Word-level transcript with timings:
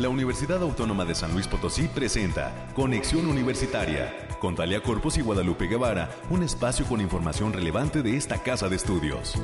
la 0.00 0.08
Universidad 0.08 0.62
Autónoma 0.62 1.04
de 1.04 1.14
San 1.14 1.34
Luis 1.34 1.46
Potosí 1.46 1.86
presenta 1.86 2.72
Conexión 2.74 3.26
Universitaria 3.26 4.28
con 4.40 4.54
Talia 4.54 4.82
Corpus 4.82 5.18
y 5.18 5.20
Guadalupe 5.20 5.66
Guevara, 5.66 6.08
un 6.30 6.42
espacio 6.42 6.86
con 6.86 7.02
información 7.02 7.52
relevante 7.52 8.02
de 8.02 8.16
esta 8.16 8.42
casa 8.42 8.70
de 8.70 8.76
estudios. 8.76 9.34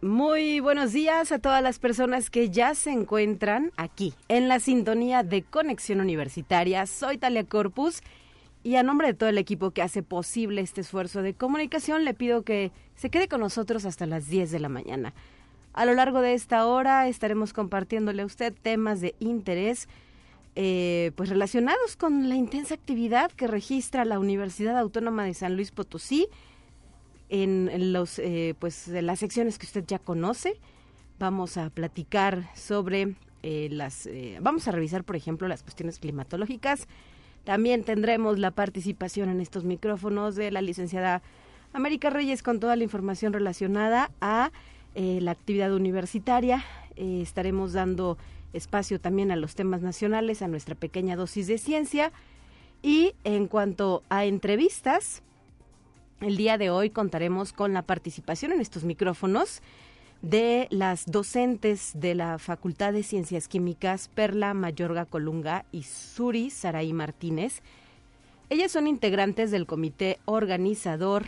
Muy 0.00 0.60
buenos 0.60 0.94
días 0.94 1.30
a 1.30 1.38
todas 1.38 1.62
las 1.62 1.78
personas 1.78 2.30
que 2.30 2.48
ya 2.48 2.74
se 2.74 2.90
encuentran 2.90 3.70
aquí 3.76 4.14
en 4.28 4.48
la 4.48 4.60
sintonía 4.60 5.22
de 5.22 5.42
Conexión 5.42 6.00
Universitaria. 6.00 6.86
Soy 6.86 7.18
Talia 7.18 7.44
Corpus 7.44 8.02
y 8.64 8.76
a 8.76 8.82
nombre 8.82 9.08
de 9.08 9.14
todo 9.14 9.28
el 9.28 9.38
equipo 9.38 9.72
que 9.72 9.82
hace 9.82 10.02
posible 10.02 10.60
este 10.60 10.82
esfuerzo 10.82 11.22
de 11.22 11.34
comunicación 11.34 12.04
le 12.04 12.14
pido 12.14 12.42
que 12.42 12.70
se 12.94 13.10
quede 13.10 13.28
con 13.28 13.40
nosotros 13.40 13.84
hasta 13.84 14.06
las 14.06 14.28
10 14.28 14.50
de 14.50 14.60
la 14.60 14.68
mañana. 14.68 15.14
A 15.72 15.84
lo 15.84 15.94
largo 15.94 16.20
de 16.20 16.34
esta 16.34 16.66
hora 16.66 17.08
estaremos 17.08 17.52
compartiéndole 17.52 18.22
a 18.22 18.26
usted 18.26 18.54
temas 18.62 19.00
de 19.00 19.14
interés 19.18 19.88
eh, 20.54 21.12
pues 21.16 21.30
relacionados 21.30 21.96
con 21.96 22.28
la 22.28 22.34
intensa 22.34 22.74
actividad 22.74 23.32
que 23.32 23.46
registra 23.46 24.04
la 24.04 24.18
Universidad 24.18 24.78
Autónoma 24.78 25.24
de 25.24 25.32
San 25.32 25.56
Luis 25.56 25.70
Potosí 25.70 26.28
en, 27.30 27.92
los, 27.92 28.18
eh, 28.18 28.54
pues, 28.58 28.88
las 28.88 29.18
secciones 29.18 29.58
que 29.58 29.64
usted 29.64 29.84
ya 29.86 29.98
conoce. 29.98 30.60
Vamos 31.18 31.56
a 31.56 31.70
platicar 31.70 32.50
sobre 32.54 33.14
eh, 33.42 33.68
las... 33.70 34.08
Vamos 34.40 34.68
a 34.68 34.72
revisar, 34.72 35.04
por 35.04 35.16
ejemplo, 35.16 35.48
las 35.48 35.62
cuestiones 35.62 35.98
climatológicas. 35.98 36.86
También 37.44 37.84
tendremos 37.84 38.38
la 38.38 38.52
participación 38.52 39.28
en 39.28 39.40
estos 39.40 39.64
micrófonos 39.64 40.36
de 40.36 40.50
la 40.50 40.62
licenciada 40.62 41.22
América 41.72 42.10
Reyes 42.10 42.42
con 42.42 42.60
toda 42.60 42.76
la 42.76 42.84
información 42.84 43.32
relacionada 43.32 44.10
a 44.20 44.52
la 44.94 45.30
actividad 45.30 45.72
universitaria. 45.72 46.64
estaremos 46.96 47.72
dando 47.72 48.18
espacio 48.52 49.00
también 49.00 49.30
a 49.30 49.36
los 49.36 49.54
temas 49.54 49.80
nacionales, 49.82 50.42
a 50.42 50.48
nuestra 50.48 50.74
pequeña 50.74 51.16
dosis 51.16 51.46
de 51.46 51.58
ciencia. 51.58 52.12
Y 52.82 53.14
en 53.24 53.46
cuanto 53.46 54.02
a 54.08 54.24
entrevistas, 54.24 55.22
el 56.20 56.36
día 56.36 56.58
de 56.58 56.70
hoy 56.70 56.90
contaremos 56.90 57.52
con 57.52 57.72
la 57.72 57.82
participación 57.82 58.52
en 58.52 58.60
estos 58.60 58.84
micrófonos 58.84 59.62
de 60.22 60.68
las 60.70 61.06
docentes 61.06 61.92
de 61.94 62.14
la 62.14 62.38
Facultad 62.38 62.92
de 62.92 63.02
Ciencias 63.02 63.48
Químicas 63.48 64.08
Perla 64.08 64.54
Mayorga 64.54 65.04
Colunga 65.04 65.64
y 65.72 65.82
Suri 65.82 66.48
Saraí 66.50 66.92
Martínez. 66.92 67.60
Ellas 68.48 68.70
son 68.70 68.86
integrantes 68.86 69.50
del 69.50 69.66
comité 69.66 70.18
organizador 70.24 71.24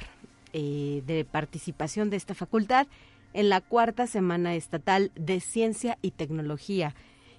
eh, 0.52 1.02
de 1.06 1.24
participación 1.24 2.08
de 2.08 2.16
esta 2.16 2.34
facultad 2.34 2.86
en 3.32 3.48
la 3.48 3.60
cuarta 3.60 4.06
semana 4.06 4.54
estatal 4.54 5.10
de 5.16 5.40
Ciencia 5.40 5.98
y 6.00 6.12
Tecnología, 6.12 6.94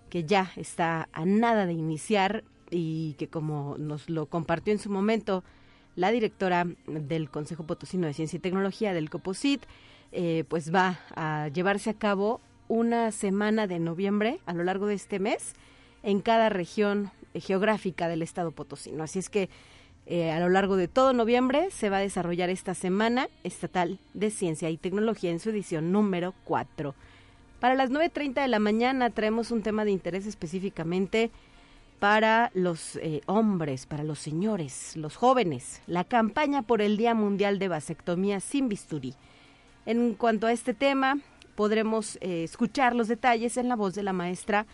que 0.10 0.26
ya 0.26 0.52
está 0.58 1.08
a 1.14 1.26
nada 1.26 1.66
de 1.66 1.74
iniciar 1.74 2.44
y 2.70 3.14
que 3.14 3.30
como 3.30 3.78
nos 3.78 4.10
lo 4.10 4.26
compartió 4.26 4.74
en 4.74 4.80
su 4.80 4.90
momento 4.90 5.46
la 5.96 6.12
directora 6.12 6.68
del 6.88 7.30
Consejo 7.30 7.66
Potosino 7.66 8.08
de 8.08 8.14
Ciencia 8.14 8.36
y 8.36 8.42
Tecnología 8.42 8.94
del 8.94 9.10
COPOSIT, 9.10 9.62
eh, 10.12 10.44
pues 10.48 10.74
va 10.74 11.00
a 11.16 11.50
llevarse 11.50 11.90
a 11.90 11.94
cabo 11.94 12.42
una 12.68 13.12
semana 13.12 13.68
de 13.68 13.80
noviembre 13.80 14.40
a 14.46 14.54
lo 14.54 14.64
largo 14.64 14.88
de 14.88 14.96
este 14.96 15.20
mes 15.20 15.54
en 16.04 16.22
cada 16.22 16.50
región 16.50 17.12
geográfica 17.34 18.08
del 18.08 18.22
estado 18.22 18.52
potosino. 18.52 19.04
Así 19.04 19.20
es 19.20 19.30
que 19.30 19.50
eh, 20.08 20.32
a 20.32 20.40
lo 20.40 20.50
largo 20.50 20.76
de 20.78 20.88
todo 20.88 21.14
noviembre 21.14 21.72
se 21.72 21.90
va 21.90 21.98
a 21.98 22.02
desarrollar 22.02 22.50
esta 22.50 22.76
Semana 22.76 23.28
Estatal 23.44 23.98
de 24.14 24.30
Ciencia 24.30 24.70
y 24.70 24.78
Tecnología 24.78 25.32
en 25.32 25.40
su 25.40 25.50
edición 25.50 25.92
número 25.92 26.34
4. 26.44 26.94
Para 27.60 27.74
las 27.74 27.90
9.30 27.90 28.42
de 28.42 28.48
la 28.48 28.60
mañana 28.60 29.10
traemos 29.10 29.50
un 29.50 29.64
tema 29.64 29.84
de 29.84 29.92
interés 29.92 30.28
específicamente 30.28 31.32
para 32.00 32.52
los 32.54 32.98
eh, 32.98 33.22
hombres, 33.26 33.88
para 33.88 34.04
los 34.04 34.20
señores, 34.20 34.96
los 34.96 35.16
jóvenes, 35.16 35.82
la 35.88 36.04
campaña 36.04 36.62
por 36.62 36.84
el 36.84 36.98
Día 36.98 37.16
Mundial 37.16 37.58
de 37.58 37.70
Vasectomía 37.70 38.40
sin 38.42 38.70
bisturí. 38.70 39.16
En 39.86 40.14
cuanto 40.16 40.48
a 40.48 40.52
este 40.52 40.74
tema, 40.74 41.20
podremos 41.56 42.18
eh, 42.22 42.44
escuchar 42.44 42.96
los 42.96 43.08
detalles 43.08 43.58
en 43.58 43.70
la 43.70 43.76
voz 43.76 43.94
de 43.96 44.04
la 44.04 44.14
maestra 44.14 44.66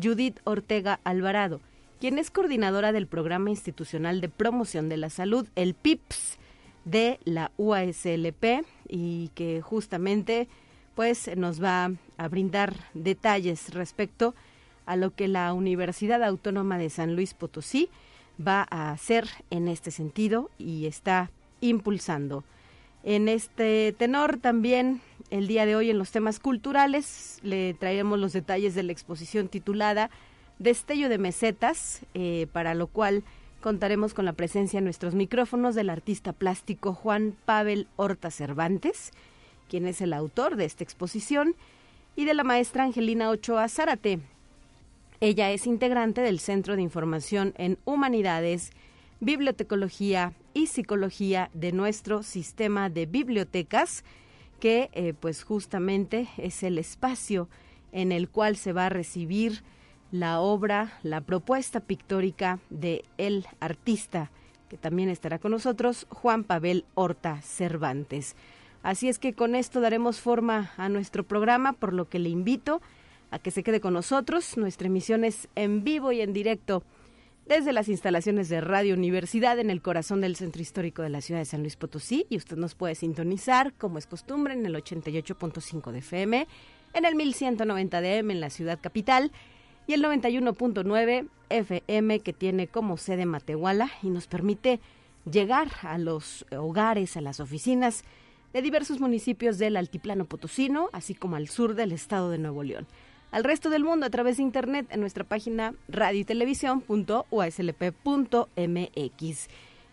Judith 0.00 0.40
Ortega 0.44 1.00
Alvarado, 1.04 1.60
quien 2.00 2.18
es 2.18 2.30
coordinadora 2.30 2.92
del 2.92 3.06
Programa 3.06 3.50
Institucional 3.50 4.20
de 4.20 4.28
Promoción 4.28 4.88
de 4.88 4.96
la 4.96 5.10
Salud, 5.10 5.46
el 5.56 5.74
PIPS, 5.74 6.38
de 6.84 7.18
la 7.24 7.50
UASLP, 7.56 8.64
y 8.88 9.30
que 9.34 9.60
justamente 9.60 10.48
pues 10.94 11.30
nos 11.36 11.62
va 11.62 11.90
a 12.16 12.28
brindar 12.28 12.74
detalles 12.94 13.74
respecto 13.74 14.34
a 14.36 14.56
a 14.86 14.96
lo 14.96 15.14
que 15.14 15.28
la 15.28 15.52
Universidad 15.52 16.22
Autónoma 16.22 16.78
de 16.78 16.90
San 16.90 17.14
Luis 17.14 17.34
Potosí 17.34 17.90
va 18.44 18.66
a 18.70 18.92
hacer 18.92 19.28
en 19.50 19.68
este 19.68 19.90
sentido 19.90 20.50
y 20.58 20.86
está 20.86 21.30
impulsando. 21.60 22.44
En 23.02 23.28
este 23.28 23.94
tenor 23.96 24.38
también 24.38 25.00
el 25.30 25.46
día 25.46 25.66
de 25.66 25.76
hoy 25.76 25.90
en 25.90 25.98
los 25.98 26.10
temas 26.10 26.40
culturales. 26.40 27.38
Le 27.42 27.74
traemos 27.74 28.18
los 28.18 28.32
detalles 28.32 28.74
de 28.74 28.82
la 28.82 28.92
exposición 28.92 29.48
titulada 29.48 30.10
Destello 30.58 31.08
de 31.08 31.18
Mesetas, 31.18 32.02
eh, 32.14 32.46
para 32.52 32.74
lo 32.74 32.86
cual 32.86 33.24
contaremos 33.60 34.14
con 34.14 34.24
la 34.24 34.32
presencia 34.32 34.78
en 34.78 34.84
nuestros 34.84 35.14
micrófonos 35.14 35.74
del 35.74 35.90
artista 35.90 36.32
plástico 36.32 36.94
Juan 36.94 37.34
Pavel 37.44 37.88
Horta 37.96 38.30
Cervantes, 38.30 39.12
quien 39.68 39.86
es 39.86 40.00
el 40.00 40.12
autor 40.12 40.56
de 40.56 40.64
esta 40.64 40.84
exposición, 40.84 41.54
y 42.14 42.24
de 42.24 42.34
la 42.34 42.44
maestra 42.44 42.84
Angelina 42.84 43.28
Ochoa 43.28 43.68
Zárate, 43.68 44.20
ella 45.20 45.50
es 45.50 45.66
integrante 45.66 46.20
del 46.20 46.40
Centro 46.40 46.76
de 46.76 46.82
Información 46.82 47.54
en 47.56 47.78
Humanidades, 47.84 48.70
Bibliotecología 49.20 50.32
y 50.54 50.66
Psicología 50.66 51.50
de 51.54 51.72
nuestro 51.72 52.22
sistema 52.22 52.90
de 52.90 53.06
bibliotecas, 53.06 54.04
que 54.60 54.90
eh, 54.92 55.14
pues 55.18 55.42
justamente 55.42 56.28
es 56.36 56.62
el 56.62 56.78
espacio 56.78 57.48
en 57.92 58.12
el 58.12 58.28
cual 58.28 58.56
se 58.56 58.72
va 58.72 58.86
a 58.86 58.90
recibir 58.90 59.62
la 60.12 60.40
obra, 60.40 60.98
la 61.02 61.20
propuesta 61.20 61.80
pictórica 61.80 62.58
de 62.70 63.04
el 63.18 63.46
artista 63.60 64.30
que 64.68 64.76
también 64.76 65.08
estará 65.08 65.38
con 65.38 65.52
nosotros, 65.52 66.06
Juan 66.10 66.44
Pavel 66.44 66.84
Horta 66.94 67.40
Cervantes. 67.42 68.34
Así 68.82 69.08
es 69.08 69.18
que 69.18 69.32
con 69.32 69.54
esto 69.54 69.80
daremos 69.80 70.20
forma 70.20 70.72
a 70.76 70.88
nuestro 70.88 71.24
programa, 71.24 71.72
por 71.72 71.92
lo 71.92 72.08
que 72.08 72.18
le 72.18 72.28
invito 72.28 72.80
a 73.30 73.38
que 73.38 73.50
se 73.50 73.62
quede 73.62 73.80
con 73.80 73.94
nosotros. 73.94 74.56
Nuestra 74.56 74.86
emisión 74.86 75.24
es 75.24 75.48
en 75.54 75.84
vivo 75.84 76.12
y 76.12 76.20
en 76.20 76.32
directo 76.32 76.82
desde 77.46 77.72
las 77.72 77.88
instalaciones 77.88 78.48
de 78.48 78.60
Radio 78.60 78.94
Universidad 78.94 79.58
en 79.58 79.70
el 79.70 79.80
corazón 79.80 80.20
del 80.20 80.36
centro 80.36 80.60
histórico 80.60 81.02
de 81.02 81.10
la 81.10 81.20
ciudad 81.20 81.40
de 81.40 81.44
San 81.44 81.60
Luis 81.60 81.76
Potosí. 81.76 82.26
Y 82.28 82.36
usted 82.36 82.56
nos 82.56 82.74
puede 82.74 82.94
sintonizar 82.94 83.72
como 83.74 83.98
es 83.98 84.06
costumbre 84.06 84.54
en 84.54 84.66
el 84.66 84.74
88.5 84.74 85.92
de 85.92 85.98
FM, 85.98 86.48
en 86.94 87.04
el 87.04 87.14
1190 87.14 88.00
de 88.00 88.18
M 88.18 88.32
en 88.32 88.40
la 88.40 88.50
ciudad 88.50 88.80
capital 88.80 89.30
y 89.86 89.92
el 89.92 90.02
91.9 90.02 91.28
FM 91.48 92.20
que 92.20 92.32
tiene 92.32 92.66
como 92.66 92.96
sede 92.96 93.26
Matehuala 93.26 93.90
y 94.02 94.10
nos 94.10 94.26
permite 94.26 94.80
llegar 95.30 95.68
a 95.82 95.98
los 95.98 96.44
hogares, 96.50 97.16
a 97.16 97.20
las 97.20 97.38
oficinas 97.38 98.02
de 98.52 98.62
diversos 98.62 99.00
municipios 99.00 99.58
del 99.58 99.76
altiplano 99.76 100.24
potosino, 100.24 100.88
así 100.92 101.14
como 101.14 101.36
al 101.36 101.48
sur 101.48 101.74
del 101.74 101.92
estado 101.92 102.30
de 102.30 102.38
Nuevo 102.38 102.64
León 102.64 102.86
al 103.30 103.44
resto 103.44 103.70
del 103.70 103.84
mundo 103.84 104.06
a 104.06 104.10
través 104.10 104.36
de 104.36 104.42
internet 104.42 104.86
en 104.90 105.00
nuestra 105.00 105.24
página 105.24 105.74
radio 105.88 106.20
y 106.20 106.24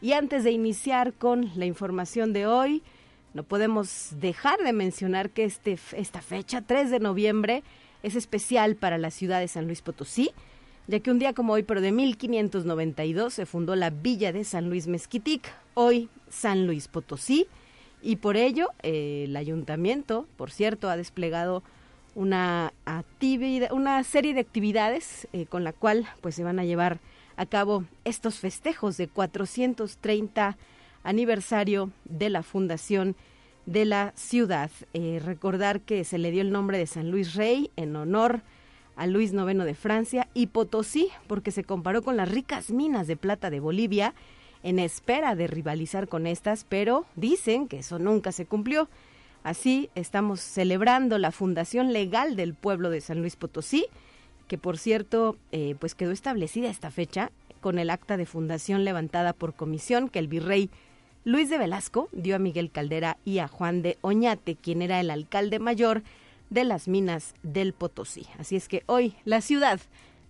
Y 0.01 0.13
antes 0.13 0.43
de 0.43 0.51
iniciar 0.51 1.13
con 1.13 1.51
la 1.55 1.65
información 1.65 2.33
de 2.33 2.47
hoy, 2.47 2.83
no 3.33 3.43
podemos 3.43 4.09
dejar 4.19 4.59
de 4.59 4.73
mencionar 4.73 5.29
que 5.31 5.45
este, 5.45 5.77
esta 5.93 6.21
fecha, 6.21 6.61
3 6.61 6.91
de 6.91 6.99
noviembre, 6.99 7.63
es 8.03 8.15
especial 8.15 8.75
para 8.75 8.97
la 8.97 9.11
ciudad 9.11 9.39
de 9.39 9.47
San 9.47 9.65
Luis 9.65 9.81
Potosí, 9.81 10.31
ya 10.87 10.99
que 10.99 11.09
un 11.09 11.19
día 11.19 11.33
como 11.33 11.53
hoy, 11.53 11.63
pero 11.63 11.81
de 11.81 11.91
1592, 11.91 13.33
se 13.33 13.45
fundó 13.45 13.75
la 13.75 13.89
villa 13.89 14.33
de 14.33 14.43
San 14.43 14.69
Luis 14.69 14.87
Mezquitic, 14.87 15.51
hoy 15.73 16.09
San 16.29 16.67
Luis 16.67 16.87
Potosí, 16.87 17.47
y 18.01 18.17
por 18.17 18.35
ello 18.35 18.67
eh, 18.83 19.23
el 19.27 19.35
ayuntamiento, 19.37 20.27
por 20.35 20.51
cierto, 20.51 20.89
ha 20.89 20.97
desplegado 20.97 21.63
una 22.15 22.73
actividad, 22.85 23.71
una 23.71 24.03
serie 24.03 24.33
de 24.33 24.41
actividades 24.41 25.27
eh, 25.33 25.45
con 25.45 25.63
la 25.63 25.73
cual 25.73 26.07
pues 26.21 26.35
se 26.35 26.43
van 26.43 26.59
a 26.59 26.65
llevar 26.65 26.99
a 27.35 27.45
cabo 27.45 27.85
estos 28.03 28.39
festejos 28.39 28.97
de 28.97 29.07
430 29.07 30.57
aniversario 31.03 31.91
de 32.05 32.29
la 32.29 32.43
fundación 32.43 33.15
de 33.65 33.85
la 33.85 34.13
ciudad. 34.15 34.69
Eh, 34.93 35.21
recordar 35.23 35.81
que 35.81 36.03
se 36.03 36.17
le 36.17 36.31
dio 36.31 36.41
el 36.41 36.51
nombre 36.51 36.77
de 36.77 36.87
San 36.87 37.11
Luis 37.11 37.33
Rey 37.33 37.71
en 37.75 37.95
honor 37.95 38.41
a 38.95 39.07
Luis 39.07 39.33
IX 39.33 39.65
de 39.65 39.73
Francia 39.73 40.27
y 40.33 40.47
Potosí 40.47 41.09
porque 41.27 41.51
se 41.51 41.63
comparó 41.63 42.03
con 42.03 42.17
las 42.17 42.29
ricas 42.29 42.69
minas 42.69 43.07
de 43.07 43.17
plata 43.17 43.49
de 43.49 43.59
Bolivia 43.59 44.13
en 44.61 44.79
espera 44.79 45.35
de 45.35 45.47
rivalizar 45.47 46.07
con 46.07 46.25
estas, 46.25 46.63
pero 46.63 47.05
dicen 47.15 47.67
que 47.67 47.79
eso 47.79 47.99
nunca 47.99 48.31
se 48.31 48.45
cumplió. 48.45 48.87
Así 49.43 49.89
estamos 49.93 50.39
celebrando 50.39 51.17
la 51.17 51.31
fundación 51.31 51.91
legal 51.91 52.35
del 52.35 52.53
pueblo 52.53 52.89
de 52.89 53.01
San 53.01 53.19
Luis 53.19 53.35
Potosí, 53.35 53.87
que 54.47 54.57
por 54.57 54.77
cierto, 54.77 55.37
eh, 55.51 55.75
pues 55.79 55.95
quedó 55.95 56.11
establecida 56.11 56.69
esta 56.69 56.91
fecha 56.91 57.31
con 57.59 57.77
el 57.77 57.89
acta 57.89 58.17
de 58.17 58.25
fundación 58.25 58.85
levantada 58.85 59.33
por 59.33 59.53
comisión 59.53 60.09
que 60.09 60.19
el 60.19 60.27
virrey 60.27 60.69
Luis 61.25 61.49
de 61.49 61.57
Velasco 61.57 62.09
dio 62.11 62.35
a 62.35 62.39
Miguel 62.39 62.71
Caldera 62.71 63.17
y 63.25 63.39
a 63.39 63.47
Juan 63.47 63.81
de 63.81 63.97
Oñate, 64.01 64.55
quien 64.55 64.81
era 64.81 64.99
el 64.99 65.09
alcalde 65.09 65.59
mayor 65.59 66.03
de 66.49 66.63
las 66.63 66.87
minas 66.87 67.33
del 67.43 67.73
Potosí. 67.73 68.27
Así 68.37 68.55
es 68.55 68.67
que 68.67 68.83
hoy 68.85 69.15
la 69.25 69.41
ciudad 69.41 69.79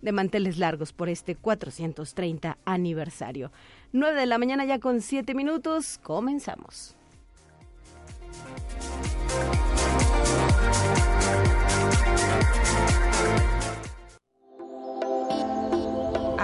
de 0.02 0.12
manteles 0.12 0.58
largos 0.58 0.92
por 0.92 1.10
este 1.10 1.36
430 1.36 2.58
aniversario. 2.66 3.52
9 3.92 4.20
de 4.20 4.26
la 4.26 4.38
mañana 4.38 4.66
ya 4.66 4.80
con 4.80 5.02
7 5.02 5.34
minutos, 5.34 6.00
comenzamos. 6.04 6.96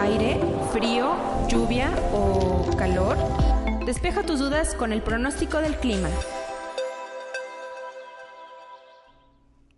Aire, 0.09 0.39
frío, 0.71 1.15
lluvia 1.49 1.91
o 2.11 2.75
calor. 2.75 3.15
Despeja 3.85 4.23
tus 4.23 4.39
dudas 4.39 4.73
con 4.73 4.91
el 4.91 5.03
pronóstico 5.03 5.59
del 5.59 5.75
clima. 5.75 6.09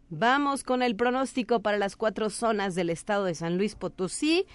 Vamos 0.10 0.64
con 0.64 0.84
el 0.84 0.96
pronóstico 0.96 1.60
para 1.60 1.78
las 1.78 1.98
cuatro 1.98 2.30
zonas 2.30 2.76
del 2.76 2.90
estado 2.90 3.26
de 3.26 3.36
San 3.36 3.58
Luis 3.58 3.76
Potosí. 3.76 4.46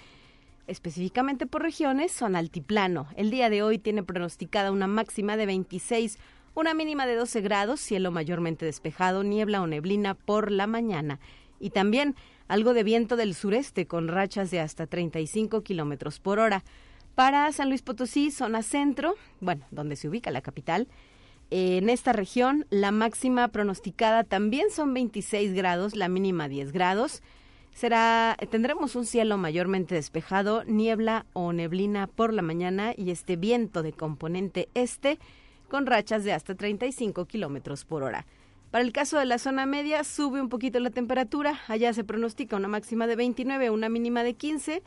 Específicamente 0.65 1.45
por 1.45 1.61
regiones, 1.61 2.11
son 2.11 2.35
altiplano. 2.35 3.07
El 3.15 3.29
día 3.29 3.51
de 3.51 3.61
hoy 3.61 3.77
tiene 3.77 4.01
pronosticada 4.01 4.71
una 4.71 4.87
máxima 4.87 5.37
de 5.37 5.45
26, 5.45 6.17
una 6.55 6.73
mínima 6.73 7.05
de 7.05 7.17
12 7.17 7.41
grados, 7.41 7.79
cielo 7.81 8.09
mayormente 8.09 8.65
despejado, 8.65 9.23
niebla 9.23 9.61
o 9.61 9.67
neblina 9.67 10.15
por 10.15 10.49
la 10.49 10.65
mañana. 10.65 11.19
Y 11.59 11.69
también 11.69 12.15
algo 12.47 12.73
de 12.73 12.83
viento 12.83 13.15
del 13.15 13.35
sureste 13.35 13.87
con 13.87 14.07
rachas 14.07 14.51
de 14.51 14.59
hasta 14.59 14.87
35 14.87 15.63
kilómetros 15.63 16.19
por 16.19 16.39
hora. 16.39 16.63
Para 17.15 17.51
San 17.51 17.69
Luis 17.69 17.81
Potosí, 17.81 18.31
zona 18.31 18.63
centro, 18.63 19.15
bueno, 19.39 19.65
donde 19.71 19.95
se 19.95 20.07
ubica 20.07 20.31
la 20.31 20.41
capital, 20.41 20.87
en 21.49 21.89
esta 21.89 22.11
región, 22.11 22.65
la 22.69 22.91
máxima 22.91 23.47
pronosticada 23.47 24.25
también 24.25 24.69
son 24.69 24.93
26 24.93 25.53
grados, 25.53 25.95
la 25.95 26.09
mínima 26.09 26.49
10 26.49 26.73
grados. 26.73 27.23
Será, 27.73 28.35
tendremos 28.49 28.95
un 28.95 29.05
cielo 29.05 29.37
mayormente 29.37 29.95
despejado, 29.95 30.63
niebla 30.65 31.25
o 31.33 31.53
neblina 31.53 32.07
por 32.07 32.33
la 32.33 32.41
mañana 32.41 32.93
y 32.97 33.11
este 33.11 33.37
viento 33.37 33.81
de 33.81 33.93
componente 33.93 34.67
este 34.73 35.19
con 35.69 35.85
rachas 35.85 36.23
de 36.23 36.33
hasta 36.33 36.55
35 36.55 37.25
kilómetros 37.25 37.85
por 37.85 38.03
hora. 38.03 38.25
Para 38.71 38.83
el 38.83 38.91
caso 38.91 39.17
de 39.17 39.25
la 39.25 39.37
zona 39.37 39.65
media, 39.65 40.03
sube 40.03 40.41
un 40.41 40.49
poquito 40.49 40.79
la 40.79 40.89
temperatura. 40.89 41.61
Allá 41.67 41.93
se 41.93 42.03
pronostica 42.03 42.57
una 42.57 42.67
máxima 42.67 43.07
de 43.07 43.15
29, 43.15 43.69
una 43.69 43.87
mínima 43.87 44.23
de 44.23 44.33
15, 44.33 44.83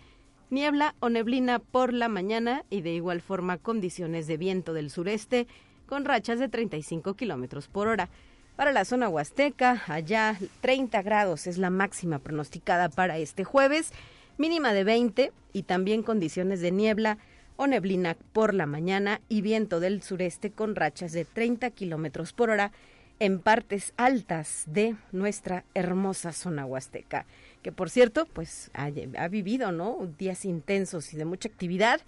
niebla 0.51 0.95
o 1.01 1.09
neblina 1.09 1.61
por 1.61 1.95
la 1.95 2.09
mañana 2.09 2.65
y 2.69 2.83
de 2.83 2.93
igual 2.93 3.23
forma 3.23 3.57
condiciones 3.57 4.27
de 4.27 4.37
viento 4.37 4.75
del 4.75 4.91
sureste 4.91 5.47
con 5.87 6.05
rachas 6.05 6.39
de 6.39 6.49
35 6.49 7.15
kilómetros 7.15 7.69
por 7.69 7.89
hora. 7.89 8.11
Para 8.55 8.73
la 8.73 8.85
zona 8.85 9.09
huasteca, 9.09 9.83
allá 9.87 10.37
30 10.61 11.01
grados 11.01 11.47
es 11.47 11.57
la 11.57 11.71
máxima 11.71 12.19
pronosticada 12.19 12.91
para 12.91 13.17
este 13.17 13.45
jueves, 13.45 13.93
mínima 14.37 14.75
de 14.75 14.85
20 14.85 15.33
y 15.55 15.63
también 15.63 16.03
condiciones 16.03 16.61
de 16.61 16.71
niebla 16.71 17.17
o 17.57 17.67
neblina 17.67 18.19
por 18.35 18.53
la 18.53 18.67
mañana 18.67 19.23
y 19.31 19.41
viento 19.41 19.81
del 19.81 20.03
sureste 20.03 20.51
con 20.51 20.77
rachas 20.77 21.13
de 21.13 21.25
30 21.25 21.71
kilómetros 21.71 22.35
por 22.35 22.51
hora 22.51 22.73
en 23.21 23.39
partes 23.39 23.93
altas 23.99 24.65
de 24.67 24.97
nuestra 25.13 25.65
hermosa 25.75 26.33
zona 26.33 26.65
huasteca, 26.65 27.27
que 27.63 27.71
por 27.71 27.91
cierto, 27.91 28.27
pues 28.27 28.71
ha, 28.73 28.89
vivido, 29.29 29.71
¿no? 29.73 29.99
Días 30.19 30.45
intensos 30.45 31.13
y 31.13 31.19
de 31.19 31.27
mucha 31.27 31.49
actividad. 31.49 32.01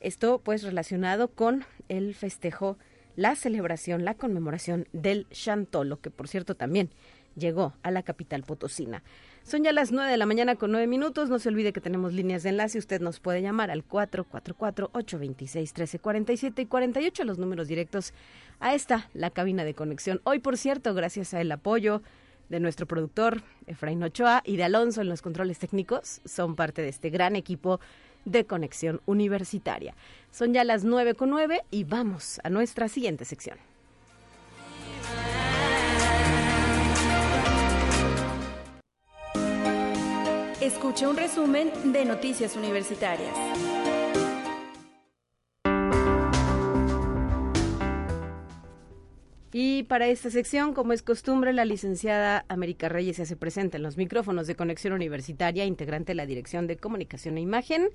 Esto 0.00 0.40
pues 0.42 0.62
relacionado 0.62 1.28
con 1.28 1.64
el 1.88 2.14
festejo 2.14 2.76
la 3.16 3.34
celebración, 3.34 4.04
la 4.04 4.14
conmemoración 4.14 4.88
del 4.92 5.26
Chantolo, 5.30 6.00
que 6.00 6.10
por 6.10 6.28
cierto 6.28 6.54
también 6.54 6.90
llegó 7.34 7.74
a 7.82 7.90
la 7.90 8.02
capital 8.02 8.42
potosina. 8.42 9.02
Son 9.46 9.62
ya 9.62 9.72
las 9.72 9.92
9 9.92 10.10
de 10.10 10.16
la 10.16 10.26
mañana 10.26 10.56
con 10.56 10.72
9 10.72 10.88
minutos. 10.88 11.30
No 11.30 11.38
se 11.38 11.50
olvide 11.50 11.72
que 11.72 11.80
tenemos 11.80 12.12
líneas 12.12 12.42
de 12.42 12.48
enlace. 12.48 12.78
Usted 12.78 13.00
nos 13.00 13.20
puede 13.20 13.42
llamar 13.42 13.70
al 13.70 13.86
444-826-1347 13.86 16.62
y 16.62 16.66
48, 16.66 17.22
los 17.22 17.38
números 17.38 17.68
directos 17.68 18.12
a 18.58 18.74
esta, 18.74 19.08
la 19.14 19.30
cabina 19.30 19.64
de 19.64 19.74
conexión. 19.74 20.20
Hoy, 20.24 20.40
por 20.40 20.56
cierto, 20.56 20.94
gracias 20.94 21.32
al 21.32 21.52
apoyo 21.52 22.02
de 22.48 22.58
nuestro 22.58 22.86
productor 22.86 23.44
Efraín 23.68 24.02
Ochoa 24.02 24.42
y 24.44 24.56
de 24.56 24.64
Alonso 24.64 25.00
en 25.00 25.08
los 25.08 25.22
controles 25.22 25.60
técnicos, 25.60 26.22
son 26.24 26.56
parte 26.56 26.82
de 26.82 26.88
este 26.88 27.10
gran 27.10 27.36
equipo 27.36 27.78
de 28.24 28.46
Conexión 28.46 29.00
Universitaria. 29.06 29.94
Son 30.32 30.54
ya 30.54 30.64
las 30.64 30.82
9 30.82 31.14
con 31.14 31.30
9 31.30 31.62
y 31.70 31.84
vamos 31.84 32.40
a 32.42 32.50
nuestra 32.50 32.88
siguiente 32.88 33.24
sección. 33.24 33.58
Escucha 40.66 41.08
un 41.08 41.16
resumen 41.16 41.70
de 41.92 42.04
Noticias 42.04 42.56
Universitarias. 42.56 43.30
Y 49.52 49.84
para 49.84 50.08
esta 50.08 50.28
sección, 50.28 50.74
como 50.74 50.92
es 50.92 51.02
costumbre, 51.02 51.52
la 51.52 51.64
licenciada 51.64 52.44
América 52.48 52.88
Reyes 52.88 53.14
se 53.14 53.22
hace 53.22 53.36
presente 53.36 53.76
en 53.76 53.84
los 53.84 53.96
micrófonos 53.96 54.48
de 54.48 54.56
Conexión 54.56 54.92
Universitaria, 54.92 55.64
integrante 55.64 56.10
de 56.10 56.16
la 56.16 56.26
Dirección 56.26 56.66
de 56.66 56.76
Comunicación 56.76 57.38
e 57.38 57.42
Imagen. 57.42 57.90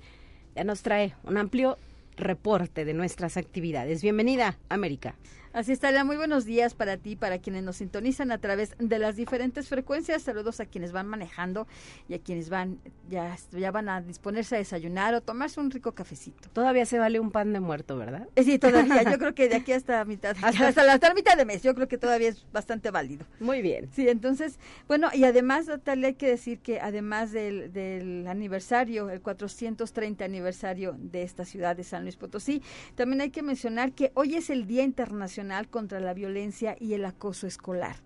Ya 0.56 0.64
nos 0.64 0.80
trae 0.80 1.14
un 1.24 1.36
amplio 1.36 1.76
reporte 2.16 2.86
de 2.86 2.94
nuestras 2.94 3.36
actividades. 3.36 4.00
Bienvenida, 4.00 4.56
América. 4.70 5.14
Así 5.52 5.72
está, 5.72 6.02
muy 6.02 6.16
buenos 6.16 6.46
días 6.46 6.72
para 6.72 6.96
ti, 6.96 7.14
para 7.14 7.38
quienes 7.38 7.62
nos 7.62 7.76
sintonizan 7.76 8.32
a 8.32 8.38
través 8.38 8.74
de 8.78 8.98
las 8.98 9.16
diferentes 9.16 9.68
frecuencias. 9.68 10.22
Saludos 10.22 10.60
a 10.60 10.64
quienes 10.64 10.92
van 10.92 11.06
manejando 11.06 11.66
y 12.08 12.14
a 12.14 12.18
quienes 12.18 12.48
van 12.48 12.78
ya, 13.10 13.36
ya 13.50 13.70
van 13.70 13.90
a 13.90 14.00
disponerse 14.00 14.54
a 14.54 14.58
desayunar 14.58 15.12
o 15.12 15.20
tomarse 15.20 15.60
un 15.60 15.70
rico 15.70 15.92
cafecito. 15.92 16.48
Todavía 16.54 16.86
se 16.86 16.98
vale 16.98 17.20
un 17.20 17.30
pan 17.30 17.52
de 17.52 17.60
muerto, 17.60 17.98
¿verdad? 17.98 18.28
Eh, 18.34 18.44
sí, 18.44 18.58
todavía. 18.58 19.02
Yo 19.12 19.18
creo 19.18 19.34
que 19.34 19.50
de 19.50 19.56
aquí 19.56 19.72
hasta 19.72 20.02
mitad, 20.06 20.34
hasta, 20.40 20.84
la 20.84 21.14
mitad 21.14 21.36
de 21.36 21.44
mes, 21.44 21.62
yo 21.62 21.74
creo 21.74 21.86
que 21.86 21.98
todavía 21.98 22.30
es 22.30 22.46
bastante 22.50 22.90
válido. 22.90 23.26
Muy 23.38 23.60
bien. 23.60 23.90
Sí, 23.92 24.08
entonces, 24.08 24.58
bueno, 24.88 25.10
y 25.12 25.24
además, 25.24 25.66
tal 25.84 26.02
hay 26.02 26.14
que 26.14 26.28
decir 26.28 26.60
que 26.60 26.80
además 26.80 27.30
del, 27.32 27.72
del 27.74 28.26
aniversario, 28.26 29.10
el 29.10 29.20
430 29.20 30.24
aniversario 30.24 30.96
de 30.98 31.22
esta 31.22 31.44
ciudad 31.44 31.76
de 31.76 31.84
San 31.84 32.04
Luis 32.04 32.16
Potosí, 32.16 32.62
también 32.94 33.20
hay 33.20 33.30
que 33.30 33.42
mencionar 33.42 33.92
que 33.92 34.12
hoy 34.14 34.36
es 34.36 34.48
el 34.48 34.66
Día 34.66 34.82
Internacional 34.82 35.41
contra 35.70 36.00
la 36.00 36.14
Violencia 36.14 36.76
y 36.78 36.94
el 36.94 37.04
Acoso 37.04 37.46
Escolar. 37.46 37.96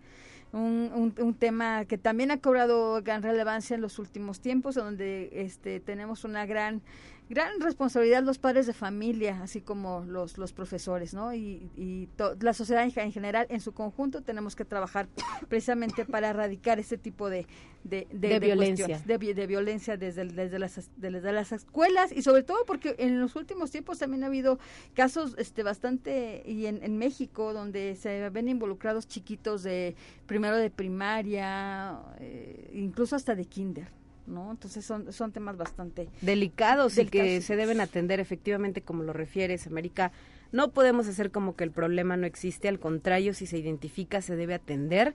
Un, 0.52 1.12
un, 1.19 1.35
tema 1.35 1.85
que 1.85 1.99
también 1.99 2.31
ha 2.31 2.40
cobrado 2.40 3.02
gran 3.02 3.23
relevancia 3.23 3.75
en 3.75 3.83
los 3.83 3.99
últimos 3.99 4.40
tiempos, 4.40 4.75
donde 4.75 5.28
este, 5.33 5.81
tenemos 5.81 6.25
una 6.25 6.47
gran 6.47 6.81
gran 7.28 7.61
responsabilidad 7.61 8.23
los 8.23 8.38
padres 8.38 8.66
de 8.66 8.73
familia, 8.73 9.40
así 9.42 9.61
como 9.61 10.04
los, 10.06 10.38
los 10.38 10.52
profesores, 10.52 11.12
¿no? 11.12 11.35
Y, 11.35 11.71
y 11.76 12.09
la 12.40 12.52
sociedad 12.52 12.85
en, 12.85 13.12
general, 13.12 13.47
en 13.49 13.61
su 13.61 13.73
conjunto, 13.73 14.23
tenemos 14.23 14.54
que 14.54 14.64
trabajar 14.64 15.09
precisamente 15.49 16.04
para 16.04 16.30
erradicar 16.30 16.78
este 16.78 16.99
tipo 16.99 17.28
de, 17.28 17.47
de, 17.83 18.06
de, 18.12 18.38
violencia. 18.38 19.02
De, 19.04 19.47
violencia 19.47 19.97
desde, 19.97 20.25
desde, 20.26 20.59
las, 20.59 20.90
desde 20.97 21.33
las 21.33 21.52
escuelas 21.52 22.12
y 22.12 22.23
sobre 22.23 22.42
todo 22.45 22.64
porque 22.64 22.95
en 22.99 23.21
los 23.21 23.35
últimos 23.35 23.71
tiempos 23.71 23.99
también 23.99 24.23
ha 24.23 24.28
habido 24.28 24.59
casos 24.95 25.35
este 25.38 25.62
bastante, 25.62 26.42
y 26.47 26.66
en, 26.66 26.83
en 26.83 26.97
México, 26.97 27.52
donde 27.52 27.97
se 27.97 28.30
ven 28.30 28.49
involucrados 28.49 29.09
chiquitos 29.09 29.64
de 29.64 29.97
primero 30.26 30.56
de 30.56 30.71
primaria, 30.71 31.99
eh, 32.21 32.71
incluso 32.73 33.16
hasta 33.16 33.35
de 33.35 33.45
kinder. 33.47 33.88
¿No? 34.26 34.50
Entonces 34.50 34.85
son, 34.85 35.12
son 35.12 35.33
temas 35.33 35.56
bastante 35.56 36.09
delicados, 36.21 36.99
y 36.99 37.06
que 37.06 37.40
se 37.40 37.56
deben 37.56 37.80
atender 37.80 38.21
efectivamente 38.21 38.83
como 38.83 39.02
lo 39.02 39.12
refieres, 39.12 39.66
América. 39.66 40.12
No 40.52 40.71
podemos 40.71 41.09
hacer 41.09 41.30
como 41.30 41.56
que 41.56 41.64
el 41.64 41.71
problema 41.71 42.16
no 42.16 42.26
existe, 42.26 42.68
al 42.68 42.78
contrario, 42.78 43.35
si 43.35 43.47
se 43.47 43.59
identifica 43.59 44.23
se 44.23 44.37
debe 44.37 44.54
atender 44.54 45.14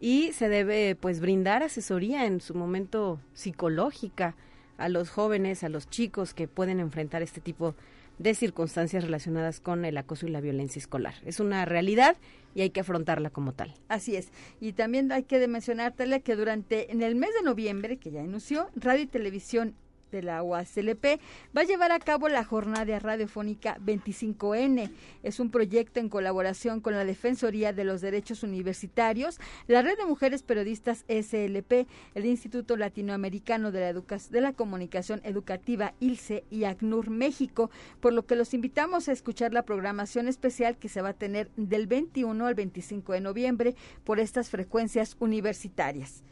y 0.00 0.32
se 0.32 0.48
debe 0.48 0.96
pues 0.96 1.20
brindar 1.20 1.62
asesoría 1.62 2.24
en 2.26 2.40
su 2.40 2.54
momento 2.54 3.20
psicológica 3.34 4.34
a 4.78 4.88
los 4.88 5.10
jóvenes, 5.10 5.62
a 5.62 5.68
los 5.68 5.90
chicos 5.90 6.32
que 6.32 6.48
pueden 6.48 6.80
enfrentar 6.80 7.22
este 7.22 7.40
tipo 7.40 7.74
de 8.18 8.34
circunstancias 8.34 9.04
relacionadas 9.04 9.60
con 9.60 9.84
el 9.84 9.96
acoso 9.96 10.26
y 10.26 10.30
la 10.30 10.40
violencia 10.40 10.78
escolar. 10.78 11.14
Es 11.24 11.40
una 11.40 11.64
realidad 11.64 12.16
y 12.54 12.62
hay 12.62 12.70
que 12.70 12.80
afrontarla 12.80 13.30
como 13.30 13.52
tal. 13.52 13.74
Así 13.88 14.16
es. 14.16 14.30
Y 14.60 14.72
también 14.72 15.10
hay 15.12 15.24
que 15.24 15.46
mencionar, 15.48 15.94
que 16.22 16.36
durante 16.36 16.92
en 16.92 17.02
el 17.02 17.14
mes 17.14 17.30
de 17.34 17.42
noviembre, 17.42 17.98
que 17.98 18.10
ya 18.10 18.20
anunció, 18.20 18.68
Radio 18.74 19.02
y 19.02 19.06
Televisión 19.06 19.74
de 20.10 20.22
la 20.22 20.42
UASLP, 20.42 21.20
va 21.56 21.62
a 21.62 21.64
llevar 21.64 21.92
a 21.92 21.98
cabo 21.98 22.28
la 22.28 22.44
jornada 22.44 22.98
radiofónica 22.98 23.78
25N. 23.78 24.90
Es 25.22 25.40
un 25.40 25.50
proyecto 25.50 26.00
en 26.00 26.08
colaboración 26.08 26.80
con 26.80 26.94
la 26.94 27.04
Defensoría 27.04 27.72
de 27.72 27.84
los 27.84 28.00
Derechos 28.00 28.42
Universitarios, 28.42 29.38
la 29.66 29.82
Red 29.82 29.98
de 29.98 30.06
Mujeres 30.06 30.42
Periodistas 30.42 31.04
SLP, 31.08 31.86
el 32.14 32.26
Instituto 32.26 32.76
Latinoamericano 32.76 33.72
de 33.72 33.92
la, 33.92 33.92
de 33.92 34.40
la 34.40 34.52
Comunicación 34.52 35.20
Educativa 35.24 35.94
ILCE 36.00 36.44
y 36.50 36.64
ACNUR 36.64 37.10
México, 37.10 37.70
por 38.00 38.12
lo 38.12 38.26
que 38.26 38.36
los 38.36 38.54
invitamos 38.54 39.08
a 39.08 39.12
escuchar 39.12 39.52
la 39.52 39.64
programación 39.64 40.28
especial 40.28 40.76
que 40.76 40.88
se 40.88 41.02
va 41.02 41.10
a 41.10 41.14
tener 41.14 41.50
del 41.56 41.86
21 41.86 42.46
al 42.46 42.54
25 42.54 43.12
de 43.12 43.20
noviembre 43.20 43.74
por 44.04 44.20
estas 44.20 44.50
frecuencias 44.50 45.16
universitarias 45.20 46.22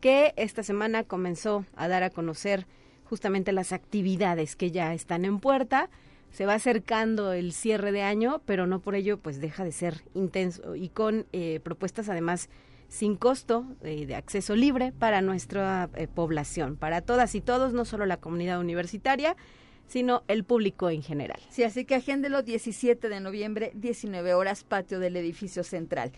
que 0.00 0.34
esta 0.36 0.62
semana 0.62 1.04
comenzó 1.04 1.64
a 1.76 1.88
dar 1.88 2.02
a 2.02 2.10
conocer 2.10 2.66
justamente 3.04 3.52
las 3.52 3.72
actividades 3.72 4.56
que 4.56 4.70
ya 4.70 4.94
están 4.94 5.24
en 5.24 5.38
puerta. 5.38 5.90
Se 6.34 6.46
va 6.46 6.54
acercando 6.54 7.32
el 7.32 7.52
cierre 7.52 7.92
de 7.92 8.02
año, 8.02 8.42
pero 8.44 8.66
no 8.66 8.80
por 8.80 8.96
ello 8.96 9.18
pues 9.18 9.40
deja 9.40 9.62
de 9.62 9.70
ser 9.70 10.02
intenso 10.14 10.74
y 10.74 10.88
con 10.88 11.26
eh, 11.32 11.60
propuestas 11.62 12.08
además 12.08 12.50
sin 12.88 13.14
costo 13.14 13.64
eh, 13.84 14.04
de 14.04 14.16
acceso 14.16 14.56
libre 14.56 14.90
para 14.90 15.22
nuestra 15.22 15.90
eh, 15.94 16.08
población, 16.08 16.74
para 16.76 17.02
todas 17.02 17.36
y 17.36 17.40
todos, 17.40 17.72
no 17.72 17.84
solo 17.84 18.04
la 18.04 18.16
comunidad 18.16 18.58
universitaria, 18.58 19.36
sino 19.86 20.24
el 20.26 20.42
público 20.42 20.90
en 20.90 21.04
general. 21.04 21.38
Sí, 21.50 21.62
así 21.62 21.84
que 21.84 21.94
agéndelo 21.94 22.42
17 22.42 23.08
de 23.08 23.20
noviembre, 23.20 23.70
19 23.76 24.34
horas, 24.34 24.64
patio 24.64 24.98
del 24.98 25.16
edificio 25.16 25.62
central. 25.62 26.10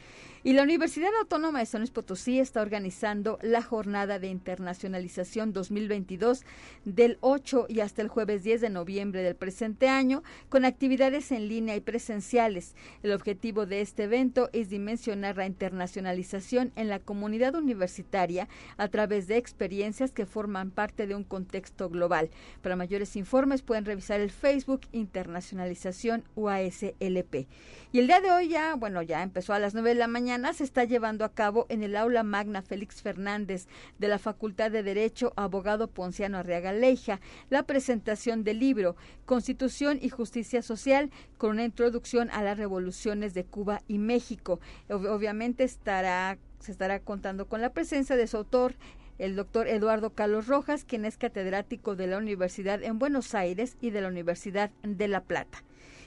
Y 0.47 0.53
la 0.53 0.63
Universidad 0.63 1.11
Autónoma 1.19 1.59
de 1.59 1.67
San 1.67 1.81
Luis 1.81 1.91
Potosí 1.91 2.39
está 2.39 2.63
organizando 2.63 3.37
la 3.43 3.63
jornada 3.63 4.21
de 4.21 4.29
internacionalización 4.29 5.53
2022 5.53 6.45
del 6.85 7.19
8 7.21 7.67
y 7.69 7.81
hasta 7.81 8.01
el 8.01 8.07
jueves 8.07 8.45
10 8.45 8.61
de 8.61 8.71
noviembre 8.71 9.25
del 9.25 9.35
presente 9.35 9.89
año, 9.89 10.23
con 10.49 10.65
actividades 10.65 11.33
en 11.33 11.49
línea 11.49 11.75
y 11.75 11.81
presenciales. 11.81 12.77
El 13.03 13.11
objetivo 13.11 13.67
de 13.67 13.81
este 13.81 14.05
evento 14.05 14.49
es 14.53 14.71
dimensionar 14.71 15.37
la 15.37 15.47
internacionalización 15.47 16.71
en 16.77 16.91
la 16.91 17.01
comunidad 17.01 17.57
universitaria 17.57 18.49
a 18.77 18.87
través 18.87 19.27
de 19.27 19.39
experiencias 19.39 20.13
que 20.13 20.27
forman 20.27 20.71
parte 20.71 21.09
de 21.09 21.17
un 21.17 21.25
contexto 21.25 21.91
global. 21.91 22.31
Para 22.63 22.77
mayores 22.77 23.17
informes 23.17 23.63
pueden 23.63 23.85
revisar 23.85 24.21
el 24.21 24.31
Facebook 24.31 24.83
Internacionalización 24.93 26.23
UASLP. 26.37 27.49
Y 27.91 27.99
el 27.99 28.07
día 28.07 28.21
de 28.21 28.31
hoy 28.31 28.47
ya, 28.47 28.77
bueno, 28.77 29.03
ya 29.03 29.25
empezó 29.25 29.53
a 29.53 29.59
las 29.59 29.75
9 29.75 29.89
de 29.89 29.95
la 29.97 30.07
mañana, 30.07 30.36
se 30.53 30.65
está 30.65 30.85
llevando 30.85 31.25
a 31.25 31.33
cabo 31.33 31.65
en 31.71 31.83
el 31.83 31.97
aula 31.97 32.23
magna 32.23 32.61
Félix 32.61 33.01
Fernández 33.01 33.67
de 33.99 34.09
la 34.09 34.19
Facultad 34.19 34.71
de 34.71 34.83
Derecho, 34.83 35.33
abogado 35.35 35.89
Ponciano 35.89 36.37
Arriaga 36.37 36.73
Leija, 36.73 37.21
la 37.49 37.63
presentación 37.63 38.45
del 38.45 38.59
libro 38.59 38.97
Constitución 39.25 39.99
y 40.01 40.11
Justicia 40.11 40.61
Social 40.61 41.11
con 41.39 41.53
una 41.53 41.65
introducción 41.65 42.29
a 42.31 42.43
las 42.43 42.59
revoluciones 42.59 43.33
de 43.33 43.45
Cuba 43.45 43.81
y 43.89 43.97
México. 43.99 44.61
Obviamente 44.91 45.65
estará, 45.65 46.37
se 46.61 46.71
estará 46.71 47.01
contando 47.01 47.49
con 47.49 47.63
la 47.63 47.73
presencia 47.73 48.15
de 48.15 48.27
su 48.27 48.37
autor, 48.37 48.75
el 49.19 49.37
doctor 49.37 49.67
Eduardo 49.69 50.11
Carlos 50.11 50.49
Rojas, 50.49 50.85
quien 50.85 51.07
es 51.07 51.17
catedrático 51.17 51.97
de 51.97 52.09
la 52.09 52.19
Universidad 52.19 52.83
en 52.83 52.99
Buenos 52.99 53.35
Aires 53.35 53.79
y 53.81 53.89
de 53.89 54.03
la 54.03 54.09
Universidad 54.09 54.71
de 54.83 55.09
La 55.09 55.23
Plata 55.23 55.65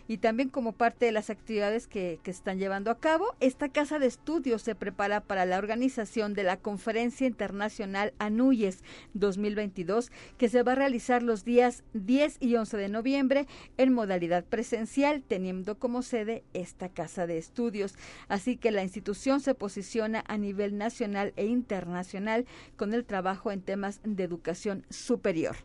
y 0.09 0.17
también 0.17 0.49
como 0.49 0.73
parte 0.73 1.05
de 1.05 1.11
las 1.11 1.29
actividades 1.29 1.87
que, 1.87 2.19
están 2.25 2.57
llevando 2.57 2.89
a 2.89 2.99
cabo, 2.99 3.35
esta 3.39 3.69
casa 3.69 3.99
de 3.99 4.07
estudios 4.07 4.63
se 4.63 4.73
prepara 4.75 5.21
para 5.21 5.45
la 5.45 5.57
organización 5.57 6.33
de 6.33 6.43
la 6.43 6.57
Conferencia 6.57 7.27
Internacional 7.27 8.13
Anuyes 8.17 8.83
2022, 9.13 10.11
que 10.37 10.49
se 10.49 10.63
va 10.63 10.71
a 10.71 10.75
realizar 10.75 11.21
los 11.21 11.45
días 11.45 11.83
10 11.93 12.37
y 12.39 12.55
11 12.55 12.77
de 12.77 12.89
noviembre 12.89 13.47
en 13.77 13.93
modalidad 13.93 14.45
presencial, 14.45 15.23
teniendo 15.27 15.77
como 15.77 16.01
sede 16.01 16.43
esta 16.53 16.89
casa 16.89 17.27
de 17.27 17.37
estudios. 17.37 17.95
Así 18.27 18.57
que 18.57 18.71
la 18.71 18.83
institución 18.83 19.39
se 19.41 19.53
posiciona 19.53 20.23
a 20.27 20.37
nivel 20.39 20.77
nacional 20.77 21.33
e 21.35 21.45
internacional 21.45 22.45
con 22.77 22.95
el 22.95 23.05
trabajo 23.05 23.51
en 23.51 23.61
temas 23.61 24.01
de 24.03 24.23
educación 24.23 24.85
superior. 24.89 25.55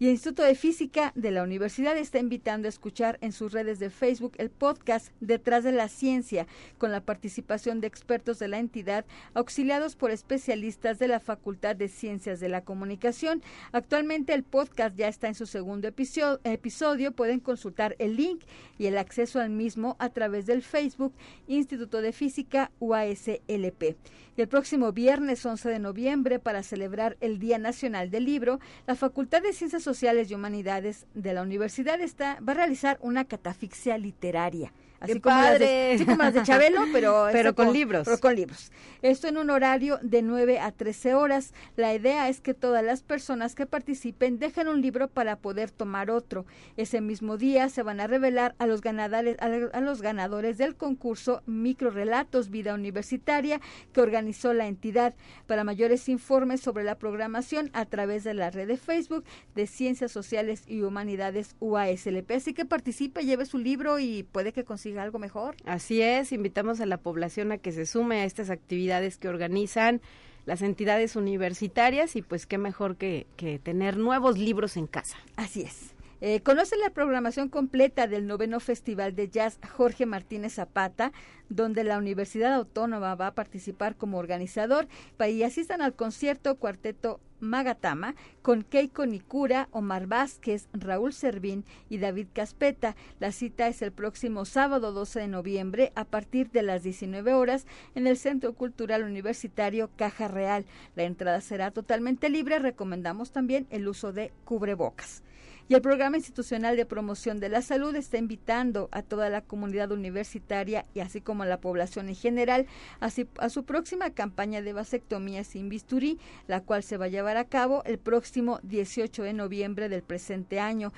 Y 0.00 0.04
el 0.04 0.12
Instituto 0.12 0.44
de 0.44 0.54
Física 0.54 1.10
de 1.16 1.32
la 1.32 1.42
Universidad 1.42 1.96
está 1.96 2.20
invitando 2.20 2.66
a 2.66 2.68
escuchar 2.68 3.18
en 3.20 3.32
sus 3.32 3.52
redes 3.52 3.80
de 3.80 3.90
Facebook 3.90 4.34
el 4.38 4.48
podcast 4.48 5.08
Detrás 5.20 5.64
de 5.64 5.72
la 5.72 5.88
Ciencia, 5.88 6.46
con 6.78 6.92
la 6.92 7.00
participación 7.00 7.80
de 7.80 7.88
expertos 7.88 8.38
de 8.38 8.46
la 8.46 8.60
entidad, 8.60 9.04
auxiliados 9.34 9.96
por 9.96 10.12
especialistas 10.12 11.00
de 11.00 11.08
la 11.08 11.18
Facultad 11.18 11.74
de 11.74 11.88
Ciencias 11.88 12.38
de 12.38 12.48
la 12.48 12.62
Comunicación. 12.62 13.42
Actualmente 13.72 14.34
el 14.34 14.44
podcast 14.44 14.94
ya 14.94 15.08
está 15.08 15.26
en 15.26 15.34
su 15.34 15.46
segundo 15.46 15.88
episodio. 15.88 17.12
Pueden 17.12 17.40
consultar 17.40 17.96
el 17.98 18.14
link 18.14 18.42
y 18.78 18.86
el 18.86 18.98
acceso 18.98 19.40
al 19.40 19.50
mismo 19.50 19.96
a 19.98 20.10
través 20.10 20.46
del 20.46 20.62
Facebook 20.62 21.12
Instituto 21.48 22.02
de 22.02 22.12
Física 22.12 22.70
UASLP. 22.78 23.96
Y 24.36 24.40
el 24.40 24.46
próximo 24.46 24.92
viernes 24.92 25.44
11 25.44 25.68
de 25.68 25.80
noviembre, 25.80 26.38
para 26.38 26.62
celebrar 26.62 27.16
el 27.20 27.40
Día 27.40 27.58
Nacional 27.58 28.08
del 28.12 28.24
Libro, 28.24 28.60
la 28.86 28.94
Facultad 28.94 29.42
de 29.42 29.52
Ciencias 29.52 29.87
Sociales 29.88 30.30
y 30.30 30.34
Humanidades 30.34 31.06
de 31.14 31.32
la 31.32 31.40
universidad 31.40 31.98
está, 32.02 32.38
va 32.46 32.52
a 32.52 32.56
realizar 32.56 32.98
una 33.00 33.24
catafixia 33.24 33.96
literaria. 33.96 34.70
Así 35.00 35.20
como, 35.20 35.36
Las 35.36 35.58
de, 35.60 36.02
como 36.04 36.22
las 36.22 36.34
de 36.34 36.42
Chabelo, 36.42 36.80
pero, 36.92 37.28
pero 37.32 37.54
con, 37.54 37.72
libros. 37.72 38.02
Pero 38.04 38.18
con 38.18 38.34
libros. 38.34 38.72
Esto 39.00 39.28
en 39.28 39.38
un 39.38 39.50
horario 39.50 40.00
de 40.02 40.22
9 40.22 40.58
a 40.58 40.72
13 40.72 41.14
horas. 41.14 41.54
La 41.76 41.94
idea 41.94 42.28
es 42.28 42.40
que 42.40 42.52
todas 42.52 42.84
las 42.84 43.02
personas 43.02 43.54
que 43.54 43.64
participen 43.64 44.40
dejen 44.40 44.66
un 44.66 44.82
libro 44.82 45.06
para 45.06 45.36
poder 45.36 45.70
tomar 45.70 46.10
otro. 46.10 46.46
Ese 46.76 47.00
mismo 47.00 47.36
día 47.36 47.68
se 47.68 47.84
van 47.84 48.00
a 48.00 48.08
revelar 48.08 48.56
a 48.58 48.66
los 48.66 48.80
ganadores, 48.80 49.36
a 49.38 49.80
los 49.80 50.02
ganadores 50.02 50.58
del 50.58 50.74
concurso 50.74 51.42
Microrelatos 51.46 52.50
Vida 52.50 52.74
Universitaria 52.74 53.60
que 53.92 54.00
organizó 54.00 54.52
la 54.52 54.66
entidad. 54.66 55.14
Para 55.46 55.62
mayores 55.62 56.08
informes 56.08 56.60
sobre 56.60 56.82
la 56.82 56.98
programación 56.98 57.70
a 57.72 57.84
través 57.84 58.24
de 58.24 58.34
la 58.34 58.50
red 58.50 58.66
de 58.66 58.76
Facebook 58.76 59.24
de 59.54 59.68
Ciencias 59.68 60.10
Sociales 60.10 60.64
y 60.66 60.82
Humanidades 60.82 61.54
UASLP. 61.60 62.32
Así 62.32 62.52
que 62.52 62.64
participe, 62.64 63.24
lleve 63.24 63.46
su 63.46 63.58
libro 63.58 64.00
y 64.00 64.24
puede 64.24 64.52
que 64.52 64.64
consiga 64.64 64.87
algo 64.96 65.18
mejor. 65.18 65.56
Así 65.66 66.00
es, 66.00 66.32
invitamos 66.32 66.80
a 66.80 66.86
la 66.86 66.98
población 66.98 67.52
a 67.52 67.58
que 67.58 67.72
se 67.72 67.84
sume 67.84 68.20
a 68.20 68.24
estas 68.24 68.50
actividades 68.50 69.18
que 69.18 69.28
organizan 69.28 70.00
las 70.46 70.62
entidades 70.62 71.16
universitarias 71.16 72.16
y 72.16 72.22
pues 72.22 72.46
qué 72.46 72.56
mejor 72.56 72.96
que, 72.96 73.26
que 73.36 73.58
tener 73.58 73.98
nuevos 73.98 74.38
libros 74.38 74.76
en 74.76 74.86
casa. 74.86 75.18
Así 75.36 75.62
es. 75.62 75.94
Eh, 76.20 76.40
conoce 76.40 76.76
la 76.76 76.90
programación 76.90 77.48
completa 77.48 78.08
del 78.08 78.26
noveno 78.26 78.58
Festival 78.58 79.14
de 79.14 79.28
Jazz 79.28 79.60
Jorge 79.76 80.04
Martínez 80.04 80.54
Zapata, 80.54 81.12
donde 81.48 81.84
la 81.84 81.96
Universidad 81.96 82.54
Autónoma 82.54 83.14
va 83.14 83.28
a 83.28 83.34
participar 83.34 83.94
como 83.94 84.18
organizador 84.18 84.88
y 85.28 85.42
asistan 85.44 85.80
al 85.80 85.94
concierto 85.94 86.56
Cuarteto 86.56 87.20
Magatama 87.38 88.16
con 88.42 88.62
Keiko 88.62 89.06
Nikura, 89.06 89.68
Omar 89.70 90.08
Vázquez, 90.08 90.68
Raúl 90.72 91.12
Servín 91.12 91.64
y 91.88 91.98
David 91.98 92.26
Caspeta. 92.32 92.96
La 93.20 93.30
cita 93.30 93.68
es 93.68 93.80
el 93.80 93.92
próximo 93.92 94.44
sábado 94.44 94.92
12 94.92 95.20
de 95.20 95.28
noviembre 95.28 95.92
a 95.94 96.04
partir 96.04 96.50
de 96.50 96.62
las 96.62 96.82
19 96.82 97.32
horas 97.34 97.64
en 97.94 98.08
el 98.08 98.16
Centro 98.16 98.54
Cultural 98.54 99.04
Universitario 99.04 99.88
Caja 99.94 100.26
Real. 100.26 100.66
La 100.96 101.04
entrada 101.04 101.40
será 101.40 101.70
totalmente 101.70 102.28
libre. 102.28 102.58
Recomendamos 102.58 103.30
también 103.30 103.68
el 103.70 103.86
uso 103.86 104.12
de 104.12 104.32
cubrebocas. 104.44 105.22
Y 105.70 105.74
el 105.74 105.82
Programa 105.82 106.16
Institucional 106.16 106.78
de 106.78 106.86
Promoción 106.86 107.40
de 107.40 107.50
la 107.50 107.60
Salud 107.60 107.94
está 107.94 108.16
invitando 108.16 108.88
a 108.90 109.02
toda 109.02 109.28
la 109.28 109.42
comunidad 109.42 109.92
universitaria 109.92 110.86
y 110.94 111.00
así 111.00 111.20
como 111.20 111.42
a 111.42 111.46
la 111.46 111.60
población 111.60 112.08
en 112.08 112.14
general 112.14 112.66
a, 113.00 113.10
su 113.10 113.64
próxima 113.66 114.08
campaña 114.08 114.62
de 114.62 114.72
vasectomía 114.72 115.44
sin 115.44 115.68
bisturí, 115.68 116.18
la 116.46 116.62
cual 116.62 116.82
se 116.82 116.96
va 116.96 117.04
a 117.04 117.08
llevar 117.08 117.36
a 117.36 117.44
cabo 117.44 117.84
el 117.84 117.98
próximo 117.98 118.60
18 118.62 119.22
de 119.24 119.34
noviembre 119.34 119.90
del 119.90 120.02
presente 120.02 120.58
año. 120.58 120.94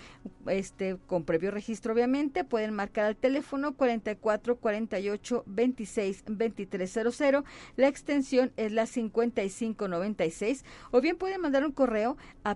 Este, 0.47 0.99
con 1.09 1.25
previo 1.25 1.51
registro, 1.51 1.93
obviamente, 1.93 2.45
pueden 2.45 2.73
marcar 2.73 3.07
al 3.07 3.17
teléfono 3.17 3.75
44 3.75 4.55
48 4.55 5.43
26 5.47 6.25
2300. 6.27 7.45
La 7.75 7.89
extensión 7.89 8.53
es 8.57 8.71
la 8.71 8.87
5596 8.87 10.65
o 10.93 11.01
bien 11.01 11.17
pueden 11.17 11.41
mandar 11.41 11.65
un 11.65 11.73
correo 11.73 12.17
a 12.45 12.55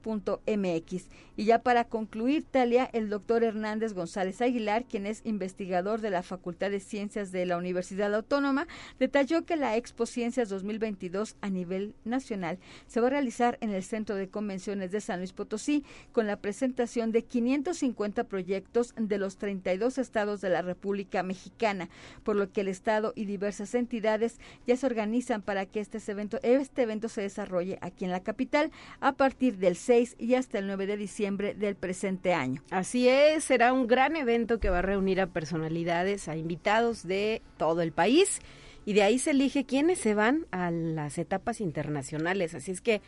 pips.uaslp 0.00 0.40
mx 0.56 1.08
Y 1.36 1.44
ya 1.44 1.60
para 1.60 1.84
concluir, 1.84 2.44
Talia, 2.44 2.90
el 2.92 3.08
doctor 3.08 3.42
Hernández 3.44 3.94
González 3.94 4.42
Aguilar, 4.42 4.84
quien 4.84 5.06
es 5.06 5.22
investigador 5.24 6.00
de 6.00 6.10
la 6.10 6.22
Facultad 6.22 6.70
de 6.70 6.80
Ciencias 6.80 7.32
de 7.32 7.46
la 7.46 7.56
Universidad 7.56 8.14
Autónoma, 8.14 8.66
detalló 8.98 9.46
que 9.46 9.56
la 9.56 9.76
Expo 9.76 10.04
Ciencias 10.04 10.48
2022 10.50 11.36
a 11.40 11.48
nivel 11.48 11.94
nacional 12.04 12.58
se 12.86 13.00
va 13.00 13.06
a 13.06 13.10
realizar 13.10 13.56
en 13.62 13.70
el 13.70 13.82
Centro 13.82 14.16
de 14.16 14.28
Convenciones 14.28 14.90
de 14.90 15.00
San 15.00 15.20
Luis 15.20 15.32
Potosí 15.32 15.84
con 16.12 16.26
la 16.26 16.36
presentación 16.36 17.10
de 17.10 17.24
550 17.24 18.24
proyectos 18.24 18.92
de 18.96 19.18
los 19.18 19.38
32 19.38 19.98
estados 19.98 20.40
de 20.40 20.50
la 20.50 20.62
República 20.62 21.22
Mexicana, 21.22 21.88
por 22.22 22.36
lo 22.36 22.52
que 22.52 22.60
el 22.60 22.68
Estado 22.68 23.12
y 23.16 23.24
diversas 23.24 23.74
entidades 23.74 24.38
ya 24.66 24.76
se 24.76 24.86
organizan 24.86 25.40
para 25.40 25.64
que 25.64 25.80
este 25.80 25.98
evento, 26.10 26.38
este 26.42 26.82
evento 26.82 27.08
se 27.08 27.22
desarrolle 27.22 27.78
aquí 27.80 28.04
en 28.04 28.10
la 28.10 28.22
capital 28.22 28.70
a 29.00 29.12
partir 29.12 29.56
del 29.56 29.76
y 30.18 30.34
hasta 30.34 30.58
el 30.58 30.66
9 30.66 30.86
de 30.86 30.96
diciembre 30.96 31.54
del 31.54 31.76
presente 31.76 32.32
año. 32.32 32.62
Así 32.70 33.08
es, 33.08 33.44
será 33.44 33.72
un 33.72 33.86
gran 33.86 34.16
evento 34.16 34.60
que 34.60 34.70
va 34.70 34.78
a 34.78 34.82
reunir 34.82 35.20
a 35.20 35.26
personalidades, 35.26 36.28
a 36.28 36.36
invitados 36.36 37.06
de 37.06 37.42
todo 37.56 37.82
el 37.82 37.92
país 37.92 38.40
y 38.84 38.92
de 38.92 39.02
ahí 39.02 39.18
se 39.18 39.32
elige 39.32 39.64
quiénes 39.64 39.98
se 39.98 40.14
van 40.14 40.46
a 40.50 40.70
las 40.70 41.18
etapas 41.18 41.60
internacionales. 41.60 42.54
Así 42.54 42.70
es 42.70 42.80
que 42.80 43.00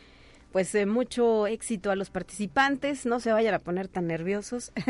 pues 0.53 0.73
eh, 0.75 0.85
mucho 0.85 1.47
éxito 1.47 1.89
a 1.89 1.95
los 1.95 2.11
participantes, 2.11 3.07
no 3.07 3.19
se 3.19 3.33
vayan 3.33 3.55
a 3.55 3.59
poner 3.59 3.87
tan 3.87 4.07
nerviosos. 4.07 4.71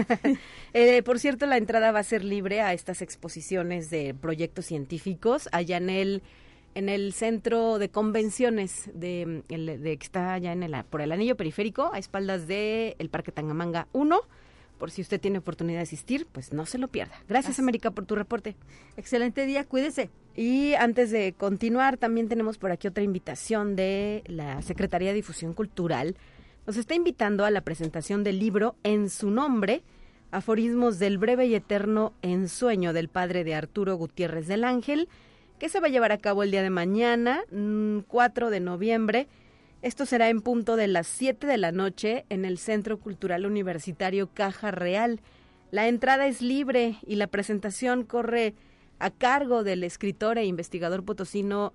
Eh, 0.76 1.04
por 1.04 1.20
cierto, 1.20 1.46
la 1.46 1.58
entrada 1.58 1.92
va 1.92 2.00
a 2.00 2.04
ser 2.04 2.24
libre 2.24 2.62
a 2.62 2.74
estas 2.74 3.04
exposiciones 3.04 3.92
de 3.92 4.16
proyectos 4.16 4.66
científicos 4.66 5.48
allá 5.52 5.78
en 5.78 5.90
el 5.90 6.24
en 6.76 6.90
el 6.90 7.14
centro 7.14 7.80
de 7.80 7.90
convenciones 7.90 8.90
de, 8.94 9.44
de 9.48 9.98
que 9.98 10.04
está 10.04 10.34
allá 10.34 10.52
en 10.52 10.64
el, 10.64 10.84
por 10.86 11.02
el 11.02 11.12
anillo 11.12 11.36
periférico, 11.36 11.92
a 11.94 12.00
espaldas 12.00 12.48
del 12.48 12.96
el 13.00 13.10
Parque 13.10 13.32
Tangamanga 13.32 13.88
1. 13.94 14.22
Por 14.78 14.92
si 14.92 15.02
usted 15.02 15.22
tiene 15.22 15.38
oportunidad 15.38 15.80
de 15.80 15.84
asistir, 15.84 16.28
pues 16.32 16.52
no 16.52 16.66
se 16.66 16.78
lo 16.78 16.88
pierda. 16.88 17.14
Gracias, 17.30 17.60
América, 17.60 17.92
por 17.92 18.06
tu 18.06 18.16
reporte. 18.16 18.56
Excelente 18.98 19.46
día, 19.46 19.64
cuídese. 19.64 20.10
Y 20.36 20.74
antes 20.74 21.12
de 21.12 21.34
continuar, 21.34 21.98
también 21.98 22.28
tenemos 22.28 22.58
por 22.58 22.72
aquí 22.72 22.88
otra 22.88 23.04
invitación 23.04 23.76
de 23.76 24.24
la 24.26 24.62
Secretaría 24.62 25.10
de 25.10 25.16
Difusión 25.16 25.54
Cultural. 25.54 26.18
Nos 26.66 26.78
está 26.78 26.96
invitando 26.96 27.46
a 27.46 27.52
la 27.52 27.62
presentación 27.62 28.24
del 28.24 28.40
libro 28.40 28.76
En 28.84 29.10
su 29.10 29.30
nombre, 29.30 29.84
Aforismos 30.32 30.98
del 30.98 31.20
breve 31.20 31.46
y 31.46 31.54
eterno 31.54 32.14
ensueño 32.24 32.92
del 32.92 33.08
padre 33.08 33.44
de 33.44 33.54
Arturo 33.54 33.96
Gutiérrez 33.98 34.48
del 34.48 34.64
Ángel 34.64 35.08
que 35.64 35.70
se 35.70 35.80
va 35.80 35.88
a 35.88 35.90
llevar 35.90 36.12
a 36.12 36.18
cabo 36.18 36.44
el 36.44 36.52
día 36.52 36.62
de 36.62 36.70
mañana, 36.70 37.42
4 37.50 38.48
mm, 38.48 38.50
de 38.52 38.60
noviembre. 38.60 39.28
Esto 39.82 40.06
será 40.06 40.28
en 40.28 40.42
punto 40.42 40.76
de 40.76 40.90
las 40.90 41.08
7 41.08 41.48
de 41.48 41.58
la 41.58 41.72
noche 41.72 42.26
en 42.28 42.44
el 42.44 42.58
Centro 42.58 43.00
Cultural 43.00 43.46
Universitario 43.46 44.28
Caja 44.28 44.72
Real. 44.72 45.22
La 45.72 45.88
entrada 45.88 46.28
es 46.28 46.42
libre 46.42 46.98
y 47.08 47.16
la 47.16 47.28
presentación 47.28 48.04
corre 48.04 48.56
a 49.00 49.10
cargo 49.10 49.64
del 49.64 49.86
escritor 49.86 50.38
e 50.38 50.44
investigador 50.44 51.06
potosino 51.06 51.72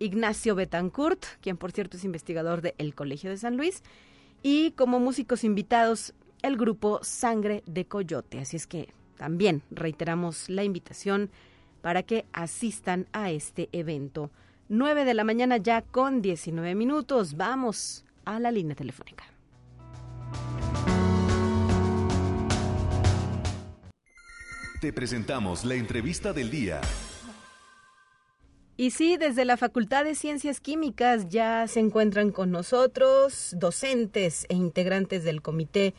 Ignacio 0.00 0.56
Betancourt, 0.56 1.24
quien 1.40 1.56
por 1.56 1.70
cierto 1.70 1.96
es 1.96 2.02
investigador 2.02 2.60
del 2.60 2.92
Colegio 2.96 3.30
de 3.30 3.36
San 3.36 3.56
Luis, 3.56 3.84
y 4.42 4.72
como 4.72 4.98
músicos 4.98 5.44
invitados 5.44 6.12
el 6.42 6.56
grupo 6.56 6.98
Sangre 7.04 7.62
de 7.66 7.84
Coyote. 7.84 8.40
Así 8.40 8.56
es 8.56 8.66
que 8.66 8.88
también 9.16 9.62
reiteramos 9.70 10.48
la 10.48 10.64
invitación 10.64 11.30
para 11.80 12.02
que 12.02 12.24
asistan 12.32 13.06
a 13.12 13.30
este 13.30 13.68
evento. 13.72 14.30
9 14.68 15.04
de 15.04 15.14
la 15.14 15.24
mañana 15.24 15.56
ya 15.56 15.82
con 15.82 16.20
19 16.20 16.74
minutos. 16.74 17.36
Vamos 17.36 18.04
a 18.24 18.38
la 18.38 18.50
línea 18.50 18.76
telefónica. 18.76 19.24
Te 24.80 24.92
presentamos 24.92 25.64
la 25.64 25.74
entrevista 25.74 26.32
del 26.32 26.50
día. 26.50 26.80
Y 28.76 28.92
sí, 28.92 29.16
desde 29.16 29.44
la 29.44 29.56
Facultad 29.56 30.04
de 30.04 30.14
Ciencias 30.14 30.60
Químicas 30.60 31.28
ya 31.28 31.66
se 31.66 31.80
encuentran 31.80 32.30
con 32.30 32.52
nosotros 32.52 33.56
docentes 33.58 34.46
e 34.48 34.54
integrantes 34.54 35.24
del 35.24 35.42
comité 35.42 35.94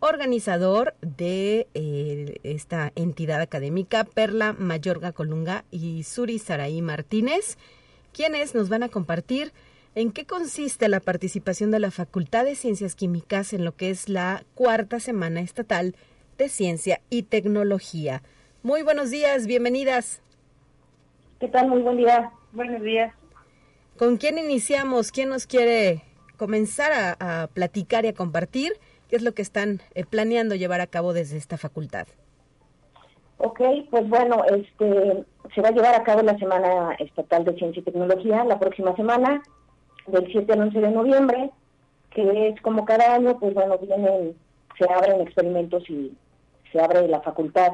organizador 0.00 0.94
de 1.02 1.68
eh, 1.74 2.40
esta 2.42 2.92
entidad 2.96 3.40
académica, 3.40 4.04
Perla 4.04 4.54
Mayorga 4.54 5.12
Colunga 5.12 5.64
y 5.70 6.02
Suri 6.04 6.38
Saraí 6.38 6.82
Martínez, 6.82 7.58
quienes 8.12 8.54
nos 8.54 8.68
van 8.68 8.82
a 8.82 8.88
compartir 8.88 9.52
en 9.94 10.10
qué 10.12 10.24
consiste 10.24 10.88
la 10.88 11.00
participación 11.00 11.70
de 11.70 11.80
la 11.80 11.90
Facultad 11.90 12.44
de 12.44 12.54
Ciencias 12.54 12.94
Químicas 12.94 13.52
en 13.52 13.64
lo 13.64 13.76
que 13.76 13.90
es 13.90 14.08
la 14.08 14.44
cuarta 14.54 15.00
semana 15.00 15.40
estatal 15.40 15.94
de 16.38 16.48
Ciencia 16.48 17.00
y 17.10 17.24
Tecnología. 17.24 18.22
Muy 18.62 18.82
buenos 18.82 19.10
días, 19.10 19.46
bienvenidas. 19.46 20.22
¿Qué 21.38 21.48
tal? 21.48 21.68
Muy 21.68 21.82
buen 21.82 21.98
día. 21.98 22.32
Buenos 22.52 22.82
días. 22.82 23.14
¿Con 23.98 24.16
quién 24.16 24.38
iniciamos? 24.38 25.12
¿Quién 25.12 25.28
nos 25.28 25.46
quiere 25.46 26.02
comenzar 26.36 26.92
a, 26.92 27.42
a 27.42 27.46
platicar 27.48 28.04
y 28.06 28.08
a 28.08 28.14
compartir? 28.14 28.72
¿Qué 29.10 29.16
es 29.16 29.22
lo 29.22 29.32
que 29.32 29.42
están 29.42 29.80
eh, 29.96 30.04
planeando 30.04 30.54
llevar 30.54 30.80
a 30.80 30.86
cabo 30.86 31.12
desde 31.12 31.36
esta 31.36 31.58
facultad? 31.58 32.06
Ok, 33.38 33.60
pues 33.90 34.08
bueno, 34.08 34.44
este, 34.44 35.24
se 35.52 35.60
va 35.60 35.70
a 35.70 35.72
llevar 35.72 35.96
a 35.96 36.04
cabo 36.04 36.22
la 36.22 36.38
Semana 36.38 36.92
Estatal 36.96 37.44
de 37.44 37.56
Ciencia 37.56 37.80
y 37.80 37.82
Tecnología 37.82 38.44
la 38.44 38.60
próxima 38.60 38.94
semana, 38.94 39.42
del 40.06 40.30
7 40.30 40.52
al 40.52 40.60
11 40.60 40.80
de 40.80 40.90
noviembre, 40.92 41.50
que 42.10 42.50
es 42.50 42.60
como 42.62 42.84
cada 42.84 43.16
año, 43.16 43.36
pues 43.40 43.52
bueno, 43.52 43.78
vienen, 43.78 44.36
se 44.78 44.84
abren 44.88 45.22
experimentos 45.22 45.82
y 45.90 46.16
se 46.70 46.80
abre 46.80 47.08
la 47.08 47.20
facultad 47.20 47.72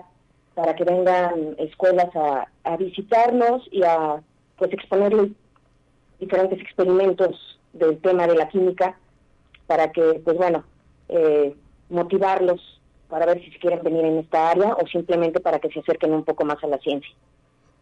para 0.54 0.74
que 0.74 0.84
vengan 0.84 1.54
escuelas 1.58 2.16
a, 2.16 2.48
a 2.64 2.76
visitarnos 2.78 3.62
y 3.70 3.82
a 3.82 4.22
pues 4.56 4.72
exponerles 4.72 5.32
diferentes 6.18 6.58
experimentos 6.62 7.60
del 7.74 8.00
tema 8.00 8.26
de 8.26 8.36
la 8.36 8.48
química 8.48 8.98
para 9.66 9.92
que 9.92 10.22
pues 10.24 10.38
bueno 10.38 10.64
eh, 11.08 11.54
motivarlos 11.88 12.60
para 13.08 13.26
ver 13.26 13.42
si 13.42 13.50
se 13.50 13.58
quieren 13.58 13.82
venir 13.82 14.04
en 14.04 14.18
esta 14.18 14.50
área 14.50 14.74
o 14.74 14.86
simplemente 14.86 15.40
para 15.40 15.58
que 15.58 15.70
se 15.70 15.80
acerquen 15.80 16.12
un 16.12 16.24
poco 16.24 16.44
más 16.44 16.62
a 16.62 16.66
la 16.66 16.78
ciencia. 16.78 17.14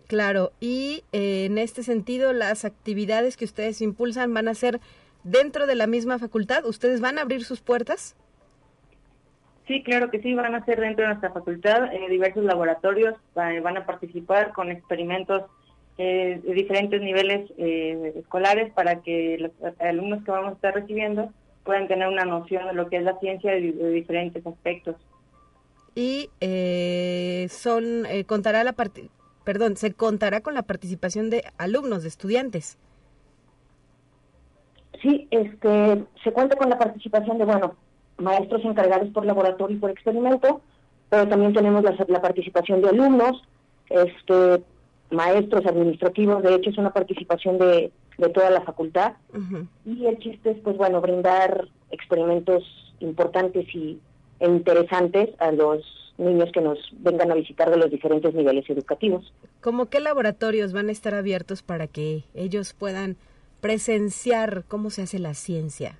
Claro, 0.06 0.52
y 0.60 1.02
eh, 1.12 1.46
en 1.46 1.56
este 1.56 1.82
sentido, 1.82 2.32
las 2.32 2.64
actividades 2.64 3.36
que 3.36 3.46
ustedes 3.46 3.80
impulsan 3.80 4.34
van 4.34 4.48
a 4.48 4.54
ser 4.54 4.80
dentro 5.22 5.66
de 5.66 5.74
la 5.74 5.86
misma 5.86 6.18
facultad. 6.18 6.66
¿Ustedes 6.66 7.00
van 7.00 7.18
a 7.18 7.22
abrir 7.22 7.44
sus 7.44 7.60
puertas? 7.62 8.14
Sí, 9.66 9.82
claro 9.82 10.10
que 10.10 10.20
sí, 10.20 10.34
van 10.34 10.54
a 10.54 10.64
ser 10.66 10.78
dentro 10.78 11.04
de 11.04 11.08
nuestra 11.08 11.32
facultad. 11.32 11.92
Eh, 11.94 12.10
diversos 12.10 12.44
laboratorios 12.44 13.14
eh, 13.14 13.60
van 13.60 13.78
a 13.78 13.86
participar 13.86 14.52
con 14.52 14.70
experimentos 14.70 15.44
de 15.96 16.40
diferentes 16.44 17.00
niveles 17.00 17.48
escolares 17.56 18.72
para 18.72 19.00
que 19.00 19.38
los 19.38 19.52
alumnos 19.78 20.24
que 20.24 20.32
vamos 20.32 20.50
a 20.50 20.54
estar 20.54 20.74
recibiendo 20.74 21.32
pueden 21.64 21.88
tener 21.88 22.08
una 22.08 22.24
noción 22.24 22.66
de 22.66 22.74
lo 22.74 22.88
que 22.88 22.98
es 22.98 23.02
la 23.02 23.18
ciencia 23.18 23.52
de, 23.52 23.72
diferentes 23.92 24.46
aspectos. 24.46 24.96
Y 25.94 26.30
eh, 26.40 27.46
son 27.50 28.06
eh, 28.06 28.24
contará 28.24 28.64
la 28.64 28.74
perdón, 29.44 29.76
se 29.76 29.92
contará 29.92 30.40
con 30.40 30.54
la 30.54 30.62
participación 30.62 31.30
de 31.30 31.44
alumnos, 31.58 32.02
de 32.02 32.08
estudiantes. 32.08 32.78
Sí, 35.02 35.28
este, 35.30 36.04
se 36.22 36.32
cuenta 36.32 36.56
con 36.56 36.70
la 36.70 36.78
participación 36.78 37.38
de, 37.38 37.44
bueno, 37.44 37.76
maestros 38.16 38.64
encargados 38.64 39.10
por 39.10 39.26
laboratorio 39.26 39.76
y 39.76 39.80
por 39.80 39.90
experimento, 39.90 40.62
pero 41.10 41.28
también 41.28 41.52
tenemos 41.52 41.84
la, 41.84 42.22
participación 42.22 42.80
de 42.80 42.88
alumnos, 42.88 43.42
este, 43.90 44.62
maestros 45.10 45.66
administrativos, 45.66 46.42
de 46.42 46.54
hecho 46.54 46.70
es 46.70 46.78
una 46.78 46.92
participación 46.92 47.58
de, 47.58 47.92
toda 48.18 48.50
la 48.50 48.62
facultad. 48.62 49.14
Y 49.84 50.06
el 50.06 50.18
chiste 50.18 50.52
es, 50.52 50.58
pues 50.58 50.76
bueno, 50.76 51.00
brindar 51.00 51.68
experimentos 51.90 52.62
importantes 53.00 53.66
y, 53.74 53.98
e 54.40 54.46
interesantes 54.46 55.30
a 55.38 55.52
los 55.52 55.82
niños 56.18 56.50
que 56.52 56.60
nos 56.60 56.78
vengan 56.98 57.30
a 57.32 57.34
visitar 57.34 57.70
de 57.70 57.76
los 57.76 57.90
diferentes 57.90 58.34
niveles 58.34 58.68
educativos. 58.68 59.32
¿Cómo 59.60 59.86
qué 59.86 60.00
laboratorios 60.00 60.72
van 60.72 60.88
a 60.88 60.92
estar 60.92 61.14
abiertos 61.14 61.62
para 61.62 61.86
que 61.86 62.24
ellos 62.34 62.72
puedan 62.72 63.16
presenciar 63.60 64.64
cómo 64.68 64.90
se 64.90 65.02
hace 65.02 65.18
la 65.18 65.34
ciencia? 65.34 65.98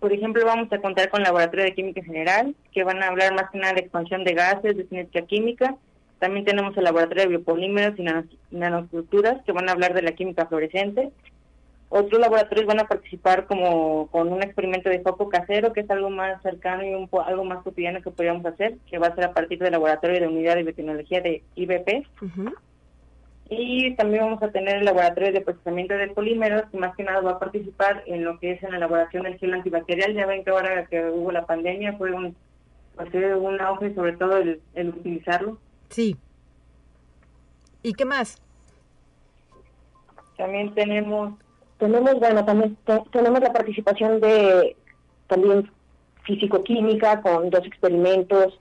Por 0.00 0.12
ejemplo, 0.12 0.44
vamos 0.44 0.72
a 0.72 0.80
contar 0.80 1.10
con 1.10 1.22
laboratorio 1.22 1.64
de 1.64 1.74
química 1.74 2.02
general, 2.02 2.54
que 2.72 2.84
van 2.84 3.02
a 3.02 3.08
hablar 3.08 3.34
más 3.34 3.50
que 3.50 3.58
nada 3.58 3.74
de 3.74 3.80
expansión 3.80 4.22
de 4.22 4.34
gases, 4.34 4.76
de 4.76 4.86
cinética 4.86 5.22
química. 5.22 5.76
También 6.18 6.44
tenemos 6.44 6.76
el 6.76 6.84
laboratorio 6.84 7.24
de 7.24 7.28
biopolímeros 7.28 7.98
y 7.98 8.04
nanoestructuras, 8.50 9.42
que 9.44 9.52
van 9.52 9.68
a 9.68 9.72
hablar 9.72 9.94
de 9.94 10.02
la 10.02 10.12
química 10.12 10.46
fluorescente. 10.46 11.10
Otros 11.90 12.20
laboratorios 12.20 12.66
van 12.66 12.80
a 12.80 12.88
participar 12.88 13.46
como 13.46 14.08
con 14.08 14.30
un 14.30 14.42
experimento 14.42 14.90
de 14.90 15.00
foco 15.00 15.28
casero, 15.28 15.72
que 15.72 15.80
es 15.80 15.90
algo 15.90 16.10
más 16.10 16.42
cercano 16.42 16.84
y 16.84 16.94
un 16.94 17.08
algo 17.24 17.44
más 17.44 17.62
cotidiano 17.62 18.02
que 18.02 18.10
podríamos 18.10 18.44
hacer, 18.44 18.76
que 18.90 18.98
va 18.98 19.06
a 19.06 19.14
ser 19.14 19.24
a 19.24 19.32
partir 19.32 19.58
del 19.58 19.72
laboratorio 19.72 20.20
de 20.20 20.26
unidad 20.26 20.56
de 20.56 20.64
biotecnología 20.64 21.20
de 21.20 21.42
IBP. 21.54 22.06
Y 23.50 23.94
también 23.94 24.24
vamos 24.24 24.42
a 24.42 24.50
tener 24.50 24.76
el 24.76 24.84
laboratorio 24.84 25.32
de 25.32 25.40
procesamiento 25.40 25.94
de 25.94 26.08
polímeros, 26.08 26.64
que 26.70 26.76
más 26.76 26.94
que 26.94 27.04
nada 27.04 27.22
va 27.22 27.32
a 27.32 27.38
participar 27.38 28.02
en 28.06 28.22
lo 28.22 28.38
que 28.38 28.52
es 28.52 28.62
en 28.62 28.72
la 28.72 28.76
elaboración 28.76 29.22
del 29.22 29.38
gel 29.38 29.54
antibacterial. 29.54 30.12
Ya 30.12 30.26
ven 30.26 30.44
que 30.44 30.50
ahora 30.50 30.84
que 30.86 31.08
hubo 31.08 31.32
la 31.32 31.46
pandemia 31.46 31.94
fue 31.94 32.12
un, 32.12 32.36
fue 33.10 33.34
un 33.34 33.60
auge, 33.60 33.94
sobre 33.94 34.12
todo 34.18 34.36
el, 34.36 34.60
utilizarlo. 34.88 35.58
Sí. 35.88 36.16
¿Y 37.82 37.92
qué 37.92 38.04
más? 38.04 38.40
También 40.36 40.74
tenemos... 40.74 41.34
Tenemos, 41.78 42.18
bueno, 42.18 42.44
también 42.44 42.76
tenemos 43.12 43.40
la 43.40 43.52
participación 43.52 44.20
de 44.20 44.76
también 45.28 45.70
físico-química 46.24 47.22
con 47.22 47.50
dos 47.50 47.64
experimentos 47.64 48.58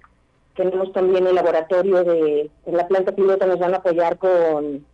tenemos 0.58 0.92
también 0.92 1.26
el 1.26 1.36
laboratorio 1.36 2.04
de, 2.04 2.50
la 2.66 2.88
planta 2.88 3.14
pilota, 3.14 3.46
nos 3.46 3.60
van 3.60 3.76
a 3.76 3.78
apoyar 3.78 4.18
con 4.18 4.86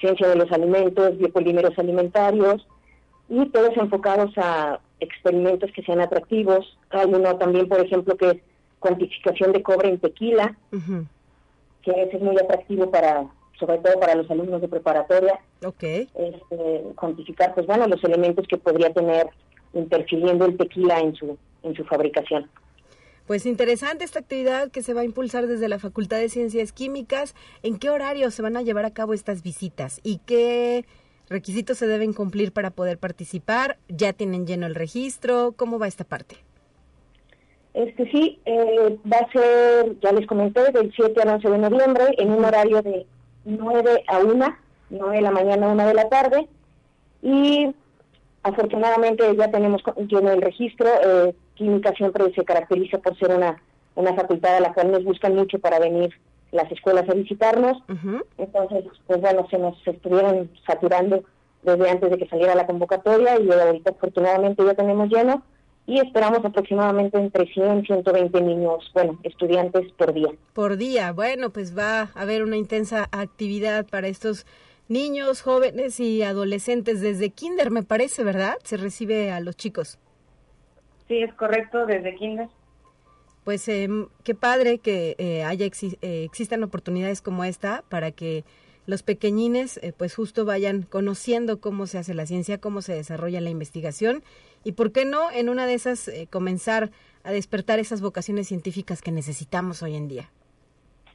ciencia 0.00 0.28
de 0.28 0.36
los 0.36 0.50
alimentos, 0.50 1.16
biopolímeros 1.16 1.78
alimentarios 1.78 2.66
y 3.28 3.46
todos 3.46 3.74
enfocados 3.76 4.36
a 4.36 4.80
experimentos 4.98 5.70
que 5.72 5.82
sean 5.84 6.00
atractivos. 6.00 6.76
Hay 6.90 7.06
uno 7.06 7.36
también, 7.36 7.68
por 7.68 7.80
ejemplo, 7.80 8.16
que 8.16 8.30
es 8.30 8.36
cuantificación 8.80 9.52
de 9.52 9.62
cobre 9.62 9.90
en 9.90 10.00
tequila, 10.00 10.58
que 11.82 12.10
es 12.12 12.20
muy 12.20 12.36
atractivo 12.38 12.90
para 12.90 13.26
sobre 13.58 13.78
todo 13.78 14.00
para 14.00 14.16
los 14.16 14.28
alumnos 14.28 14.60
de 14.60 14.68
preparatoria. 14.68 15.38
Okay. 15.64 16.08
Este, 16.14 16.82
cuantificar, 16.96 17.54
pues 17.54 17.66
bueno, 17.66 17.86
los 17.86 18.02
elementos 18.02 18.46
que 18.48 18.56
podría 18.56 18.92
tener 18.92 19.28
interfiriendo 19.72 20.46
el 20.46 20.56
tequila 20.56 20.98
en 20.98 21.14
su 21.14 21.38
en 21.62 21.74
su 21.74 21.84
fabricación. 21.84 22.50
Pues 23.26 23.46
interesante 23.46 24.04
esta 24.04 24.18
actividad 24.18 24.70
que 24.70 24.82
se 24.82 24.94
va 24.94 25.02
a 25.02 25.04
impulsar 25.04 25.46
desde 25.46 25.68
la 25.68 25.78
Facultad 25.78 26.18
de 26.18 26.28
Ciencias 26.28 26.72
Químicas. 26.72 27.34
¿En 27.62 27.78
qué 27.78 27.88
horario 27.88 28.30
se 28.30 28.42
van 28.42 28.56
a 28.56 28.62
llevar 28.62 28.84
a 28.84 28.92
cabo 28.92 29.14
estas 29.14 29.42
visitas 29.42 30.00
y 30.02 30.18
qué 30.26 30.84
requisitos 31.28 31.78
se 31.78 31.86
deben 31.86 32.14
cumplir 32.14 32.52
para 32.52 32.70
poder 32.70 32.98
participar? 32.98 33.78
¿Ya 33.88 34.12
tienen 34.12 34.46
lleno 34.46 34.66
el 34.66 34.74
registro? 34.74 35.52
¿Cómo 35.56 35.78
va 35.78 35.86
esta 35.86 36.04
parte? 36.04 36.36
Este 37.74 38.10
sí, 38.10 38.38
eh, 38.44 38.98
va 39.10 39.18
a 39.18 39.32
ser, 39.32 39.98
ya 40.00 40.12
les 40.12 40.26
comenté, 40.26 40.70
del 40.72 40.92
7 40.94 41.22
al 41.22 41.28
11 41.36 41.48
de 41.48 41.58
noviembre 41.58 42.04
en 42.18 42.30
un 42.30 42.44
horario 42.44 42.82
de 42.82 43.06
9 43.44 44.04
a 44.08 44.18
1, 44.18 44.56
9 44.90 45.16
de 45.16 45.22
la 45.22 45.30
mañana 45.30 45.66
a 45.66 45.72
1 45.72 45.86
de 45.86 45.94
la 45.94 46.08
tarde. 46.08 46.48
Y 47.22 47.74
afortunadamente 48.42 49.24
ya 49.36 49.50
tenemos 49.50 49.82
lleno 50.06 50.30
el 50.32 50.42
registro. 50.42 50.86
Eh, 51.02 51.34
química 51.54 51.92
siempre 51.92 52.32
se 52.34 52.44
caracteriza 52.44 52.98
por 52.98 53.18
ser 53.18 53.34
una, 53.34 53.62
una 53.94 54.14
facultad 54.14 54.56
a 54.56 54.60
la 54.60 54.74
cual 54.74 54.92
nos 54.92 55.04
buscan 55.04 55.34
mucho 55.34 55.58
para 55.58 55.78
venir 55.78 56.12
las 56.50 56.70
escuelas 56.70 57.08
a 57.08 57.14
visitarnos. 57.14 57.82
Entonces, 58.36 58.84
pues 59.06 59.20
bueno, 59.20 59.46
se 59.50 59.58
nos 59.58 59.74
estuvieron 59.86 60.50
saturando 60.66 61.24
desde 61.62 61.90
antes 61.90 62.10
de 62.10 62.18
que 62.18 62.28
saliera 62.28 62.54
la 62.54 62.66
convocatoria 62.66 63.40
y 63.40 63.50
ahorita 63.50 63.92
afortunadamente 63.92 64.64
ya 64.64 64.74
tenemos 64.74 65.08
lleno 65.08 65.42
y 65.86 65.98
esperamos 65.98 66.44
aproximadamente 66.44 67.18
entre 67.18 67.46
100 67.46 67.80
y 67.80 67.86
120 67.86 68.40
niños, 68.40 68.90
bueno, 68.94 69.18
estudiantes 69.24 69.92
por 69.92 70.12
día. 70.14 70.28
Por 70.52 70.76
día, 70.76 71.12
bueno, 71.12 71.50
pues 71.50 71.76
va 71.76 72.02
a 72.14 72.22
haber 72.22 72.42
una 72.42 72.56
intensa 72.56 73.08
actividad 73.10 73.86
para 73.86 74.06
estos 74.08 74.46
niños, 74.88 75.42
jóvenes 75.42 75.98
y 76.00 76.22
adolescentes 76.22 77.00
desde 77.00 77.30
kinder, 77.30 77.70
me 77.70 77.82
parece, 77.82 78.22
¿verdad? 78.22 78.56
Se 78.62 78.76
recibe 78.76 79.32
a 79.32 79.40
los 79.40 79.56
chicos. 79.56 79.98
Sí, 81.08 81.22
es 81.22 81.34
correcto, 81.34 81.86
desde 81.86 82.14
kinder. 82.14 82.48
Pues 83.44 83.66
eh, 83.68 83.88
qué 84.22 84.34
padre 84.36 84.78
que 84.78 85.16
eh, 85.18 85.42
haya 85.42 85.66
eh, 85.66 86.24
existan 86.24 86.62
oportunidades 86.62 87.20
como 87.22 87.42
esta 87.42 87.82
para 87.88 88.12
que 88.12 88.44
los 88.86 89.02
pequeñines 89.02 89.80
pues 89.96 90.14
justo 90.14 90.44
vayan 90.44 90.82
conociendo 90.82 91.60
cómo 91.60 91.86
se 91.86 91.98
hace 91.98 92.14
la 92.14 92.26
ciencia, 92.26 92.58
cómo 92.58 92.82
se 92.82 92.94
desarrolla 92.94 93.40
la 93.40 93.50
investigación 93.50 94.22
y 94.64 94.72
por 94.72 94.92
qué 94.92 95.04
no 95.04 95.30
en 95.30 95.48
una 95.48 95.66
de 95.66 95.74
esas 95.74 96.10
comenzar 96.30 96.90
a 97.24 97.32
despertar 97.32 97.78
esas 97.78 98.00
vocaciones 98.00 98.48
científicas 98.48 99.02
que 99.02 99.12
necesitamos 99.12 99.82
hoy 99.82 99.94
en 99.94 100.08
día. 100.08 100.30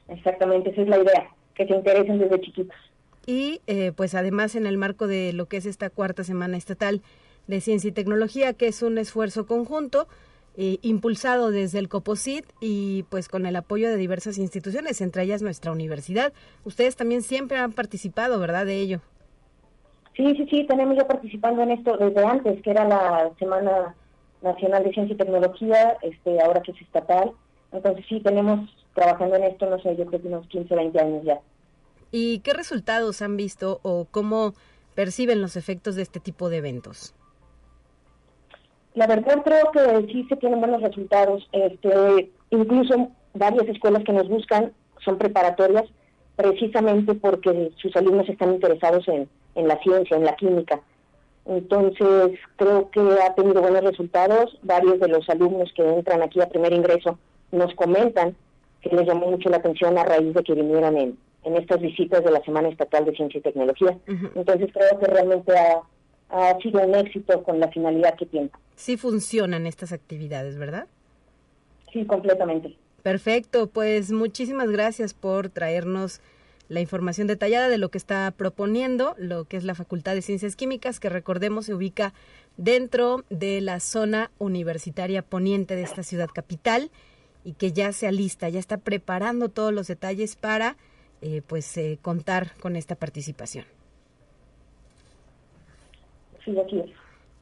Exactamente, 0.08 0.70
esa 0.70 0.82
es 0.82 0.88
la 0.88 0.98
idea, 0.98 1.30
que 1.54 1.66
se 1.66 1.74
interesen 1.74 2.18
desde 2.18 2.40
chiquitos. 2.40 2.76
Y 3.26 3.60
pues 3.96 4.14
además 4.14 4.54
en 4.54 4.66
el 4.66 4.78
marco 4.78 5.06
de 5.06 5.34
lo 5.34 5.46
que 5.46 5.58
es 5.58 5.66
esta 5.66 5.90
cuarta 5.90 6.24
semana 6.24 6.56
estatal, 6.56 7.02
de 7.46 7.60
Ciencia 7.62 7.88
y 7.88 7.92
Tecnología, 7.92 8.52
que 8.52 8.68
es 8.68 8.82
un 8.82 8.98
esfuerzo 8.98 9.46
conjunto 9.46 10.06
eh, 10.60 10.80
impulsado 10.82 11.52
desde 11.52 11.78
el 11.78 11.88
COPOSIT 11.88 12.44
y 12.60 13.04
pues 13.04 13.28
con 13.28 13.46
el 13.46 13.54
apoyo 13.54 13.88
de 13.88 13.96
diversas 13.96 14.38
instituciones, 14.38 15.00
entre 15.00 15.22
ellas 15.22 15.40
nuestra 15.40 15.70
universidad. 15.70 16.32
Ustedes 16.64 16.96
también 16.96 17.22
siempre 17.22 17.58
han 17.58 17.70
participado, 17.72 18.40
¿verdad, 18.40 18.66
de 18.66 18.80
ello? 18.80 19.00
Sí, 20.16 20.34
sí, 20.36 20.48
sí, 20.50 20.66
tenemos 20.66 20.96
ya 20.96 21.06
participando 21.06 21.62
en 21.62 21.70
esto 21.70 21.96
desde 21.96 22.26
antes, 22.26 22.60
que 22.60 22.70
era 22.72 22.88
la 22.88 23.30
Semana 23.38 23.94
Nacional 24.42 24.82
de 24.82 24.92
Ciencia 24.92 25.14
y 25.14 25.16
Tecnología, 25.16 25.96
este, 26.02 26.40
ahora 26.40 26.60
que 26.60 26.72
es 26.72 26.82
estatal. 26.82 27.30
Entonces 27.70 28.04
sí, 28.08 28.20
tenemos 28.20 28.68
trabajando 28.96 29.36
en 29.36 29.44
esto, 29.44 29.70
no 29.70 29.80
sé, 29.80 29.94
yo 29.96 30.06
creo 30.06 30.20
que 30.20 30.26
unos 30.26 30.48
15, 30.48 30.74
20 30.74 31.00
años 31.00 31.24
ya. 31.24 31.40
¿Y 32.10 32.40
qué 32.40 32.52
resultados 32.52 33.22
han 33.22 33.36
visto 33.36 33.78
o 33.84 34.08
cómo 34.10 34.54
perciben 34.96 35.40
los 35.40 35.54
efectos 35.54 35.94
de 35.94 36.02
este 36.02 36.18
tipo 36.18 36.48
de 36.48 36.56
eventos? 36.56 37.14
La 38.98 39.06
verdad 39.06 39.44
creo 39.44 39.70
que 39.70 40.12
sí 40.12 40.26
se 40.28 40.34
tienen 40.34 40.58
buenos 40.58 40.82
resultados. 40.82 41.48
Este, 41.52 42.32
incluso 42.50 43.10
varias 43.32 43.68
escuelas 43.68 44.02
que 44.02 44.12
nos 44.12 44.28
buscan 44.28 44.72
son 45.04 45.18
preparatorias 45.18 45.84
precisamente 46.34 47.14
porque 47.14 47.70
sus 47.76 47.94
alumnos 47.94 48.28
están 48.28 48.54
interesados 48.54 49.06
en, 49.06 49.28
en 49.54 49.68
la 49.68 49.78
ciencia, 49.84 50.16
en 50.16 50.24
la 50.24 50.34
química. 50.34 50.80
Entonces, 51.46 52.40
creo 52.56 52.90
que 52.90 53.00
ha 53.24 53.34
tenido 53.36 53.62
buenos 53.62 53.84
resultados. 53.84 54.58
Varios 54.62 54.98
de 54.98 55.06
los 55.06 55.28
alumnos 55.28 55.72
que 55.76 55.88
entran 55.88 56.20
aquí 56.22 56.40
a 56.40 56.48
primer 56.48 56.72
ingreso 56.72 57.20
nos 57.52 57.72
comentan 57.76 58.34
que 58.80 58.90
les 58.90 59.06
llamó 59.06 59.28
mucho 59.28 59.48
la 59.48 59.58
atención 59.58 59.96
a 59.96 60.02
raíz 60.02 60.34
de 60.34 60.42
que 60.42 60.54
vinieran 60.54 60.96
en, 60.96 61.16
en 61.44 61.56
estas 61.56 61.80
visitas 61.80 62.24
de 62.24 62.32
la 62.32 62.42
Semana 62.42 62.68
Estatal 62.68 63.04
de 63.04 63.14
Ciencia 63.14 63.38
y 63.38 63.42
Tecnología. 63.42 63.96
Entonces, 64.34 64.72
creo 64.72 64.98
que 64.98 65.06
realmente 65.06 65.56
ha, 65.56 65.82
ha 66.28 66.58
sido 66.60 66.80
un 66.80 66.94
éxito 66.94 67.42
con 67.42 67.60
la 67.60 67.68
finalidad 67.68 68.16
que 68.16 68.26
tiene. 68.26 68.50
Sí 68.76 68.96
funcionan 68.96 69.66
estas 69.66 69.92
actividades, 69.92 70.58
¿verdad? 70.58 70.86
Sí, 71.92 72.04
completamente. 72.04 72.76
Perfecto, 73.02 73.68
pues 73.68 74.12
muchísimas 74.12 74.70
gracias 74.70 75.14
por 75.14 75.48
traernos 75.48 76.20
la 76.68 76.80
información 76.80 77.26
detallada 77.26 77.68
de 77.68 77.78
lo 77.78 77.90
que 77.90 77.98
está 77.98 78.30
proponiendo, 78.36 79.14
lo 79.16 79.44
que 79.44 79.56
es 79.56 79.64
la 79.64 79.74
Facultad 79.74 80.14
de 80.14 80.22
Ciencias 80.22 80.54
Químicas, 80.54 81.00
que 81.00 81.08
recordemos 81.08 81.66
se 81.66 81.74
ubica 81.74 82.12
dentro 82.58 83.24
de 83.30 83.60
la 83.60 83.80
zona 83.80 84.30
universitaria 84.38 85.22
poniente 85.22 85.76
de 85.76 85.82
esta 85.82 86.02
ciudad 86.02 86.28
capital 86.32 86.90
y 87.44 87.54
que 87.54 87.72
ya 87.72 87.92
se 87.92 88.06
alista, 88.06 88.48
ya 88.50 88.58
está 88.58 88.76
preparando 88.76 89.48
todos 89.48 89.72
los 89.72 89.86
detalles 89.86 90.36
para 90.36 90.76
eh, 91.22 91.40
pues 91.46 91.76
eh, 91.78 91.98
contar 92.02 92.52
con 92.60 92.76
esta 92.76 92.94
participación. 92.94 93.64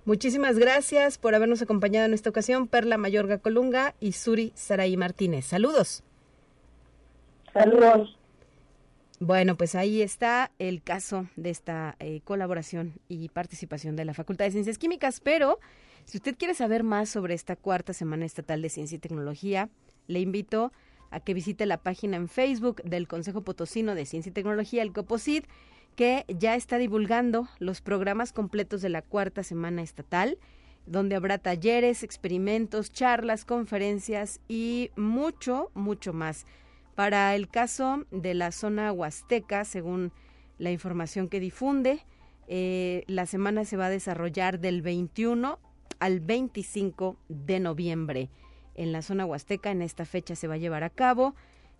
Muchísimas 0.04 0.58
gracias 0.58 1.18
por 1.18 1.34
habernos 1.34 1.62
acompañado 1.62 2.06
en 2.06 2.14
esta 2.14 2.30
ocasión, 2.30 2.68
Perla 2.68 2.96
Mayorga 2.96 3.38
Colunga 3.38 3.94
y 4.00 4.12
Suri 4.12 4.52
Saraí 4.54 4.96
Martínez. 4.96 5.46
Saludos. 5.46 6.04
Saludos. 7.52 8.16
Bueno, 9.18 9.56
pues 9.56 9.74
ahí 9.74 10.02
está 10.02 10.52
el 10.58 10.82
caso 10.82 11.26
de 11.36 11.50
esta 11.50 11.96
eh, 12.00 12.20
colaboración 12.22 12.92
y 13.08 13.30
participación 13.30 13.96
de 13.96 14.04
la 14.04 14.12
Facultad 14.12 14.44
de 14.44 14.50
Ciencias 14.50 14.78
Químicas, 14.78 15.20
pero 15.20 15.58
si 16.04 16.18
usted 16.18 16.36
quiere 16.36 16.54
saber 16.54 16.84
más 16.84 17.08
sobre 17.08 17.34
esta 17.34 17.56
cuarta 17.56 17.92
Semana 17.92 18.26
Estatal 18.26 18.60
de 18.60 18.68
Ciencia 18.68 18.96
y 18.96 19.00
Tecnología, 19.00 19.70
le 20.06 20.20
invito 20.20 20.70
a 21.10 21.20
que 21.20 21.34
visite 21.34 21.66
la 21.66 21.78
página 21.78 22.16
en 22.16 22.28
Facebook 22.28 22.82
del 22.82 23.08
Consejo 23.08 23.40
Potosino 23.40 23.94
de 23.94 24.04
Ciencia 24.04 24.30
y 24.30 24.34
Tecnología, 24.34 24.82
el 24.82 24.92
COPOSIT, 24.92 25.46
que 25.96 26.24
ya 26.28 26.54
está 26.54 26.78
divulgando 26.78 27.48
los 27.58 27.80
programas 27.80 28.32
completos 28.32 28.82
de 28.82 28.90
la 28.90 29.02
cuarta 29.02 29.42
Semana 29.42 29.82
Estatal 29.82 30.38
donde 30.86 31.16
habrá 31.16 31.38
talleres, 31.38 32.02
experimentos, 32.02 32.92
charlas, 32.92 33.44
conferencias 33.44 34.40
y 34.48 34.90
mucho, 34.96 35.70
mucho 35.74 36.12
más. 36.12 36.46
Para 36.94 37.34
el 37.34 37.48
caso 37.48 38.06
de 38.10 38.34
la 38.34 38.52
zona 38.52 38.92
huasteca, 38.92 39.64
según 39.64 40.12
la 40.58 40.70
información 40.70 41.28
que 41.28 41.40
difunde, 41.40 42.06
eh, 42.46 43.04
la 43.08 43.26
semana 43.26 43.64
se 43.64 43.76
va 43.76 43.86
a 43.86 43.90
desarrollar 43.90 44.60
del 44.60 44.80
21 44.80 45.58
al 45.98 46.20
25 46.20 47.16
de 47.28 47.60
noviembre. 47.60 48.30
En 48.74 48.92
la 48.92 49.02
zona 49.02 49.26
huasteca, 49.26 49.70
en 49.70 49.82
esta 49.82 50.04
fecha 50.04 50.36
se 50.36 50.46
va 50.46 50.54
a 50.54 50.58
llevar 50.58 50.84
a 50.84 50.90
cabo 50.90 51.34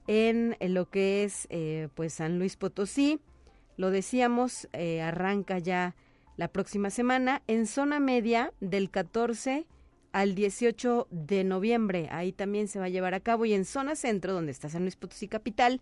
en, 0.08 0.56
lo 0.60 0.90
que 0.90 1.24
es 1.24 1.46
eh, 1.50 1.88
pues 1.94 2.14
San 2.14 2.38
Luis 2.38 2.56
Potosí. 2.56 3.20
Lo 3.76 3.90
decíamos, 3.90 4.68
eh, 4.72 5.02
arranca 5.02 5.58
ya 5.58 5.94
la 6.36 6.48
próxima 6.48 6.90
semana 6.90 7.42
en 7.46 7.66
zona 7.66 8.00
media 8.00 8.52
del 8.60 8.90
14 8.90 9.66
al 10.12 10.34
18 10.34 11.08
de 11.10 11.44
noviembre. 11.44 12.08
Ahí 12.10 12.32
también 12.32 12.68
se 12.68 12.78
va 12.78 12.86
a 12.86 12.90
llevar 12.90 13.14
a 13.14 13.20
cabo 13.20 13.44
y 13.44 13.52
en 13.52 13.64
zona 13.64 13.96
centro, 13.96 14.32
donde 14.32 14.52
está 14.52 14.68
San 14.68 14.82
Luis 14.82 14.96
Potosí 14.96 15.28
Capital, 15.28 15.80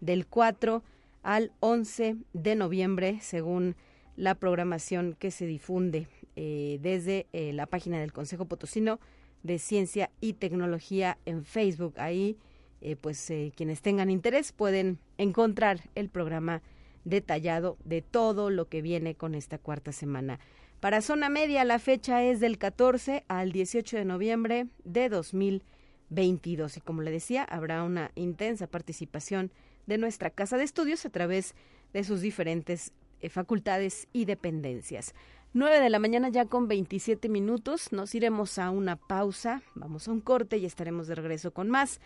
del 0.00 0.26
4 0.26 0.82
al 1.22 1.52
11 1.60 2.16
de 2.32 2.54
noviembre, 2.56 3.18
según 3.20 3.76
la 4.16 4.34
programación 4.34 5.16
que 5.18 5.30
se 5.30 5.46
difunde 5.46 6.08
eh, 6.36 6.78
desde 6.82 7.26
eh, 7.32 7.52
la 7.52 7.66
página 7.66 7.98
del 8.00 8.12
Consejo 8.12 8.44
Potosino 8.44 9.00
de 9.42 9.58
Ciencia 9.58 10.10
y 10.20 10.34
Tecnología 10.34 11.18
en 11.24 11.44
Facebook. 11.44 11.94
Ahí, 11.96 12.36
eh, 12.82 12.96
pues, 12.96 13.32
quienes 13.56 13.80
tengan 13.80 14.10
interés 14.10 14.52
pueden 14.52 14.98
encontrar 15.16 15.80
el 15.94 16.10
programa 16.10 16.62
detallado 17.04 17.76
de 17.84 18.02
todo 18.02 18.50
lo 18.50 18.68
que 18.68 18.82
viene 18.82 19.14
con 19.14 19.34
esta 19.34 19.58
cuarta 19.58 19.92
semana. 19.92 20.38
Para 20.80 21.02
zona 21.02 21.28
media 21.28 21.64
la 21.64 21.78
fecha 21.78 22.22
es 22.22 22.40
del 22.40 22.58
14 22.58 23.24
al 23.28 23.52
18 23.52 23.98
de 23.98 24.04
noviembre 24.04 24.66
de 24.84 25.08
2022 25.08 26.78
y 26.78 26.80
como 26.80 27.02
le 27.02 27.10
decía 27.10 27.44
habrá 27.44 27.82
una 27.82 28.12
intensa 28.14 28.66
participación 28.66 29.50
de 29.86 29.98
nuestra 29.98 30.30
casa 30.30 30.56
de 30.56 30.64
estudios 30.64 31.04
a 31.04 31.10
través 31.10 31.54
de 31.92 32.04
sus 32.04 32.20
diferentes 32.20 32.92
eh, 33.20 33.28
facultades 33.28 34.08
y 34.12 34.24
dependencias. 34.24 35.14
9 35.52 35.80
de 35.80 35.90
la 35.90 35.98
mañana 35.98 36.28
ya 36.28 36.46
con 36.46 36.68
27 36.68 37.28
minutos, 37.28 37.92
nos 37.92 38.14
iremos 38.14 38.58
a 38.58 38.70
una 38.70 38.96
pausa, 38.96 39.62
vamos 39.74 40.06
a 40.06 40.12
un 40.12 40.20
corte 40.20 40.58
y 40.58 40.64
estaremos 40.64 41.08
de 41.08 41.16
regreso 41.16 41.52
con 41.52 41.68
más. 41.68 42.00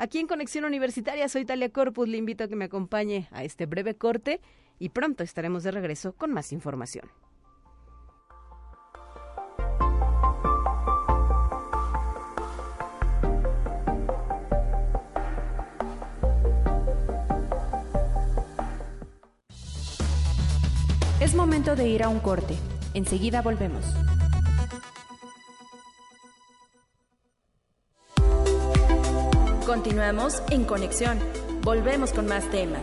Aquí 0.00 0.18
en 0.18 0.26
Conexión 0.26 0.64
Universitaria 0.64 1.28
soy 1.28 1.44
Talia 1.44 1.68
Corpus, 1.68 2.08
le 2.08 2.16
invito 2.16 2.44
a 2.44 2.48
que 2.48 2.56
me 2.56 2.64
acompañe 2.64 3.28
a 3.32 3.44
este 3.44 3.66
breve 3.66 3.96
corte 3.96 4.40
y 4.78 4.88
pronto 4.88 5.22
estaremos 5.22 5.62
de 5.62 5.72
regreso 5.72 6.14
con 6.14 6.32
más 6.32 6.52
información. 6.52 7.04
Es 21.20 21.34
momento 21.34 21.76
de 21.76 21.88
ir 21.90 22.02
a 22.02 22.08
un 22.08 22.20
corte. 22.20 22.56
Enseguida 22.94 23.42
volvemos. 23.42 23.84
Continuamos 29.70 30.42
en 30.50 30.64
conexión. 30.64 31.16
Volvemos 31.62 32.12
con 32.12 32.26
más 32.26 32.50
temas. 32.50 32.82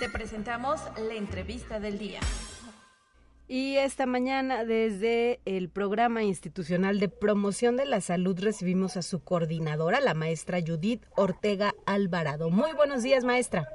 Te 0.00 0.08
presentamos 0.08 0.80
la 0.98 1.14
entrevista 1.14 1.78
del 1.78 1.96
día. 1.96 2.18
Y 3.46 3.76
esta 3.76 4.06
mañana 4.06 4.64
desde 4.64 5.38
el 5.44 5.68
programa 5.68 6.24
institucional 6.24 6.98
de 6.98 7.08
promoción 7.08 7.76
de 7.76 7.86
la 7.86 8.00
salud 8.00 8.36
recibimos 8.40 8.96
a 8.96 9.02
su 9.02 9.22
coordinadora, 9.22 10.00
la 10.00 10.14
maestra 10.14 10.58
Judith 10.60 11.04
Ortega 11.14 11.72
Alvarado. 11.86 12.50
Muy 12.50 12.72
buenos 12.72 13.04
días, 13.04 13.22
maestra. 13.22 13.68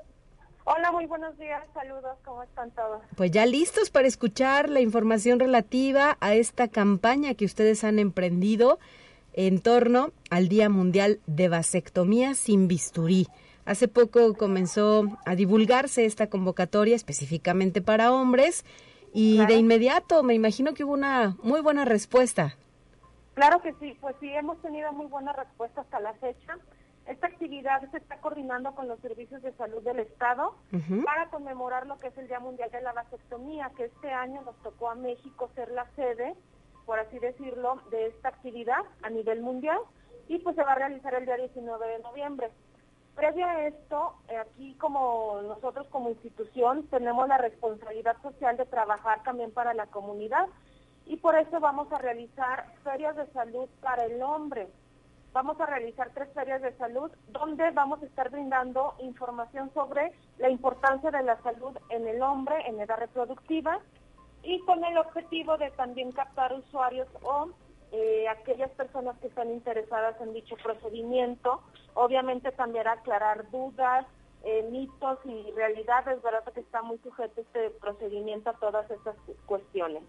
Hola, 0.66 0.92
muy 0.92 1.06
buenos 1.06 1.38
días, 1.38 1.66
saludos, 1.74 2.18
¿cómo 2.26 2.44
están 2.44 2.72
todos? 2.72 3.02
Pues 3.16 3.32
ya 3.32 3.46
listos 3.46 3.90
para 3.90 4.08
escuchar 4.08 4.70
la 4.70 4.82
información 4.82 5.40
relativa 5.40 6.18
a 6.20 6.36
esta 6.36 6.68
campaña 6.68 7.36
que 7.36 7.46
ustedes 7.46 7.86
han 7.86 8.00
emprendido 8.00 8.80
en 9.48 9.62
torno 9.62 10.12
al 10.30 10.50
Día 10.50 10.68
Mundial 10.68 11.22
de 11.26 11.48
Vasectomía 11.48 12.36
sin 12.36 12.68
bisturí. 12.68 13.28
Hace 13.64 13.88
poco 13.88 14.34
comenzó 14.34 15.06
a 15.26 15.34
divulgarse 15.36 16.04
esta 16.04 16.28
convocatoria 16.28 16.94
específicamente 16.94 17.82
para 17.82 18.12
hombres 18.12 18.66
y 19.14 19.38
de 19.46 19.54
inmediato 19.54 20.24
me 20.24 20.34
imagino 20.34 20.74
que 20.74 20.84
hubo 20.84 20.92
una 20.92 21.38
muy 21.42 21.62
buena 21.62 21.86
respuesta. 21.86 22.58
Claro 23.34 23.62
que 23.62 23.74
sí, 23.80 23.98
pues 24.02 24.14
sí, 24.20 24.28
hemos 24.28 24.62
tenido 24.62 24.92
muy 24.92 25.06
buena 25.06 25.32
respuesta 25.32 25.82
hasta 25.82 26.02
la 26.02 26.14
fecha. 26.16 26.58
Esta 27.08 27.28
actividad 27.28 27.90
se 27.92 27.98
está 27.98 28.18
coordinando 28.18 28.76
con 28.76 28.90
los 28.90 29.00
servicios 29.00 29.42
de 29.42 29.54
salud 29.54 29.82
del 29.84 30.00
Estado 30.00 30.54
para 31.06 31.30
conmemorar 31.30 31.88
lo 31.88 31.98
que 31.98 32.08
es 32.08 32.18
el 32.18 32.28
Día 32.28 32.42
Mundial 32.42 32.72
de 32.72 32.82
la 32.82 32.92
Vasectomía, 32.92 33.72
que 33.78 33.86
este 33.86 34.12
año 34.12 34.42
nos 34.42 34.58
tocó 34.64 34.90
a 34.90 34.96
México 34.96 35.50
ser 35.56 35.72
la 35.72 35.90
sede 35.96 36.36
por 36.90 36.98
así 36.98 37.20
decirlo, 37.20 37.84
de 37.92 38.08
esta 38.08 38.30
actividad 38.30 38.84
a 39.04 39.12
nivel 39.12 39.42
mundial 39.42 39.78
y 40.28 40.40
pues 40.40 40.56
se 40.56 40.64
va 40.64 40.72
a 40.72 40.76
realizar 40.76 41.14
el 41.14 41.26
día 41.28 41.38
19 41.38 41.88
de 41.88 42.00
noviembre. 42.00 42.50
Previo 43.14 43.46
a 43.46 43.68
esto, 43.68 44.16
eh, 44.28 44.38
aquí 44.38 44.74
como 44.74 45.40
nosotros 45.44 45.86
como 45.92 46.10
institución 46.10 46.88
tenemos 46.88 47.28
la 47.28 47.38
responsabilidad 47.38 48.20
social 48.24 48.58
de 48.58 48.66
trabajar 48.66 49.22
también 49.22 49.52
para 49.52 49.76
la 49.76 49.86
comunidad 49.86 50.48
y 51.06 51.18
por 51.18 51.36
eso 51.36 51.60
vamos 51.60 51.92
a 51.92 52.00
realizar 52.00 52.66
ferias 52.84 53.16
de 53.16 53.28
salud 53.34 53.70
para 53.82 54.06
el 54.06 54.24
hombre. 54.24 54.68
Vamos 55.32 55.62
a 55.62 55.68
realizar 55.68 56.10
tres 56.16 56.34
ferias 56.34 56.64
de 56.64 56.76
salud 56.78 57.12
donde 57.28 57.70
vamos 57.70 58.02
a 58.02 58.08
estar 58.08 58.32
brindando 58.32 58.96
información 58.98 59.70
sobre 59.76 60.12
la 60.40 60.50
importancia 60.50 61.12
de 61.12 61.22
la 61.22 61.40
salud 61.44 61.78
en 61.90 62.08
el 62.08 62.20
hombre 62.24 62.56
en 62.68 62.80
edad 62.80 62.98
reproductiva, 62.98 63.80
y 64.44 64.60
con 64.62 64.84
el 64.84 64.98
objetivo 64.98 65.58
de 65.58 65.72
también 65.72 66.12
captar 66.12 66.54
usuarios 66.54 67.08
o 67.24 67.50
eh, 67.92 68.28
aquellas 68.28 68.70
personas 68.72 69.18
que 69.20 69.28
están 69.28 69.52
interesadas 69.52 70.20
en 70.22 70.34
dicho 70.34 70.56
procedimiento. 70.62 71.62
Obviamente 71.96 72.52
también 72.52 72.88
aclarar 72.88 73.50
dudas, 73.50 74.06
eh, 74.44 74.68
mitos 74.72 75.20
y 75.26 75.52
realidades, 75.52 76.22
verdad 76.22 76.44
que 76.54 76.62
está 76.62 76.82
muy 76.82 76.98
sujeto 77.00 77.42
este 77.42 77.72
procedimiento 77.72 78.52
a 78.52 78.54
todas 78.54 78.90
estas 78.92 79.16
cuestiones. 79.46 80.04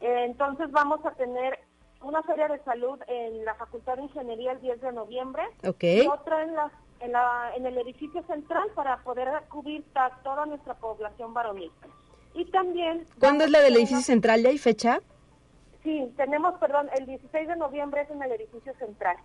Eh, 0.00 0.24
entonces 0.24 0.70
vamos 0.70 1.04
a 1.04 1.10
tener 1.12 1.58
una 2.00 2.22
feria 2.22 2.48
de 2.48 2.62
salud 2.64 2.98
en 3.08 3.44
la 3.44 3.54
Facultad 3.56 3.96
de 3.96 4.04
Ingeniería 4.04 4.52
el 4.52 4.60
10 4.60 4.80
de 4.80 4.92
noviembre 4.92 5.42
y 5.62 6.06
otra 6.06 6.42
en 6.44 6.54
la, 6.54 6.72
en 7.00 7.12
la 7.12 7.52
en 7.54 7.66
el 7.66 7.76
edificio 7.76 8.22
central 8.22 8.70
para 8.74 8.98
poder 9.02 9.28
cubrir 9.48 9.84
a 9.94 10.10
toda 10.22 10.46
nuestra 10.46 10.74
población 10.74 11.34
varonil. 11.34 11.70
Y 12.34 12.44
también... 12.46 13.06
¿Cuándo 13.18 13.44
es 13.44 13.50
la 13.50 13.60
del 13.60 13.76
edificio 13.76 14.02
central? 14.02 14.42
¿Ya 14.42 14.50
hay 14.50 14.58
fecha? 14.58 15.00
Sí, 15.82 16.12
tenemos, 16.16 16.58
perdón, 16.58 16.88
el 16.96 17.06
16 17.06 17.48
de 17.48 17.56
noviembre 17.56 18.02
es 18.02 18.10
en 18.10 18.22
el 18.22 18.32
edificio 18.32 18.74
central. 18.78 19.16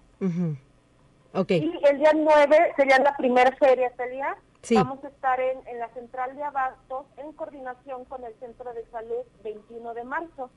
okay. 1.34 1.64
Y 1.64 1.86
el 1.88 2.00
día 2.00 2.12
9 2.16 2.74
sería 2.76 3.00
la 3.00 3.16
primera 3.18 3.52
feria, 3.58 3.92
día 4.10 4.38
Vamos 4.74 5.04
a 5.04 5.10
estar 5.10 5.40
en, 5.40 5.68
en, 5.68 5.80
la 5.80 5.90
central 5.90 6.36
de 6.36 6.44
Abastos 6.44 7.06
en 7.18 7.32
coordinación 7.34 8.06
con 8.06 8.24
el 8.24 8.34
Centro 8.40 8.74
de 8.74 8.84
Salud 8.92 9.24
21 9.44 9.94
de 9.94 10.04
marzo 10.04 10.50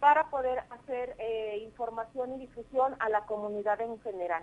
para 0.00 0.30
poder 0.30 0.60
hacer 0.70 1.14
eh, 1.18 1.60
información 1.62 2.34
y 2.34 2.46
difusión 2.46 2.94
a 2.98 3.10
la 3.10 3.26
comunidad 3.26 3.80
en 3.82 4.00
general. 4.00 4.42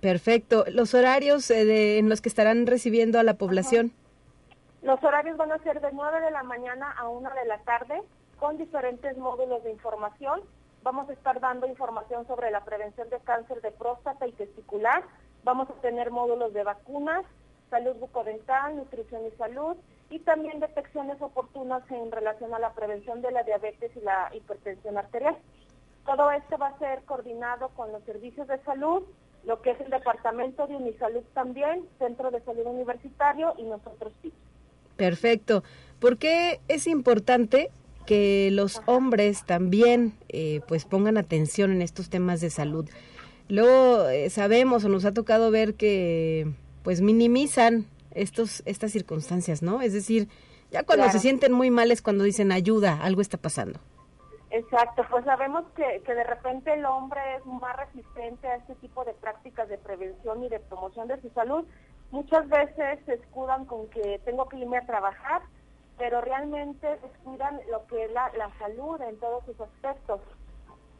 Perfecto. 0.00 0.64
¿Los 0.68 0.94
horarios 0.94 1.50
eh, 1.50 1.64
de, 1.64 1.98
en 1.98 2.08
los 2.08 2.20
que 2.20 2.28
estarán 2.28 2.66
recibiendo 2.66 3.18
a 3.18 3.22
la 3.22 3.34
población? 3.34 3.92
Los 4.82 5.02
horarios 5.02 5.36
van 5.36 5.50
a 5.50 5.58
ser 5.58 5.80
de 5.80 5.90
9 5.90 6.20
de 6.20 6.30
la 6.30 6.44
mañana 6.44 6.92
a 6.92 7.08
1 7.08 7.30
de 7.34 7.44
la 7.46 7.58
tarde 7.58 8.00
con 8.38 8.56
diferentes 8.56 9.16
módulos 9.18 9.64
de 9.64 9.72
información. 9.72 10.40
Vamos 10.84 11.08
a 11.10 11.12
estar 11.12 11.40
dando 11.40 11.66
información 11.66 12.26
sobre 12.28 12.52
la 12.52 12.64
prevención 12.64 13.10
de 13.10 13.18
cáncer 13.20 13.60
de 13.60 13.72
próstata 13.72 14.26
y 14.28 14.32
testicular. 14.32 15.02
Vamos 15.42 15.68
a 15.68 15.80
tener 15.80 16.12
módulos 16.12 16.52
de 16.52 16.62
vacunas, 16.62 17.24
salud 17.70 17.96
bucodental, 17.96 18.76
nutrición 18.76 19.26
y 19.26 19.30
salud 19.32 19.76
y 20.10 20.20
también 20.20 20.60
detecciones 20.60 21.20
oportunas 21.20 21.82
en 21.90 22.12
relación 22.12 22.54
a 22.54 22.60
la 22.60 22.72
prevención 22.72 23.20
de 23.20 23.32
la 23.32 23.42
diabetes 23.42 23.90
y 23.96 24.00
la 24.00 24.30
hipertensión 24.32 24.96
arterial. 24.96 25.36
Todo 26.06 26.30
esto 26.30 26.56
va 26.56 26.68
a 26.68 26.78
ser 26.78 27.02
coordinado 27.02 27.70
con 27.70 27.90
los 27.90 28.02
servicios 28.04 28.46
de 28.46 28.58
salud, 28.62 29.02
lo 29.44 29.60
que 29.60 29.72
es 29.72 29.80
el 29.80 29.90
departamento 29.90 30.68
de 30.68 30.76
Unisalud 30.76 31.24
también, 31.34 31.86
Centro 31.98 32.30
de 32.30 32.40
Salud 32.42 32.66
Universitario 32.66 33.54
y 33.58 33.64
nosotros 33.64 34.12
sí. 34.22 34.32
Perfecto. 34.98 35.62
¿Por 36.00 36.18
qué 36.18 36.60
es 36.66 36.88
importante 36.88 37.70
que 38.04 38.50
los 38.52 38.82
hombres 38.86 39.44
también 39.46 40.12
eh, 40.28 40.60
pues 40.66 40.84
pongan 40.84 41.16
atención 41.16 41.70
en 41.70 41.82
estos 41.82 42.10
temas 42.10 42.40
de 42.40 42.50
salud? 42.50 42.90
Luego 43.48 44.08
eh, 44.08 44.28
sabemos 44.28 44.84
o 44.84 44.88
nos 44.88 45.04
ha 45.04 45.12
tocado 45.12 45.52
ver 45.52 45.74
que 45.74 46.52
pues 46.82 47.00
minimizan 47.00 47.86
estos 48.10 48.62
estas 48.66 48.90
circunstancias, 48.90 49.62
¿no? 49.62 49.82
Es 49.82 49.92
decir, 49.92 50.28
ya 50.72 50.82
cuando 50.82 51.08
se 51.10 51.20
sienten 51.20 51.52
muy 51.52 51.70
mal 51.70 51.92
es 51.92 52.02
cuando 52.02 52.24
dicen 52.24 52.50
ayuda, 52.50 52.98
algo 53.00 53.20
está 53.20 53.38
pasando. 53.38 53.78
Exacto, 54.50 55.04
pues 55.10 55.24
sabemos 55.24 55.64
que, 55.76 56.02
que 56.04 56.14
de 56.14 56.24
repente 56.24 56.72
el 56.74 56.84
hombre 56.86 57.20
es 57.36 57.46
más 57.46 57.76
resistente 57.76 58.48
a 58.48 58.56
este 58.56 58.74
tipo 58.76 59.04
de 59.04 59.12
prácticas 59.12 59.68
de 59.68 59.78
prevención 59.78 60.42
y 60.42 60.48
de 60.48 60.58
promoción 60.58 61.06
de 61.06 61.20
su 61.20 61.30
salud. 61.30 61.64
Muchas 62.10 62.48
veces 62.48 63.00
se 63.04 63.14
escudan 63.14 63.66
con 63.66 63.88
que 63.90 64.20
tengo 64.24 64.48
que 64.48 64.58
irme 64.58 64.78
a 64.78 64.86
trabajar, 64.86 65.42
pero 65.98 66.20
realmente 66.20 66.86
descuidan 66.98 67.60
lo 67.70 67.86
que 67.86 68.04
es 68.04 68.12
la, 68.12 68.30
la 68.36 68.50
salud 68.58 69.00
en 69.02 69.18
todos 69.18 69.44
sus 69.44 69.60
aspectos. 69.60 70.20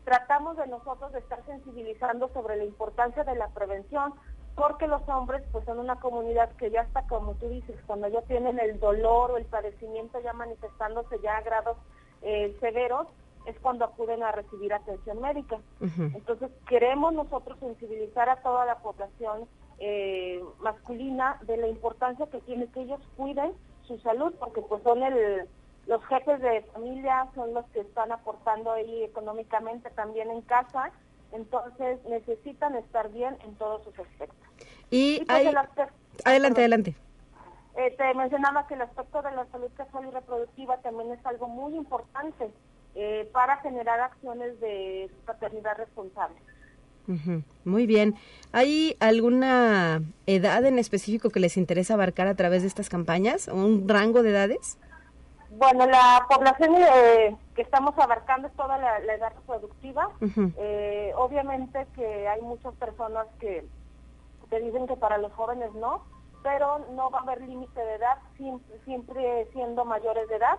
Tratamos 0.04 0.56
de 0.56 0.66
nosotros 0.66 1.12
de 1.12 1.20
estar 1.20 1.44
sensibilizando 1.46 2.28
sobre 2.28 2.56
la 2.56 2.64
importancia 2.64 3.24
de 3.24 3.36
la 3.36 3.48
prevención, 3.48 4.14
porque 4.54 4.88
los 4.88 5.06
hombres 5.08 5.42
pues 5.52 5.64
son 5.64 5.78
una 5.78 5.96
comunidad 6.00 6.50
que 6.56 6.70
ya 6.70 6.82
está, 6.82 7.06
como 7.06 7.34
tú 7.34 7.48
dices, 7.48 7.76
cuando 7.86 8.08
ya 8.08 8.22
tienen 8.22 8.58
el 8.58 8.80
dolor 8.80 9.30
o 9.30 9.36
el 9.36 9.44
padecimiento 9.46 10.20
ya 10.20 10.32
manifestándose 10.32 11.20
ya 11.22 11.36
a 11.36 11.42
grados 11.42 11.76
eh, 12.22 12.56
severos, 12.60 13.06
es 13.46 13.58
cuando 13.60 13.84
acuden 13.84 14.22
a 14.22 14.32
recibir 14.32 14.74
atención 14.74 15.20
médica. 15.20 15.58
Entonces 15.80 16.50
queremos 16.68 17.14
nosotros 17.14 17.58
sensibilizar 17.60 18.28
a 18.28 18.42
toda 18.42 18.66
la 18.66 18.78
población 18.78 19.48
eh, 19.80 20.42
masculina 20.60 21.38
de 21.42 21.56
la 21.56 21.68
importancia 21.68 22.26
que 22.26 22.40
tiene 22.40 22.66
que 22.68 22.80
ellos 22.80 23.00
cuiden 23.16 23.52
su 23.86 23.98
salud, 24.00 24.34
porque 24.38 24.60
pues 24.62 24.82
son 24.82 25.02
el, 25.02 25.48
los 25.86 26.04
jefes 26.06 26.40
de 26.40 26.62
familia, 26.72 27.28
son 27.34 27.54
los 27.54 27.64
que 27.70 27.80
están 27.80 28.12
aportando 28.12 28.72
ahí 28.72 29.04
económicamente 29.04 29.90
también 29.90 30.30
en 30.30 30.42
casa, 30.42 30.90
entonces 31.32 31.98
necesitan 32.04 32.74
estar 32.76 33.10
bien 33.10 33.36
en 33.44 33.54
todos 33.56 33.82
sus 33.84 33.98
aspectos. 33.98 34.48
Y, 34.90 35.24
pues, 35.24 35.30
adelante, 36.24 36.60
adelante. 36.60 36.94
Eh, 37.76 37.94
te 37.96 38.14
mencionaba 38.14 38.66
que 38.66 38.74
el 38.74 38.82
aspecto 38.82 39.22
de 39.22 39.30
la 39.32 39.46
salud 39.46 39.70
sexual 39.76 40.06
y 40.06 40.10
reproductiva 40.10 40.78
también 40.78 41.12
es 41.12 41.24
algo 41.24 41.46
muy 41.46 41.76
importante 41.76 42.50
eh, 42.96 43.30
para 43.32 43.58
generar 43.58 44.00
acciones 44.00 44.58
de 44.60 45.08
paternidad 45.24 45.76
responsable. 45.76 46.36
Muy 47.64 47.86
bien. 47.86 48.14
¿Hay 48.52 48.96
alguna 49.00 50.02
edad 50.26 50.64
en 50.64 50.78
específico 50.78 51.30
que 51.30 51.40
les 51.40 51.56
interesa 51.56 51.94
abarcar 51.94 52.28
a 52.28 52.34
través 52.34 52.62
de 52.62 52.68
estas 52.68 52.88
campañas? 52.88 53.48
¿O 53.48 53.54
un 53.54 53.88
rango 53.88 54.22
de 54.22 54.30
edades? 54.30 54.78
Bueno, 55.50 55.86
la 55.86 56.26
población 56.28 56.74
eh, 56.76 57.36
que 57.54 57.62
estamos 57.62 57.98
abarcando 57.98 58.48
es 58.48 58.54
toda 58.54 58.76
la, 58.78 58.98
edad 58.98 59.32
reproductiva. 59.34 60.10
Eh, 60.58 61.12
obviamente 61.16 61.86
que 61.94 62.28
hay 62.28 62.42
muchas 62.42 62.74
personas 62.74 63.26
que 63.40 63.66
te 64.50 64.60
dicen 64.60 64.86
que 64.86 64.96
para 64.96 65.18
los 65.18 65.32
jóvenes 65.32 65.72
no, 65.74 66.04
pero 66.42 66.86
no 66.94 67.10
va 67.10 67.20
a 67.20 67.22
haber 67.22 67.40
límite 67.42 67.80
de 67.80 67.94
edad, 67.94 68.18
siempre 68.84 69.48
siendo 69.52 69.84
mayores 69.84 70.28
de 70.28 70.36
edad 70.36 70.58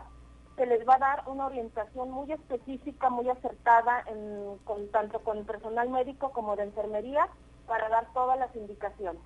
se 0.59 0.65
les 0.65 0.85
va 0.85 0.95
a 0.95 0.99
dar 0.99 1.23
una 1.27 1.45
orientación 1.45 2.11
muy 2.11 2.29
específica, 2.33 3.09
muy 3.09 3.29
acertada, 3.29 4.03
en, 4.07 4.57
con, 4.65 4.89
tanto 4.89 5.19
con 5.19 5.37
el 5.37 5.45
personal 5.45 5.89
médico 5.89 6.33
como 6.33 6.57
de 6.57 6.63
enfermería, 6.63 7.29
para 7.65 7.87
dar 7.87 8.11
todas 8.13 8.37
las 8.37 8.53
indicaciones. 8.57 9.21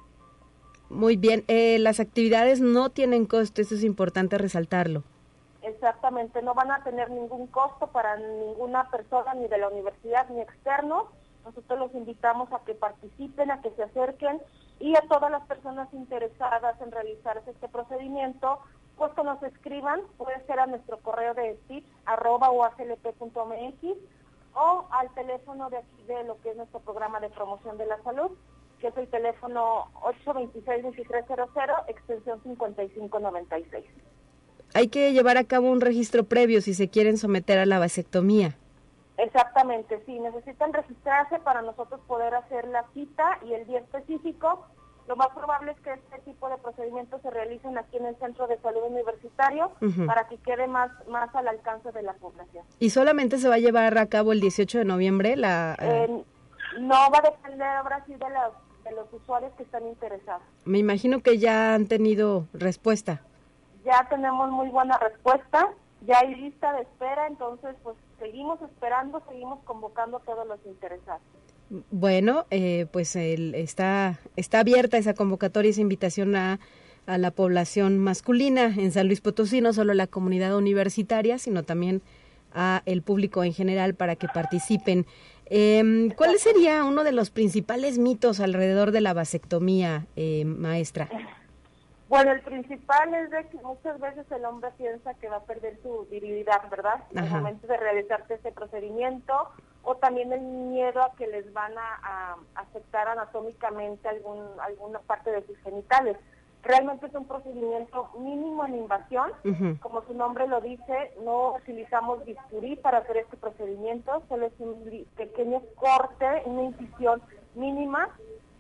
Muy 0.89 1.17
bien, 1.17 1.43
eh, 1.47 1.79
las 1.79 1.99
actividades 1.99 2.61
no 2.61 2.91
tienen 2.91 3.25
costo, 3.25 3.61
eso 3.61 3.73
es 3.73 3.83
importante 3.83 4.37
resaltarlo. 4.37 5.01
Exactamente, 5.63 6.43
no 6.43 6.53
van 6.53 6.69
a 6.69 6.83
tener 6.83 7.09
ningún 7.09 7.47
costo 7.47 7.87
para 7.87 8.15
ninguna 8.17 8.91
persona, 8.91 9.33
ni 9.33 9.47
de 9.47 9.57
la 9.57 9.69
universidad, 9.69 10.29
ni 10.29 10.39
externo. 10.39 11.07
Nosotros 11.45 11.79
los 11.79 11.95
invitamos 11.95 12.53
a 12.53 12.59
que 12.63 12.75
participen, 12.75 13.49
a 13.49 13.59
que 13.61 13.71
se 13.71 13.83
acerquen 13.83 14.39
y 14.79 14.95
a 14.95 15.01
todas 15.09 15.31
las 15.31 15.41
personas 15.47 15.91
interesadas 15.93 16.79
en 16.79 16.91
realizar 16.91 17.41
este 17.47 17.67
procedimiento 17.69 18.59
pues 18.97 19.11
que 19.13 19.23
nos 19.23 19.41
escriban, 19.43 20.01
puede 20.17 20.45
ser 20.45 20.59
a 20.59 20.67
nuestro 20.67 20.99
correo 20.99 21.33
de 21.33 21.57
tips 21.67 21.87
arroba 22.05 22.51
o 22.51 22.63
al 24.91 25.13
teléfono 25.15 25.69
de 25.69 25.77
aquí 25.77 26.03
de 26.07 26.23
lo 26.25 26.39
que 26.41 26.51
es 26.51 26.55
nuestro 26.55 26.79
programa 26.79 27.19
de 27.19 27.29
promoción 27.29 27.77
de 27.77 27.87
la 27.87 28.01
salud, 28.03 28.31
que 28.79 28.87
es 28.87 28.97
el 28.97 29.07
teléfono 29.07 29.91
826-2300, 30.25 31.85
extensión 31.87 32.41
5596. 32.43 33.85
Hay 34.75 34.87
que 34.89 35.13
llevar 35.13 35.37
a 35.37 35.43
cabo 35.43 35.71
un 35.71 35.81
registro 35.81 36.23
previo 36.25 36.61
si 36.61 36.73
se 36.73 36.89
quieren 36.89 37.17
someter 37.17 37.59
a 37.59 37.65
la 37.65 37.79
vasectomía. 37.79 38.57
Exactamente, 39.17 40.01
sí, 40.05 40.19
necesitan 40.19 40.73
registrarse 40.73 41.39
para 41.39 41.61
nosotros 41.61 42.01
poder 42.07 42.33
hacer 42.33 42.67
la 42.67 42.83
cita 42.93 43.39
y 43.45 43.53
el 43.53 43.67
día 43.67 43.79
específico 43.79 44.65
lo 45.07 45.15
más 45.15 45.29
probable 45.29 45.71
es 45.71 45.79
que 45.81 45.93
este 45.93 46.19
tipo 46.19 46.49
de 46.49 46.57
procedimientos 46.57 47.21
se 47.21 47.29
realicen 47.29 47.77
aquí 47.77 47.97
en 47.97 48.05
el 48.05 48.15
Centro 48.17 48.47
de 48.47 48.57
Salud 48.59 48.83
Universitario 48.83 49.71
para 50.07 50.27
que 50.27 50.37
quede 50.37 50.67
más, 50.67 50.91
más 51.07 51.33
al 51.35 51.47
alcance 51.47 51.91
de 51.91 52.01
la 52.03 52.13
población. 52.13 52.65
¿Y 52.79 52.89
solamente 52.89 53.37
se 53.37 53.49
va 53.49 53.55
a 53.55 53.59
llevar 53.59 53.97
a 53.97 54.05
cabo 54.07 54.31
el 54.31 54.39
18 54.39 54.79
de 54.79 54.85
noviembre? 54.85 55.35
la 55.35 55.75
eh, 55.79 56.05
eh, 56.09 56.23
No 56.79 56.95
va 57.11 57.19
a 57.19 57.29
depender 57.31 57.67
ahora 57.67 58.03
sí 58.05 58.13
de 58.13 58.29
los, 58.29 58.83
de 58.83 58.91
los 58.91 59.11
usuarios 59.11 59.51
que 59.57 59.63
están 59.63 59.85
interesados. 59.85 60.43
Me 60.63 60.77
imagino 60.77 61.21
que 61.21 61.37
ya 61.37 61.73
han 61.73 61.87
tenido 61.87 62.47
respuesta. 62.53 63.21
Ya 63.83 64.07
tenemos 64.09 64.49
muy 64.49 64.69
buena 64.69 64.97
respuesta, 64.97 65.67
ya 66.05 66.19
hay 66.19 66.35
lista 66.35 66.71
de 66.73 66.83
espera, 66.83 67.27
entonces 67.27 67.75
pues 67.83 67.97
seguimos 68.19 68.61
esperando, 68.61 69.21
seguimos 69.27 69.59
convocando 69.65 70.17
a 70.17 70.19
todos 70.21 70.47
los 70.47 70.65
interesados. 70.65 71.21
Bueno, 71.91 72.45
eh, 72.51 72.85
pues 72.91 73.15
está, 73.15 74.19
está 74.35 74.59
abierta 74.59 74.97
esa 74.97 75.13
convocatoria, 75.13 75.71
esa 75.71 75.81
invitación 75.81 76.35
a, 76.35 76.59
a 77.05 77.17
la 77.17 77.31
población 77.31 77.97
masculina 77.97 78.65
en 78.65 78.91
San 78.91 79.07
Luis 79.07 79.21
Potosí, 79.21 79.59
no 79.59 79.73
solo 79.73 79.93
la 79.93 80.07
comunidad 80.07 80.55
universitaria, 80.55 81.39
sino 81.39 81.63
también 81.63 82.01
a 82.53 82.83
el 82.85 83.01
público 83.01 83.43
en 83.43 83.53
general 83.53 83.95
para 83.95 84.15
que 84.15 84.27
participen. 84.27 85.05
Eh, 85.47 86.09
¿Cuál 86.15 86.37
sería 86.37 86.83
uno 86.83 87.03
de 87.03 87.11
los 87.11 87.29
principales 87.29 87.97
mitos 87.97 88.39
alrededor 88.39 88.91
de 88.91 89.01
la 89.01 89.13
vasectomía, 89.13 90.05
eh, 90.15 90.45
maestra? 90.45 91.09
Bueno, 92.07 92.31
el 92.31 92.41
principal 92.41 93.13
es 93.15 93.31
de 93.31 93.47
que 93.47 93.57
muchas 93.63 93.99
veces 93.99 94.25
el 94.31 94.45
hombre 94.45 94.69
piensa 94.77 95.15
que 95.15 95.27
va 95.29 95.37
a 95.37 95.43
perder 95.43 95.79
su 95.81 96.07
virilidad, 96.11 96.69
¿verdad? 96.69 97.03
En 97.11 97.23
el 97.23 97.29
momento 97.31 97.65
de 97.65 97.77
realizarse 97.77 98.35
este 98.35 98.51
procedimiento, 98.51 99.33
o 99.83 99.95
también 99.95 100.31
el 100.31 100.41
miedo 100.41 101.01
a 101.01 101.13
que 101.15 101.27
les 101.27 101.51
van 101.53 101.73
a, 101.77 102.37
afectar 102.55 103.07
anatómicamente 103.07 104.07
algún, 104.07 104.41
alguna 104.61 104.99
parte 104.99 105.31
de 105.31 105.45
sus 105.45 105.57
genitales. 105.59 106.17
Realmente 106.63 107.07
es 107.07 107.13
un 107.13 107.27
procedimiento 107.27 108.09
mínimo 108.17 108.65
en 108.65 108.75
invasión, 108.75 109.31
como 109.81 110.01
su 110.03 110.13
nombre 110.13 110.47
lo 110.47 110.61
dice, 110.61 111.11
no 111.23 111.55
utilizamos 111.55 112.23
bisturí 112.23 112.77
para 112.77 112.99
hacer 112.99 113.17
este 113.17 113.35
procedimiento, 113.35 114.23
solo 114.29 114.45
es 114.45 114.53
un 114.59 115.05
pequeño 115.17 115.61
corte, 115.75 116.25
una 116.45 116.63
incisión 116.63 117.21
mínima 117.55 118.09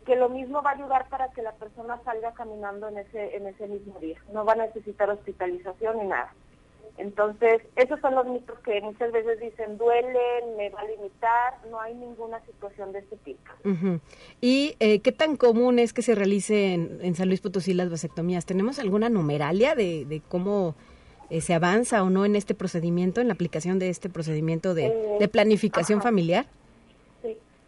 que 0.05 0.17
lo 0.17 0.27
mismo 0.27 0.61
va 0.61 0.71
a 0.71 0.73
ayudar 0.73 1.07
para 1.07 1.29
que 1.29 1.41
la 1.41 1.53
persona 1.53 1.97
salga 2.03 2.33
caminando 2.33 2.89
en 2.89 2.97
ese, 2.97 3.37
en 3.37 3.47
ese 3.47 3.67
mismo 3.67 3.97
día. 3.99 4.19
No 4.33 4.43
va 4.43 4.51
a 4.51 4.57
necesitar 4.57 5.09
hospitalización 5.09 5.99
ni 5.99 6.07
nada. 6.07 6.33
Entonces, 6.97 7.61
esos 7.75 7.99
son 8.01 8.13
los 8.15 8.25
mitos 8.27 8.57
que 8.59 8.79
muchas 8.81 9.11
veces 9.11 9.39
dicen, 9.39 9.77
duelen, 9.77 10.57
me 10.57 10.69
va 10.69 10.81
a 10.81 10.85
limitar, 10.85 11.53
no 11.71 11.79
hay 11.79 11.95
ninguna 11.95 12.39
situación 12.45 12.91
de 12.91 12.99
este 12.99 13.17
tipo. 13.17 13.51
¿Y 14.41 14.75
eh, 14.79 14.99
qué 14.99 15.11
tan 15.11 15.35
común 15.35 15.79
es 15.79 15.91
que 15.91 16.03
se 16.03 16.13
realice 16.13 16.73
en, 16.73 17.15
San 17.15 17.29
Luis 17.29 17.41
Potosí 17.41 17.73
las 17.73 17.89
vasectomías? 17.89 18.45
¿Tenemos 18.45 18.77
alguna 18.77 19.09
numeralia 19.09 19.73
de, 19.73 20.05
de 20.05 20.21
cómo 20.21 20.75
eh, 21.33 21.41
se 21.41 21.55
avanza 21.55 22.03
o 22.03 22.11
no 22.11 22.25
en 22.25 22.35
este 22.35 22.53
procedimiento, 22.53 23.19
en 23.19 23.27
la 23.27 23.33
aplicación 23.33 23.79
de 23.79 23.89
este 23.89 24.07
procedimiento 24.07 24.75
de, 24.75 25.17
eh, 25.19 25.27
planificación 25.27 25.99
familiar? 25.99 26.45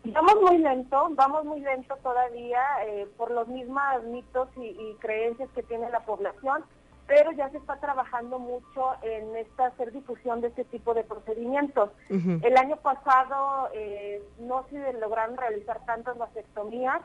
Vamos 0.03 0.35
muy 0.39 0.59
lento, 0.59 1.07
vamos 1.13 1.45
muy 1.45 1.61
lento 1.61 1.95
todavía 2.03 2.61
eh, 2.85 3.07
por 3.17 3.31
los 3.31 3.47
mismos 3.47 3.81
mitos 4.11 4.49
y, 4.55 4.93
creencias 4.99 5.49
que 5.55 5.63
tiene 5.63 5.89
la 5.89 6.01
población, 6.01 6.63
pero 7.07 7.31
ya 7.31 7.49
se 7.49 7.57
está 7.57 7.77
trabajando 7.77 8.39
mucho 8.39 8.93
en 9.01 9.35
esta 9.35 9.67
hacer 9.67 9.91
difusión 9.91 10.41
de 10.41 10.47
este 10.47 10.63
tipo 10.65 10.93
de 10.93 11.03
procedimientos. 11.03 11.91
El 12.09 12.57
año 12.57 12.77
pasado 12.77 13.69
eh, 13.73 14.23
no 14.39 14.65
se 14.69 14.93
lograron 14.93 15.37
realizar 15.37 15.85
tantas 15.85 16.17
vasectomías, 16.17 17.01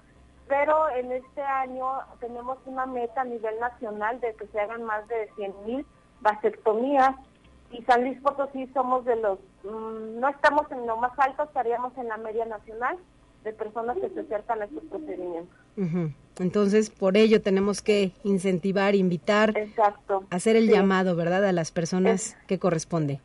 pero 0.49 0.89
en 0.91 1.13
este 1.13 1.43
año 1.43 1.87
tenemos 2.19 2.59
una 2.65 2.87
meta 2.87 3.21
a 3.21 3.25
nivel 3.25 3.59
nacional 3.61 4.21
de 4.21 4.35
que 4.35 4.47
se 4.49 4.61
hagan 4.61 4.85
más 4.85 5.07
de 5.09 5.31
100.000 5.37 5.85
vasectomías 6.23 7.15
y 7.71 7.83
San 7.83 8.03
Luis 8.03 8.21
Potosí 8.21 8.67
somos 8.73 9.05
de 9.05 9.17
los, 9.17 9.39
mm, 9.65 10.19
no 10.19 10.29
estamos 10.29 10.71
en 10.73 10.87
lo 10.87 10.97
más 10.97 11.13
alto, 11.19 11.45
estaríamos 11.45 11.97
en 11.99 12.09
la 12.09 12.17
media 12.17 12.47
nacional, 12.47 12.99
de 13.45 13.53
personas 13.53 13.97
que 13.99 14.11
se 14.11 14.21
acercan 14.21 14.61
a 14.61 14.65
estos 14.65 14.85
procedimientos. 14.85 15.57
Entonces, 16.41 16.89
por 16.91 17.17
ello 17.17 17.43
tenemos 17.43 17.83
que 17.83 18.13
incentivar, 18.25 18.95
invitar, 18.95 19.57
Exacto. 19.57 20.25
hacer 20.31 20.57
el 20.57 20.69
llamado, 20.69 21.15
¿verdad?, 21.15 21.45
a 21.45 21.53
las 21.53 21.71
personas 21.71 22.37
que 22.47 22.59
corresponde. 22.59 23.21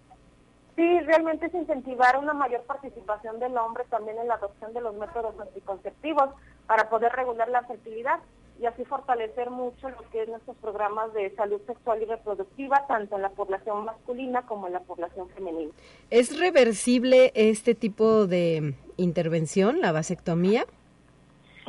Sí, 0.76 1.00
realmente 1.02 1.46
es 1.46 1.54
incentivar 1.54 2.18
una 2.18 2.34
mayor 2.34 2.64
participación 2.64 3.40
del 3.40 3.56
hombre 3.58 3.86
también 3.90 4.18
en 4.18 4.28
la 4.28 4.34
adopción 4.34 4.74
de 4.74 4.82
los 4.82 4.94
métodos 4.96 5.34
anticonceptivos 5.40 6.30
para 6.68 6.90
poder 6.90 7.14
regular 7.14 7.48
la 7.48 7.64
fertilidad 7.64 8.20
y 8.60 8.66
así 8.66 8.84
fortalecer 8.84 9.50
mucho 9.50 9.90
lo 9.90 10.10
que 10.12 10.24
es 10.24 10.30
nuestros 10.30 10.58
programas 10.58 11.14
de 11.14 11.34
salud 11.36 11.62
sexual 11.66 12.02
y 12.02 12.06
reproductiva, 12.06 12.86
tanto 12.88 13.16
en 13.16 13.22
la 13.22 13.30
población 13.30 13.86
masculina 13.86 14.42
como 14.44 14.68
en 14.68 14.74
la 14.74 14.80
población 14.82 15.30
femenina. 15.30 15.72
¿Es 16.10 16.38
reversible 16.38 17.32
este 17.36 17.76
tipo 17.76 18.28
de 18.28 18.76
intervención, 18.98 19.80
la 19.80 19.94
vasectomía? 19.94 20.66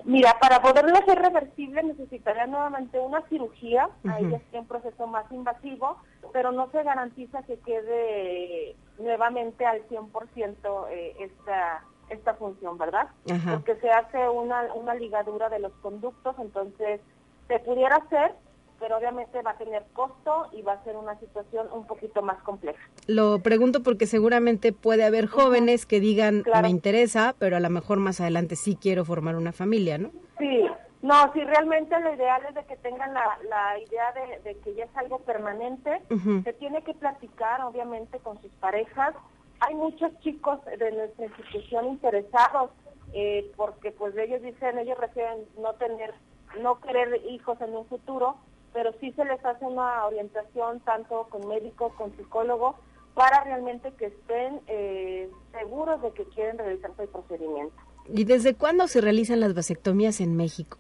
Mira, 0.07 0.39
para 0.41 0.63
poderlo 0.63 0.97
hacer 0.97 1.19
reversible 1.19 1.83
necesitaría 1.83 2.47
nuevamente 2.47 3.01
una 3.01 3.23
cirugía, 3.23 3.91
ahí 4.09 4.31
ya 4.31 4.39
sería 4.39 4.61
un 4.61 4.69
proceso 4.69 5.09
más 5.09 5.31
invasivo, 5.33 5.97
pero 6.33 6.53
no 6.53 6.71
se 6.71 6.85
garantiza 6.85 7.43
que 7.43 7.59
quede 7.59 8.77
nuevamente 8.99 9.67
al 9.67 9.83
100% 9.89 10.87
eh, 10.91 11.17
esta, 11.19 11.83
esta 12.09 12.35
función, 12.35 12.79
¿verdad? 12.79 13.09
Porque 13.51 13.75
se 13.81 13.91
hace 13.91 14.29
una, 14.29 14.73
una 14.75 14.95
ligadura 14.95 15.49
de 15.49 15.59
los 15.59 15.73
conductos, 15.83 16.37
entonces 16.39 17.01
se 17.49 17.59
pudiera 17.59 17.97
hacer, 17.97 18.33
pero 18.79 18.97
obviamente 18.97 19.43
va 19.43 19.53
a 19.53 19.59
tener 19.59 19.85
costo 19.93 20.47
y 20.53 20.63
va 20.63 20.75
a 20.75 20.85
ser 20.85 20.97
una 20.97 21.19
situación 21.19 21.67
un 21.73 21.87
poquito 21.87 22.23
más 22.23 22.43
compleja. 22.43 22.81
Lo 23.07 23.41
pregunto 23.41 23.83
porque 23.83 24.07
seguramente 24.07 24.73
puede 24.73 25.05
haber 25.05 25.27
jóvenes 25.27 25.87
que 25.87 26.01
digan, 26.01 26.45
me 26.63 26.69
interesa, 26.69 27.35
pero 27.39 27.57
a 27.57 27.61
lo 27.61 27.71
mejor 27.71 27.99
más 27.99 28.21
adelante 28.21 28.57
sí 28.57 28.77
quiero 28.81 29.05
formar 29.05 29.37
una 29.37 29.53
familia, 29.53 29.99
¿no? 29.99 30.11
Sí, 30.39 30.67
no, 31.03 31.33
sí, 31.33 31.45
realmente 31.45 31.99
lo 32.01 32.15
ideal 32.15 32.43
es 32.49 32.55
de 32.55 32.65
que 32.65 32.77
tengan 32.77 33.15
la, 33.15 33.39
la 33.49 33.79
idea 33.79 34.13
de, 34.43 34.57
que 34.57 34.75
ya 34.75 34.85
es 34.85 34.97
algo 34.97 35.19
permanente. 35.21 36.03
Se 36.45 36.53
tiene 36.55 36.83
que 36.83 36.95
platicar, 36.95 37.63
obviamente, 37.63 38.19
con 38.19 38.41
sus 38.43 38.51
parejas. 38.55 39.15
Hay 39.61 39.75
muchos 39.75 40.11
chicos 40.21 40.59
de 40.65 40.93
nuestra 40.93 41.27
institución 41.27 41.87
interesados 41.87 42.71
eh, 43.13 43.51
porque 43.57 43.93
pues 43.93 44.17
ellos 44.17 44.43
dicen, 44.43 44.79
ellos 44.79 44.99
refieren 44.99 45.47
no 45.59 45.75
tener, 45.75 46.13
no 46.61 46.81
querer 46.81 47.21
hijos 47.31 47.61
en 47.61 47.75
un 47.75 47.87
futuro, 47.87 48.37
pero 48.73 48.93
sí 49.01 49.13
se 49.13 49.25
les 49.25 49.45
hace 49.45 49.65
una 49.65 50.05
orientación 50.07 50.81
tanto 50.81 51.27
con 51.31 51.47
médico, 51.49 51.93
con 51.97 52.17
psicólogo, 52.17 52.77
para 53.15 53.45
realmente 53.45 53.93
que 53.93 54.07
estén 54.07 54.61
eh, 54.67 55.31
seguros 55.53 56.03
de 56.03 56.13
que 56.13 56.25
quieren 56.27 56.59
realizarse 56.59 57.03
el 57.03 57.09
procedimiento. 57.09 57.75
¿Y 58.09 58.25
desde 58.25 58.55
cuándo 58.55 58.87
se 58.89 59.01
realizan 59.01 59.41
las 59.41 59.55
vasectomías 59.55 60.21
en 60.21 60.37
México? 60.37 60.79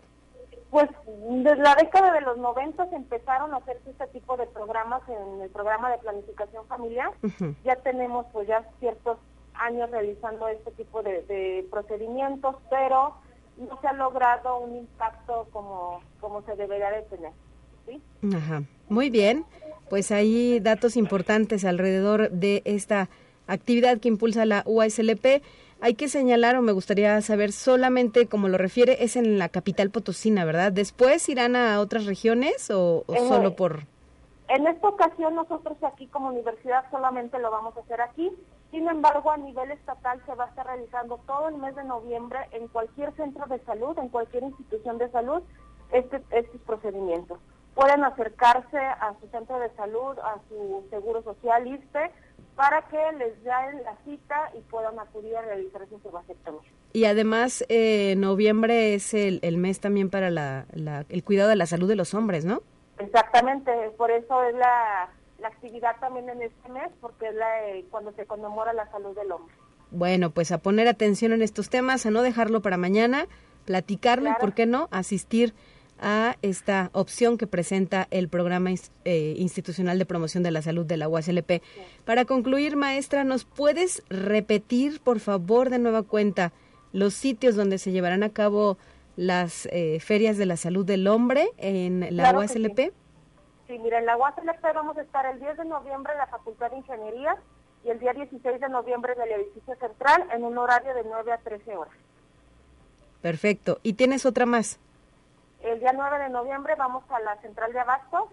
Pues 0.71 0.91
desde 1.07 1.63
la 1.63 1.75
década 1.75 2.13
de 2.13 2.21
los 2.21 2.37
90 2.37 2.89
empezaron 2.93 3.55
a 3.55 3.59
hacerse 3.59 3.91
este 3.91 4.07
tipo 4.09 4.37
de 4.37 4.47
programas 4.47 5.01
en 5.09 5.41
el 5.41 5.49
programa 5.49 5.91
de 5.91 5.99
planificación 5.99 6.67
familiar. 6.67 7.13
Ya 7.65 7.77
tenemos 7.77 8.27
pues 8.33 8.47
ya 8.47 8.69
ciertos 8.81 9.19
años 9.55 9.91
realizando 9.91 10.49
este 10.49 10.71
tipo 10.73 11.03
de, 11.03 11.67
procedimientos, 11.71 12.57
pero 12.69 13.15
no 13.57 13.81
se 13.81 13.89
ha 13.89 13.95
logrado 13.95 14.59
un 14.59 14.77
impacto 14.77 15.49
como, 15.53 16.01
como 16.21 16.43
se 16.43 16.55
debería 16.57 16.91
de 16.91 17.03
tener. 17.03 17.33
Ajá. 18.35 18.63
Muy 18.89 19.11
bien, 19.11 19.45
pues 19.89 20.13
hay 20.13 20.61
datos 20.61 20.97
importantes 20.97 21.65
alrededor 21.65 22.31
de 22.31 22.63
esta 22.65 23.09
actividad 23.47 23.99
que 23.99 24.09
impulsa 24.09 24.45
la 24.47 24.63
UASLP. 24.67 25.43
Hay 25.81 25.95
que 25.95 26.09
señalar, 26.09 26.57
o 26.57 26.63
me 26.63 26.73
gustaría 26.73 27.21
saber, 27.21 27.53
solamente 27.53 28.27
como 28.27 28.49
lo 28.49 28.59
refiere, 28.59 29.05
es 29.05 29.17
en 29.17 29.39
la 29.39 29.49
capital 29.49 29.91
potosina, 29.91 30.45
¿verdad? 30.45 30.73
¿Después 30.73 31.29
irán 31.29 31.55
a 31.55 31.81
otras 31.81 32.07
regiones 32.07 32.71
o, 32.71 33.05
solo 33.07 33.55
por...? 33.57 33.83
En 34.49 34.67
esta 34.69 34.89
ocasión 34.89 35.35
nosotros 35.35 35.77
aquí 35.83 36.07
como 36.07 36.29
universidad 36.29 36.85
solamente 36.91 37.39
lo 37.41 37.51
vamos 37.51 37.77
a 37.77 37.81
hacer 37.81 38.01
aquí. 38.01 38.31
Sin 38.71 38.89
embargo, 38.89 39.31
a 39.31 39.37
nivel 39.37 39.73
estatal 39.73 40.21
se 40.25 40.35
va 40.35 40.45
a 40.45 40.49
estar 40.49 40.67
realizando 40.67 41.19
todo 41.27 41.49
el 41.49 41.57
mes 41.57 41.75
de 41.75 41.83
noviembre 41.85 42.39
en 42.53 42.69
cualquier 42.69 43.13
centro 43.17 43.47
de 43.47 43.59
salud, 43.65 43.99
en 43.99 44.09
cualquier 44.09 44.45
institución 44.45 44.99
de 44.99 45.11
salud, 45.11 45.43
este, 45.93 46.23
estos 46.31 46.61
procedimientos 46.63 47.39
pueden 47.77 48.03
acercarse 48.05 48.79
a 48.79 49.15
su 49.21 49.29
centro 49.29 49.61
de 49.61 49.71
salud, 49.77 50.19
a 50.19 50.41
su 50.49 50.83
seguro 50.91 51.23
social 51.23 51.69
ISPE, 51.69 52.11
para 52.57 52.81
que 52.89 52.97
les 53.19 53.45
den 53.45 53.85
la 53.85 53.95
cita 54.05 54.51
y 54.59 54.63
puedan 54.63 54.99
acudir 54.99 55.37
a 55.37 55.43
realizarse 55.43 55.95
su 56.03 56.11
vasectomía. 56.11 56.63
Y 56.95 57.05
además, 57.05 57.67
eh, 57.69 58.15
noviembre 58.17 58.95
es 58.95 59.13
el, 59.13 59.59
mes 59.59 59.79
también 59.81 60.09
para 60.09 60.31
la, 60.31 60.65
el 61.11 61.23
cuidado 61.23 61.51
de 61.51 61.57
la 61.57 61.67
salud 61.67 61.87
de 61.87 61.97
los 61.97 62.15
hombres, 62.15 62.47
¿no? 62.47 62.63
Exactamente, 62.99 63.71
por 63.99 64.11
eso 64.11 64.43
es 64.45 64.55
la, 64.55 65.11
actividad 65.45 65.95
también 66.01 66.29
en 66.31 66.43
este 66.43 66.69
mes, 66.71 66.89
porque 67.01 67.29
es 67.29 67.35
la, 67.35 67.69
eh, 67.69 67.85
cuando 67.91 68.11
se 68.13 68.25
conmemora 68.25 68.73
la 68.73 68.91
salud 68.91 69.15
del 69.15 69.31
hombre. 69.31 69.55
Bueno, 69.91 70.31
pues 70.31 70.51
a 70.51 70.59
poner 70.59 70.89
atención 70.89 71.33
en 71.33 71.43
estos 71.43 71.69
temas, 71.69 72.05
a 72.07 72.11
no 72.11 72.23
dejarlo 72.23 72.63
para 72.63 72.79
mañana, 72.79 73.27
platicarlo 73.65 74.31
y, 74.31 74.35
¿por 74.41 74.55
qué 74.55 74.67
no?, 74.67 74.89
asistir 74.91 75.55
a 76.01 76.37
esta 76.43 76.91
opción 76.93 77.39
que 77.39 77.47
presenta 77.47 78.07
el 78.11 78.29
Programa 78.29 78.71
eh, 79.05 79.35
Institucional 79.37 79.99
de 79.99 80.07
Promoción 80.07 80.43
de 80.43 80.51
la 80.51 80.63
Salud 80.63 80.87
de 80.87 80.97
la 80.97 81.09
UASLP. 81.09 81.63
Para 82.05 82.25
concluir, 82.25 82.77
maestra, 82.77 83.25
¿nos 83.25 83.45
puedes 83.45 84.03
repetir, 84.09 85.01
por 85.01 85.21
favor, 85.21 85.71
de 85.71 85.79
nueva 85.79 86.03
cuenta, 86.03 86.53
los 86.93 87.15
sitios 87.15 87.57
donde 87.57 87.79
se 87.79 87.93
llevarán 87.93 88.23
a 88.23 88.31
cabo 88.31 88.79
las 89.17 89.67
eh, 89.73 89.99
ferias 90.01 90.37
de 90.37 90.47
la 90.47 90.57
salud 90.57 90.85
del 90.85 91.07
hombre 91.09 91.49
en 91.57 92.07
la 92.17 92.33
UASLP? 92.33 92.93
Sí. 93.67 93.79
mira, 93.79 93.99
en 93.99 94.07
la 94.07 94.17
UASLP 94.17 94.63
vamos 94.75 94.97
a 94.99 95.03
estar 95.03 95.27
el 95.27 95.41
10 95.41 95.57
de 95.57 95.65
noviembre 95.65 96.13
en 96.13 96.19
la 96.19 96.27
Facultad 96.27 96.71
de 96.71 96.79
Ingeniería 96.79 97.37
y 97.85 97.91
el 97.91 97.99
día 97.99 98.13
16 98.13 98.61
de 98.61 98.69
noviembre 98.69 99.15
en 99.15 99.23
el 99.23 99.41
edificio 99.41 99.75
central 99.77 100.25
en 100.33 100.45
un 100.45 100.59
horario 100.59 100.95
de 100.95 101.05
9 101.05 101.33
a 101.33 101.39
13 101.39 101.77
horas. 101.77 101.95
Perfecto. 103.23 103.81
¿Y 103.83 103.95
tienes 103.95 104.27
otra 104.27 104.47
más? 104.47 104.79
El 105.67 105.81
día 105.81 105.93
9 105.93 106.19
de 106.21 106.31
noviembre 106.31 106.77
vamos 106.77 107.03
a 107.11 107.19
la 107.19 107.37
central 107.43 107.73
de 107.73 107.81
abasto, 107.81 108.29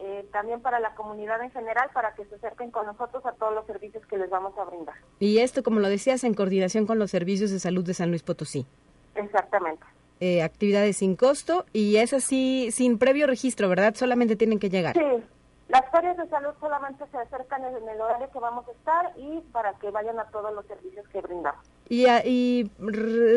eh, 0.00 0.26
también 0.32 0.60
para 0.60 0.80
la 0.80 0.92
comunidad 0.96 1.40
en 1.40 1.52
general, 1.52 1.88
para 1.94 2.14
que 2.14 2.24
se 2.24 2.34
acerquen 2.34 2.72
con 2.72 2.84
nosotros 2.84 3.24
a 3.24 3.32
todos 3.32 3.54
los 3.54 3.64
servicios 3.64 4.04
que 4.06 4.16
les 4.16 4.28
vamos 4.28 4.58
a 4.58 4.64
brindar. 4.64 4.96
Y 5.20 5.38
esto, 5.38 5.62
como 5.62 5.78
lo 5.78 5.88
decías, 5.88 6.24
en 6.24 6.34
coordinación 6.34 6.84
con 6.84 6.98
los 6.98 7.12
servicios 7.12 7.52
de 7.52 7.60
salud 7.60 7.84
de 7.84 7.94
San 7.94 8.08
Luis 8.08 8.24
Potosí. 8.24 8.66
Exactamente. 9.14 9.84
Eh, 10.18 10.42
actividades 10.42 10.96
sin 10.96 11.14
costo 11.14 11.64
y 11.72 11.98
es 11.98 12.12
así, 12.12 12.70
sin 12.72 12.98
previo 12.98 13.28
registro, 13.28 13.68
¿verdad? 13.68 13.94
Solamente 13.94 14.34
tienen 14.34 14.58
que 14.58 14.68
llegar. 14.68 14.94
Sí, 14.94 15.22
las 15.68 15.88
ferias 15.92 16.16
de 16.16 16.26
salud 16.28 16.54
solamente 16.58 17.04
se 17.06 17.18
acercan 17.18 17.64
en 17.64 17.88
el 17.88 18.00
horario 18.00 18.28
que 18.32 18.38
vamos 18.40 18.66
a 18.66 18.72
estar 18.72 19.12
y 19.16 19.40
para 19.52 19.74
que 19.74 19.92
vayan 19.92 20.18
a 20.18 20.24
todos 20.24 20.52
los 20.52 20.66
servicios 20.66 21.06
que 21.08 21.20
brindamos. 21.20 21.64
Y, 21.88 22.06
y 22.24 22.68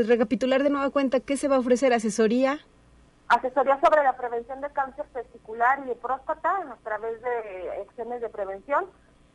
recapitular 0.07 0.63
de 0.63 0.71
nueva 0.71 0.89
cuenta, 0.89 1.19
¿qué 1.19 1.38
se 1.38 1.47
va 1.47 1.57
a 1.57 1.59
ofrecer? 1.59 1.93
¿Asesoría? 1.93 2.59
Asesoría 3.30 3.80
sobre 3.82 4.03
la 4.03 4.15
prevención 4.15 4.61
de 4.61 4.69
cáncer 4.69 5.05
testicular 5.13 5.80
y 5.80 5.89
de 5.89 5.95
próstata 5.95 6.49
a 6.49 6.78
través 6.84 7.21
de 7.21 7.82
acciones 7.82 8.21
de 8.21 8.30
prevención. 8.30 8.86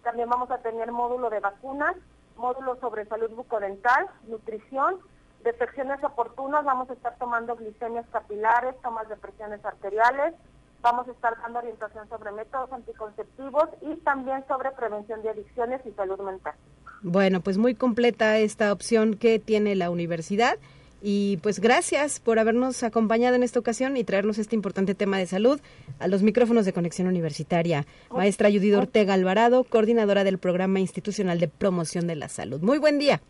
También 0.02 0.28
vamos 0.28 0.50
a 0.50 0.58
tener 0.58 0.90
módulo 0.90 1.30
de 1.30 1.40
vacunas, 1.40 1.94
módulo 2.36 2.76
sobre 2.80 3.06
salud 3.06 3.30
bucodental, 3.30 4.08
nutrición, 4.26 4.98
detecciones 5.44 6.02
oportunas, 6.02 6.64
vamos 6.64 6.88
a 6.90 6.94
estar 6.94 7.16
tomando 7.18 7.56
glicemias 7.56 8.06
capilares, 8.10 8.74
tomas 8.82 9.08
de 9.08 9.16
presiones 9.16 9.64
arteriales, 9.64 10.34
vamos 10.80 11.06
a 11.08 11.12
estar 11.12 11.40
dando 11.40 11.58
orientación 11.58 12.08
sobre 12.08 12.32
métodos 12.32 12.72
anticonceptivos 12.72 13.68
y 13.82 13.96
también 13.96 14.44
sobre 14.48 14.70
prevención 14.72 15.22
de 15.22 15.30
adicciones 15.30 15.80
y 15.84 15.92
salud 15.92 16.20
mental. 16.20 16.54
Bueno, 17.02 17.40
pues 17.40 17.58
muy 17.58 17.74
completa 17.74 18.38
esta 18.38 18.72
opción 18.72 19.14
que 19.14 19.38
tiene 19.38 19.74
la 19.74 19.90
universidad 19.90 20.56
y 21.02 21.38
pues 21.38 21.58
gracias 21.60 22.20
por 22.20 22.38
habernos 22.38 22.82
acompañado 22.84 23.34
en 23.34 23.42
esta 23.42 23.58
ocasión 23.58 23.96
y 23.96 24.04
traernos 24.04 24.38
este 24.38 24.54
importante 24.54 24.94
tema 24.94 25.18
de 25.18 25.26
salud 25.26 25.60
a 25.98 26.06
los 26.06 26.22
micrófonos 26.22 26.64
de 26.64 26.72
Conexión 26.72 27.08
Universitaria. 27.08 27.86
Maestra 28.10 28.50
Judith 28.50 28.74
Ortega 28.74 29.14
Alvarado, 29.14 29.64
coordinadora 29.64 30.22
del 30.22 30.38
Programa 30.38 30.78
Institucional 30.78 31.40
de 31.40 31.48
Promoción 31.48 32.06
de 32.06 32.14
la 32.14 32.28
Salud. 32.28 32.60
Muy 32.60 32.78
buen 32.78 33.00
día. 33.00 33.20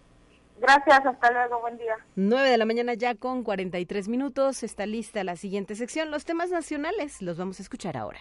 Gracias, 0.61 1.05
hasta 1.05 1.33
luego, 1.33 1.61
buen 1.61 1.77
día. 1.77 1.97
9 2.15 2.49
de 2.49 2.57
la 2.59 2.67
mañana 2.67 2.95
ya 2.95 3.17
con 3.17 3.43
43 3.43 4.07
minutos. 4.07 4.63
Está 4.63 4.87
lista 4.87 5.25
la 5.25 5.37
siguiente 5.37 5.75
sección, 5.75 6.11
los 6.11 6.25
temas 6.25 6.51
nacionales. 6.51 7.21
Los 7.23 7.37
vamos 7.39 7.59
a 7.59 7.63
escuchar 7.63 7.97
ahora. 7.97 8.21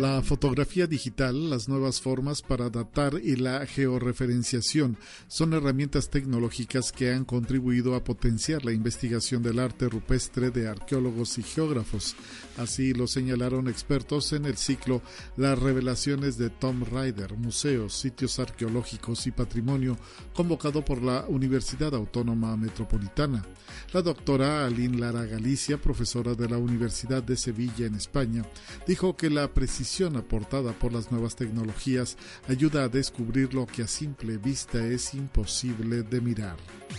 La 0.00 0.22
fotografía 0.22 0.86
digital, 0.86 1.50
las 1.50 1.68
nuevas 1.68 2.00
formas 2.00 2.40
para 2.40 2.70
datar 2.70 3.20
y 3.22 3.36
la 3.36 3.66
georreferenciación 3.66 4.96
son 5.28 5.52
herramientas 5.52 6.08
tecnológicas 6.08 6.90
que 6.90 7.12
han 7.12 7.26
contribuido 7.26 7.94
a 7.94 8.02
potenciar 8.02 8.64
la 8.64 8.72
investigación 8.72 9.42
del 9.42 9.58
arte 9.58 9.90
rupestre 9.90 10.50
de 10.50 10.68
arqueólogos 10.68 11.36
y 11.36 11.42
geógrafos. 11.42 12.16
Así 12.56 12.94
lo 12.94 13.06
señalaron 13.06 13.68
expertos 13.68 14.32
en 14.32 14.46
el 14.46 14.56
ciclo 14.56 15.02
Las 15.36 15.58
revelaciones 15.58 16.38
de 16.38 16.48
Tom 16.48 16.82
Ryder, 16.82 17.36
museos, 17.36 17.92
sitios 17.92 18.38
arqueológicos 18.38 19.26
y 19.26 19.32
patrimonio, 19.32 19.98
convocado 20.32 20.82
por 20.82 21.02
la 21.02 21.26
Universidad 21.28 21.94
Autónoma 21.94 22.56
Metropolitana. 22.56 23.44
La 23.92 24.00
doctora 24.00 24.64
Aline 24.64 24.98
Lara 24.98 25.26
Galicia, 25.26 25.76
profesora 25.76 26.34
de 26.34 26.48
la 26.48 26.56
Universidad 26.56 27.22
de 27.22 27.36
Sevilla 27.36 27.84
en 27.84 27.96
España, 27.96 28.46
dijo 28.86 29.14
que 29.14 29.28
la 29.28 29.52
precisión 29.52 29.89
aportada 29.98 30.72
por 30.72 30.92
las 30.92 31.10
nuevas 31.10 31.34
tecnologías 31.34 32.16
ayuda 32.48 32.84
a 32.84 32.88
descubrir 32.88 33.52
lo 33.54 33.66
que 33.66 33.82
a 33.82 33.88
simple 33.88 34.38
vista 34.38 34.78
es 34.86 35.14
imposible 35.14 36.02
de 36.02 36.20
mirar. 36.20 36.56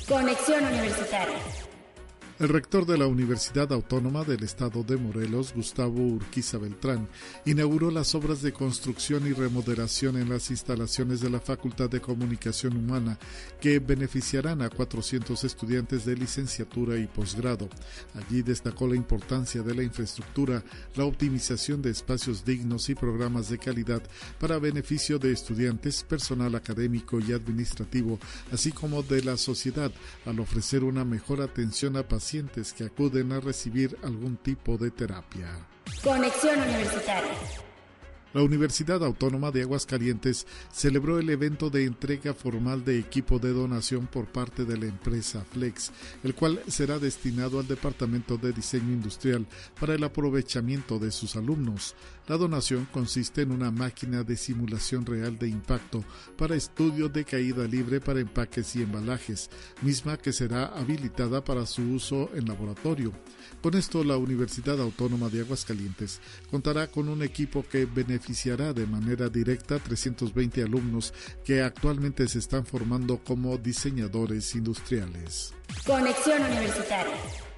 Conexión 0.07 0.65
Universitaria. 0.65 1.70
El 2.41 2.49
rector 2.49 2.87
de 2.87 2.97
la 2.97 3.05
Universidad 3.05 3.71
Autónoma 3.71 4.23
del 4.23 4.41
Estado 4.41 4.81
de 4.81 4.97
Morelos, 4.97 5.53
Gustavo 5.53 6.01
Urquiza 6.01 6.57
Beltrán, 6.57 7.07
inauguró 7.45 7.91
las 7.91 8.15
obras 8.15 8.41
de 8.41 8.51
construcción 8.51 9.27
y 9.27 9.33
remodelación 9.33 10.17
en 10.17 10.27
las 10.27 10.49
instalaciones 10.49 11.21
de 11.21 11.29
la 11.29 11.39
Facultad 11.39 11.87
de 11.87 12.01
Comunicación 12.01 12.77
Humana 12.77 13.19
que 13.59 13.77
beneficiarán 13.77 14.63
a 14.63 14.71
400 14.71 15.43
estudiantes 15.43 16.03
de 16.03 16.15
licenciatura 16.15 16.97
y 16.97 17.05
posgrado. 17.05 17.69
Allí 18.15 18.41
destacó 18.41 18.87
la 18.87 18.95
importancia 18.95 19.61
de 19.61 19.75
la 19.75 19.83
infraestructura, 19.83 20.63
la 20.95 21.05
optimización 21.05 21.83
de 21.83 21.91
espacios 21.91 22.43
dignos 22.43 22.89
y 22.89 22.95
programas 22.95 23.49
de 23.49 23.59
calidad 23.59 24.01
para 24.39 24.57
beneficio 24.57 25.19
de 25.19 25.31
estudiantes, 25.31 26.01
personal 26.01 26.55
académico 26.55 27.19
y 27.19 27.33
administrativo, 27.33 28.17
así 28.51 28.71
como 28.71 29.03
de 29.03 29.21
la 29.21 29.37
sociedad, 29.37 29.91
al 30.25 30.39
ofrecer 30.39 30.83
una 30.83 31.05
mejor 31.05 31.39
atención 31.39 31.97
a 31.97 32.07
pacientes 32.07 32.30
que 32.73 32.85
acuden 32.85 33.33
a 33.33 33.41
recibir 33.41 33.97
algún 34.03 34.37
tipo 34.37 34.77
de 34.77 34.89
terapia. 34.89 35.49
Conexión 36.01 36.59
Universitaria. 36.61 37.33
La 38.33 38.41
Universidad 38.41 39.03
Autónoma 39.03 39.51
de 39.51 39.61
Aguascalientes 39.63 40.47
celebró 40.71 41.19
el 41.19 41.29
evento 41.29 41.69
de 41.69 41.83
entrega 41.83 42.33
formal 42.33 42.85
de 42.85 42.97
equipo 42.97 43.39
de 43.39 43.51
donación 43.51 44.07
por 44.07 44.25
parte 44.25 44.63
de 44.63 44.77
la 44.77 44.85
empresa 44.85 45.43
Flex, 45.51 45.91
el 46.23 46.33
cual 46.33 46.61
será 46.67 46.97
destinado 46.97 47.59
al 47.59 47.67
Departamento 47.67 48.37
de 48.37 48.53
Diseño 48.53 48.93
Industrial 48.93 49.45
para 49.77 49.95
el 49.95 50.03
aprovechamiento 50.05 50.97
de 50.97 51.11
sus 51.11 51.35
alumnos. 51.35 51.93
La 52.29 52.37
donación 52.37 52.87
consiste 52.93 53.41
en 53.41 53.51
una 53.51 53.69
máquina 53.69 54.23
de 54.23 54.37
simulación 54.37 55.05
real 55.05 55.37
de 55.37 55.49
impacto 55.49 56.05
para 56.37 56.55
estudio 56.55 57.09
de 57.09 57.25
caída 57.25 57.67
libre 57.67 57.99
para 57.99 58.21
empaques 58.21 58.77
y 58.77 58.83
embalajes, 58.83 59.49
misma 59.81 60.15
que 60.15 60.31
será 60.31 60.67
habilitada 60.67 61.43
para 61.43 61.65
su 61.65 61.81
uso 61.81 62.29
en 62.33 62.45
laboratorio. 62.45 63.11
Con 63.61 63.75
esto, 63.75 64.03
la 64.03 64.17
Universidad 64.17 64.81
Autónoma 64.81 65.29
de 65.29 65.41
Aguascalientes 65.41 66.19
contará 66.49 66.87
con 66.87 67.09
un 67.09 67.21
equipo 67.21 67.63
que 67.69 67.85
beneficiará 67.85 68.73
de 68.73 68.87
manera 68.87 69.29
directa 69.29 69.75
a 69.75 69.79
320 69.79 70.63
alumnos 70.63 71.13
que 71.45 71.61
actualmente 71.61 72.27
se 72.27 72.39
están 72.39 72.65
formando 72.65 73.19
como 73.19 73.57
diseñadores 73.57 74.55
industriales. 74.55 75.53
Conexión 75.85 76.41
Universitaria. 76.41 77.50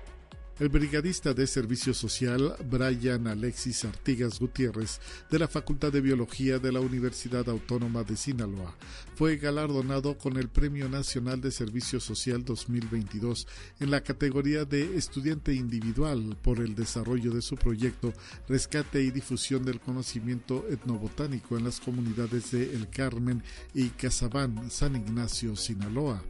El 0.60 0.70
brigadista 0.70 1.34
de 1.34 1.48
Servicio 1.48 1.96
Social 1.96 2.56
Brian 2.70 3.26
Alexis 3.26 3.86
Artigas 3.86 4.40
Gutiérrez 4.40 5.02
de 5.32 5.40
la 5.40 5.48
Facultad 5.48 5.92
de 5.92 6.00
Biología 6.00 6.60
de 6.60 6.72
la 6.72 6.80
Universidad 6.80 7.50
Autónoma 7.50 8.04
de 8.04 8.16
Sinaloa 8.16 8.76
fue 9.16 9.38
galardonado 9.38 10.16
con 10.16 10.38
el 10.38 10.50
Premio 10.50 10.88
Nacional 10.90 11.42
de 11.42 11.50
Servicio 11.50 12.00
Social 12.00 12.46
2022 12.46 13.48
en 13.80 13.90
la 13.90 14.02
categoría 14.02 14.64
de 14.64 14.96
estudiante 14.96 15.56
individual 15.56 16.38
por 16.44 16.60
el 16.60 16.76
desarrollo 16.76 17.32
de 17.32 17.42
su 17.42 17.56
proyecto 17.56 18.14
Rescate 18.48 19.02
y 19.02 19.10
difusión 19.10 19.66
del 19.66 19.80
conocimiento 19.80 20.68
etnobotánico 20.70 21.58
en 21.58 21.64
las 21.64 21.80
comunidades 21.80 22.52
de 22.52 22.76
El 22.76 22.92
Carmen 22.92 23.42
y 23.74 23.90
Casabán, 23.90 24.70
San 24.70 24.96
Ignacio, 24.96 25.56
Sinaloa. 25.56 26.24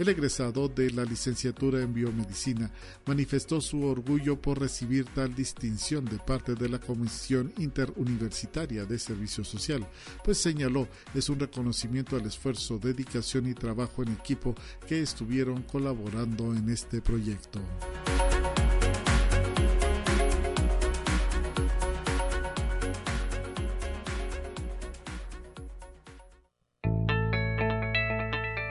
El 0.00 0.08
egresado 0.08 0.68
de 0.68 0.90
la 0.90 1.04
licenciatura 1.04 1.80
en 1.80 1.94
biomedicina 1.94 2.72
manifestó 3.06 3.60
su 3.68 3.84
orgullo 3.84 4.40
por 4.40 4.58
recibir 4.58 5.04
tal 5.04 5.34
distinción 5.34 6.06
de 6.06 6.16
parte 6.18 6.54
de 6.54 6.70
la 6.70 6.78
Comisión 6.78 7.52
Interuniversitaria 7.58 8.86
de 8.86 8.98
Servicio 8.98 9.44
Social, 9.44 9.86
pues 10.24 10.38
señaló 10.38 10.88
es 11.14 11.28
un 11.28 11.38
reconocimiento 11.38 12.16
al 12.16 12.24
esfuerzo, 12.24 12.78
dedicación 12.78 13.46
y 13.46 13.52
trabajo 13.52 14.02
en 14.02 14.12
equipo 14.12 14.54
que 14.86 15.02
estuvieron 15.02 15.62
colaborando 15.64 16.54
en 16.54 16.70
este 16.70 17.02
proyecto. 17.02 17.60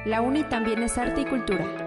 La 0.06 0.22
UNI 0.22 0.46
también 0.46 0.82
es 0.82 0.98
arte 0.98 1.22
y 1.22 1.26
cultura. 1.26 1.87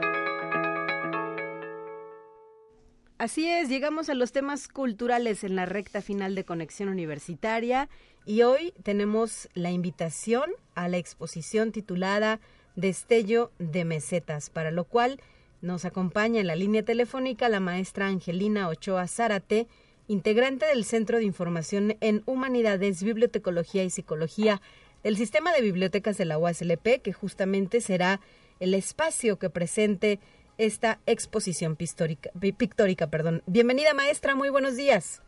Así 3.20 3.46
es, 3.46 3.68
llegamos 3.68 4.08
a 4.08 4.14
los 4.14 4.32
temas 4.32 4.66
culturales 4.66 5.44
en 5.44 5.54
la 5.54 5.66
recta 5.66 6.00
final 6.00 6.34
de 6.34 6.44
Conexión 6.44 6.88
Universitaria 6.88 7.90
y 8.24 8.40
hoy 8.40 8.72
tenemos 8.82 9.50
la 9.52 9.70
invitación 9.70 10.50
a 10.74 10.88
la 10.88 10.96
exposición 10.96 11.70
titulada 11.70 12.40
Destello 12.76 13.52
de 13.58 13.84
Mesetas, 13.84 14.48
para 14.48 14.70
lo 14.70 14.84
cual 14.84 15.20
nos 15.60 15.84
acompaña 15.84 16.40
en 16.40 16.46
la 16.46 16.56
línea 16.56 16.82
telefónica 16.82 17.50
la 17.50 17.60
maestra 17.60 18.06
Angelina 18.06 18.68
Ochoa 18.68 19.06
Zárate, 19.06 19.66
integrante 20.08 20.64
del 20.64 20.86
Centro 20.86 21.18
de 21.18 21.24
Información 21.24 21.98
en 22.00 22.22
Humanidades, 22.24 23.02
Bibliotecología 23.02 23.84
y 23.84 23.90
Psicología 23.90 24.62
del 25.02 25.18
Sistema 25.18 25.52
de 25.52 25.60
Bibliotecas 25.60 26.16
de 26.16 26.24
la 26.24 26.38
UASLP, 26.38 27.02
que 27.02 27.12
justamente 27.12 27.82
será 27.82 28.18
el 28.60 28.72
espacio 28.72 29.38
que 29.38 29.50
presente 29.50 30.20
esta 30.60 30.98
exposición 31.06 31.74
pictórica. 31.74 32.30
pictórica 32.56 33.06
perdón. 33.08 33.42
Bienvenida 33.46 33.94
maestra, 33.94 34.34
muy 34.34 34.50
buenos 34.50 34.76
días. 34.76 35.22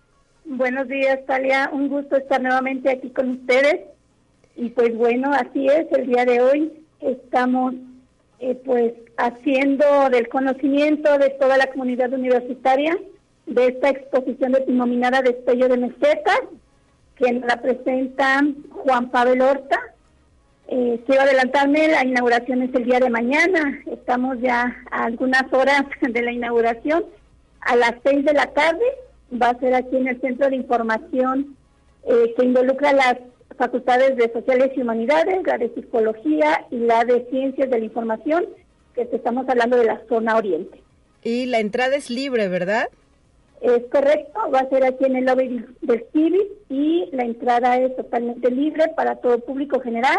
Buenos 0.45 0.89
días, 0.89 1.20
Talia. 1.26 1.70
Un 1.72 1.89
gusto 1.89 2.16
estar 2.16 2.41
nuevamente 2.41 2.91
aquí 2.91 3.11
con 3.11 3.30
ustedes. 3.30 3.80
Y 4.57 4.68
pues 4.70 4.95
bueno, 4.95 5.33
así 5.33 5.66
es, 5.66 5.87
el 5.93 6.07
día 6.07 6.26
de 6.26 6.41
hoy 6.43 6.72
estamos 7.01 7.74
eh, 8.41 8.55
pues 8.62 8.93
haciendo 9.16 10.11
del 10.11 10.28
conocimiento 10.28 11.16
de 11.16 11.30
toda 11.30 11.57
la 11.57 11.68
comunidad 11.68 12.12
universitaria 12.12 12.99
de 13.47 13.68
esta 13.68 13.89
exposición 13.89 14.53
denominada 14.53 15.22
Destello 15.22 15.68
de 15.68 15.78
Mesetas, 15.78 16.41
que 17.16 17.33
la 17.33 17.62
presenta 17.62 18.43
Juan 18.70 19.11
Pablo 19.11 19.49
Horta, 19.49 19.80
eh, 20.74 21.00
quiero 21.04 21.20
adelantarme, 21.20 21.86
la 21.88 22.02
inauguración 22.02 22.62
es 22.62 22.74
el 22.74 22.86
día 22.86 22.98
de 22.98 23.10
mañana, 23.10 23.78
estamos 23.90 24.38
ya 24.40 24.74
a 24.90 25.04
algunas 25.04 25.44
horas 25.52 25.82
de 26.00 26.22
la 26.22 26.32
inauguración, 26.32 27.04
a 27.60 27.76
las 27.76 27.96
seis 28.02 28.24
de 28.24 28.32
la 28.32 28.46
tarde, 28.46 28.82
va 29.30 29.50
a 29.50 29.58
ser 29.58 29.74
aquí 29.74 29.96
en 29.98 30.08
el 30.08 30.18
Centro 30.22 30.48
de 30.48 30.56
Información 30.56 31.58
eh, 32.04 32.32
que 32.34 32.46
involucra 32.46 32.94
las 32.94 33.18
facultades 33.58 34.16
de 34.16 34.32
Sociales 34.32 34.72
y 34.74 34.80
Humanidades, 34.80 35.42
la 35.44 35.58
de 35.58 35.74
Psicología 35.74 36.64
y 36.70 36.78
la 36.78 37.04
de 37.04 37.26
Ciencias 37.28 37.68
de 37.68 37.78
la 37.78 37.84
Información, 37.84 38.46
que 38.94 39.02
estamos 39.12 39.46
hablando 39.50 39.76
de 39.76 39.84
la 39.84 40.00
zona 40.08 40.36
oriente. 40.36 40.80
Y 41.22 41.44
la 41.46 41.60
entrada 41.60 41.96
es 41.96 42.08
libre, 42.08 42.48
¿verdad? 42.48 42.88
Es 43.60 43.82
correcto, 43.92 44.40
va 44.52 44.60
a 44.60 44.68
ser 44.70 44.84
aquí 44.84 45.04
en 45.04 45.16
el 45.16 45.26
lobby 45.26 45.66
del 45.82 46.06
CIVI 46.14 46.48
y 46.70 47.10
la 47.12 47.24
entrada 47.24 47.76
es 47.76 47.94
totalmente 47.94 48.50
libre 48.50 48.84
para 48.96 49.16
todo 49.16 49.38
público 49.38 49.78
general 49.78 50.18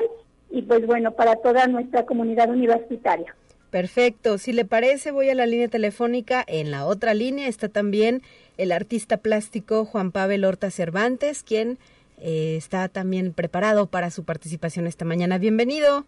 y 0.54 0.62
pues 0.62 0.86
bueno, 0.86 1.14
para 1.14 1.36
toda 1.38 1.66
nuestra 1.66 2.06
comunidad 2.06 2.50
universitaria. 2.50 3.36
Perfecto, 3.72 4.38
si 4.38 4.54
le 4.54 4.66
parece 4.66 5.10
voy 5.10 5.30
a 5.32 5.36
la 5.36 5.48
línea 5.48 5.68
telefónica. 5.68 6.44
En 6.46 6.70
la 6.70 6.86
otra 6.86 7.16
línea 7.16 7.48
está 7.48 7.70
también 7.70 8.22
el 8.58 8.72
artista 8.72 9.18
plástico 9.18 9.84
Juan 9.84 10.12
Pavel 10.12 10.46
Horta 10.46 10.70
Cervantes, 10.70 11.42
quien 11.42 11.80
eh, 12.20 12.54
está 12.56 12.88
también 12.88 13.34
preparado 13.34 13.88
para 13.88 14.12
su 14.12 14.26
participación 14.26 14.86
esta 14.86 15.06
mañana. 15.06 15.40
Bienvenido. 15.40 16.06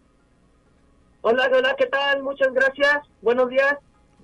Hola, 1.22 1.50
hola, 1.52 1.74
¿qué 1.76 1.86
tal? 1.86 2.22
Muchas 2.22 2.54
gracias. 2.54 2.98
Buenos 3.22 3.50
días. 3.50 3.74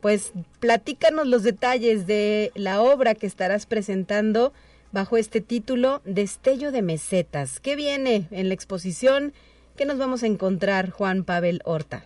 Pues 0.00 0.32
platícanos 0.60 1.26
los 1.26 1.42
detalles 1.42 2.06
de 2.06 2.52
la 2.54 2.80
obra 2.80 3.16
que 3.16 3.26
estarás 3.26 3.66
presentando 3.66 4.52
bajo 4.92 5.16
este 5.16 5.40
título 5.40 6.00
Destello 6.04 6.70
de 6.70 6.82
Mesetas. 6.82 7.58
¿Qué 7.58 7.74
viene 7.74 8.28
en 8.30 8.46
la 8.46 8.54
exposición? 8.54 9.32
¿Qué 9.76 9.86
nos 9.86 9.98
vamos 9.98 10.22
a 10.22 10.26
encontrar, 10.26 10.90
Juan 10.90 11.24
Pavel 11.24 11.62
Horta? 11.64 12.04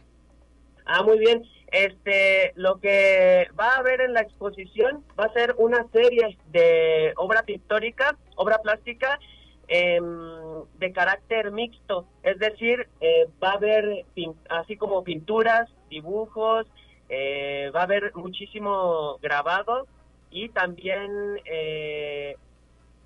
Ah, 0.84 1.02
muy 1.02 1.18
bien. 1.18 1.42
Este, 1.72 2.52
lo 2.54 2.78
que 2.78 3.48
va 3.58 3.74
a 3.74 3.78
haber 3.78 4.00
en 4.00 4.12
la 4.12 4.20
exposición 4.20 5.04
va 5.18 5.24
a 5.24 5.32
ser 5.32 5.54
una 5.58 5.84
serie 5.92 6.38
de 6.52 7.12
obra 7.16 7.42
pictórica, 7.42 8.16
obra 8.36 8.58
plástica, 8.58 9.18
em, 9.66 10.62
de 10.78 10.92
carácter 10.92 11.50
mixto, 11.50 12.06
es 12.22 12.38
decir, 12.38 12.88
eh, 13.00 13.26
va 13.42 13.50
a 13.50 13.54
haber 13.54 14.04
así 14.48 14.76
como 14.76 15.02
pinturas, 15.02 15.68
dibujos, 15.90 16.66
eh, 17.08 17.70
va 17.74 17.80
a 17.80 17.84
haber 17.84 18.14
muchísimo 18.14 19.18
grabado 19.20 19.88
y 20.30 20.48
también 20.50 21.40
eh, 21.46 22.36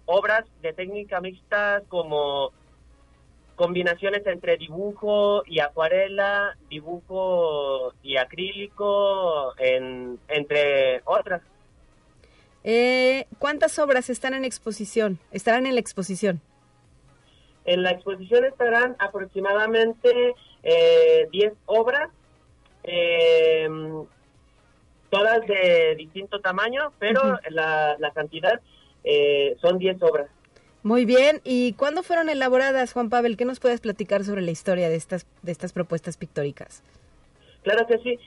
obras 0.05 0.45
de 0.61 0.75
técnica 0.75 1.21
mixta 1.21 1.83
como 1.89 2.53
combinaciones 3.61 4.27
entre 4.27 4.57
dibujo 4.57 5.43
y 5.45 5.61
acuarela, 5.61 6.57
dibujo 6.71 7.93
y 8.03 8.17
acrílico, 8.17 9.53
entre 9.59 11.03
otras. 11.05 11.43
Eh, 12.65 13.27
¿Cuántas 13.39 13.79
obras 13.79 14.09
están 14.09 14.33
en 14.33 14.47
exposición? 14.47 15.19
Estarán 15.31 15.67
en 15.67 15.75
la 15.75 15.81
exposición. 15.81 16.41
En 17.67 17.83
la 17.83 17.91
exposición 17.91 18.47
estarán 18.47 18.97
aproximadamente 18.99 20.35
eh, 20.63 21.29
10 21.31 21.53
obras, 21.67 22.09
eh, 22.83 23.69
todas 25.11 25.47
de 25.47 25.97
distinto 25.99 26.41
tamaño, 26.41 26.95
pero 26.99 27.39
la, 27.51 27.95
la, 27.99 28.11
cantidad 28.13 28.59
eh, 29.05 29.55
son 29.61 29.77
10 29.77 30.03
obras. 30.03 30.31
Muy 30.83 31.05
bien, 31.05 31.41
¿y 31.45 31.75
cuándo 31.75 32.03
fueron 32.03 32.31
elaboradas, 32.31 32.93
Juan 32.95 33.11
Pavel? 33.11 33.37
¿Qué 33.37 33.45
nos 33.45 33.61
puedes 33.61 33.81
platicar 33.81 34.25
sobre 34.25 34.41
la 34.41 34.51
historia 34.51 34.89
de 34.89 34.97
estas, 34.97 35.27
de 35.43 35.53
estas 35.53 35.73
propuestas 35.73 36.17
pictóricas? 36.17 36.83
Claro 37.63 37.87
que 37.87 37.99
sí. 37.99 38.19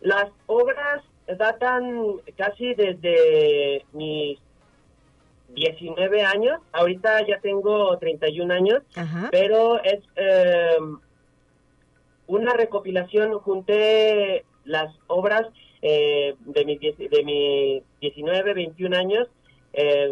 Las 0.00 0.30
obras 0.46 1.02
datan 1.26 2.14
casi 2.36 2.72
desde 2.74 3.84
mis 3.92 4.38
19 5.54 6.22
años. 6.22 6.60
Ahorita 6.72 7.26
ya 7.26 7.40
tengo 7.40 7.96
31 7.98 8.54
años, 8.54 8.82
pero 9.30 9.82
es 9.82 10.00
eh, 10.16 10.78
una 12.26 12.54
recopilación. 12.54 13.38
Junté 13.40 14.46
las 14.64 14.94
obras 15.08 15.42
eh, 15.82 16.34
de, 16.40 16.64
mis, 16.64 16.80
de 16.80 17.22
mis 17.24 17.82
19, 18.00 18.54
21 18.54 18.96
años. 18.96 19.28
Eh, 19.74 20.10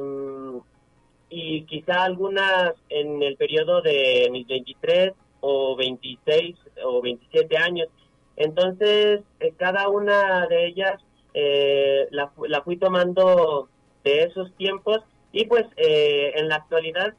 y 1.29 1.63
quizá 1.65 2.05
algunas 2.05 2.75
en 2.89 3.23
el 3.23 3.37
periodo 3.37 3.83
de 3.83 4.29
mis 4.31 4.47
23 4.47 5.13
o 5.41 5.77
26 5.77 6.57
o 6.85 7.03
27 7.03 7.57
años. 7.57 7.89
Entonces, 8.37 9.21
eh, 9.41 9.53
cada 9.57 9.89
una 9.89 10.47
de 10.47 10.67
ellas 10.67 11.01
eh, 11.35 12.07
la, 12.11 12.31
la, 12.49 12.63
fui 12.63 12.77
tomando 12.77 13.69
de 14.05 14.25
esos 14.25 14.55
tiempos 14.57 15.01
y 15.33 15.47
pues 15.47 15.65
eh, 15.77 16.33
en 16.37 16.49
la 16.49 16.57
actualidad 16.57 17.15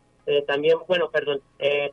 también, 0.46 0.78
bueno, 0.90 1.10
perdón, 1.10 1.40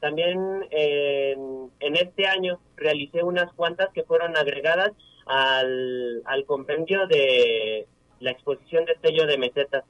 también 0.00 0.66
en 0.72 1.96
este 1.96 2.26
año 2.26 2.58
realicé 2.74 3.22
unas 3.22 3.52
cuantas 3.52 3.90
que 3.94 4.02
fueron 4.02 4.36
agregadas 4.36 4.90
al, 5.26 6.20
al 6.24 6.44
compendio 6.44 7.06
de 7.06 7.86
la 8.18 8.32
exposición 8.32 8.86
de 8.86 8.98
sello 9.00 9.28
de 9.28 9.38
mesetas. 9.38 9.84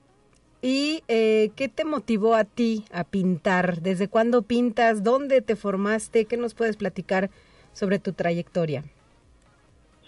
¿Y 0.66 1.02
eh, 1.08 1.50
qué 1.56 1.68
te 1.68 1.84
motivó 1.84 2.34
a 2.34 2.44
ti 2.44 2.86
a 2.90 3.04
pintar? 3.04 3.82
¿Desde 3.82 4.08
cuándo 4.08 4.40
pintas? 4.40 5.04
¿Dónde 5.04 5.42
te 5.42 5.56
formaste? 5.56 6.24
¿Qué 6.24 6.38
nos 6.38 6.54
puedes 6.54 6.78
platicar 6.78 7.28
sobre 7.74 7.98
tu 7.98 8.14
trayectoria? 8.14 8.82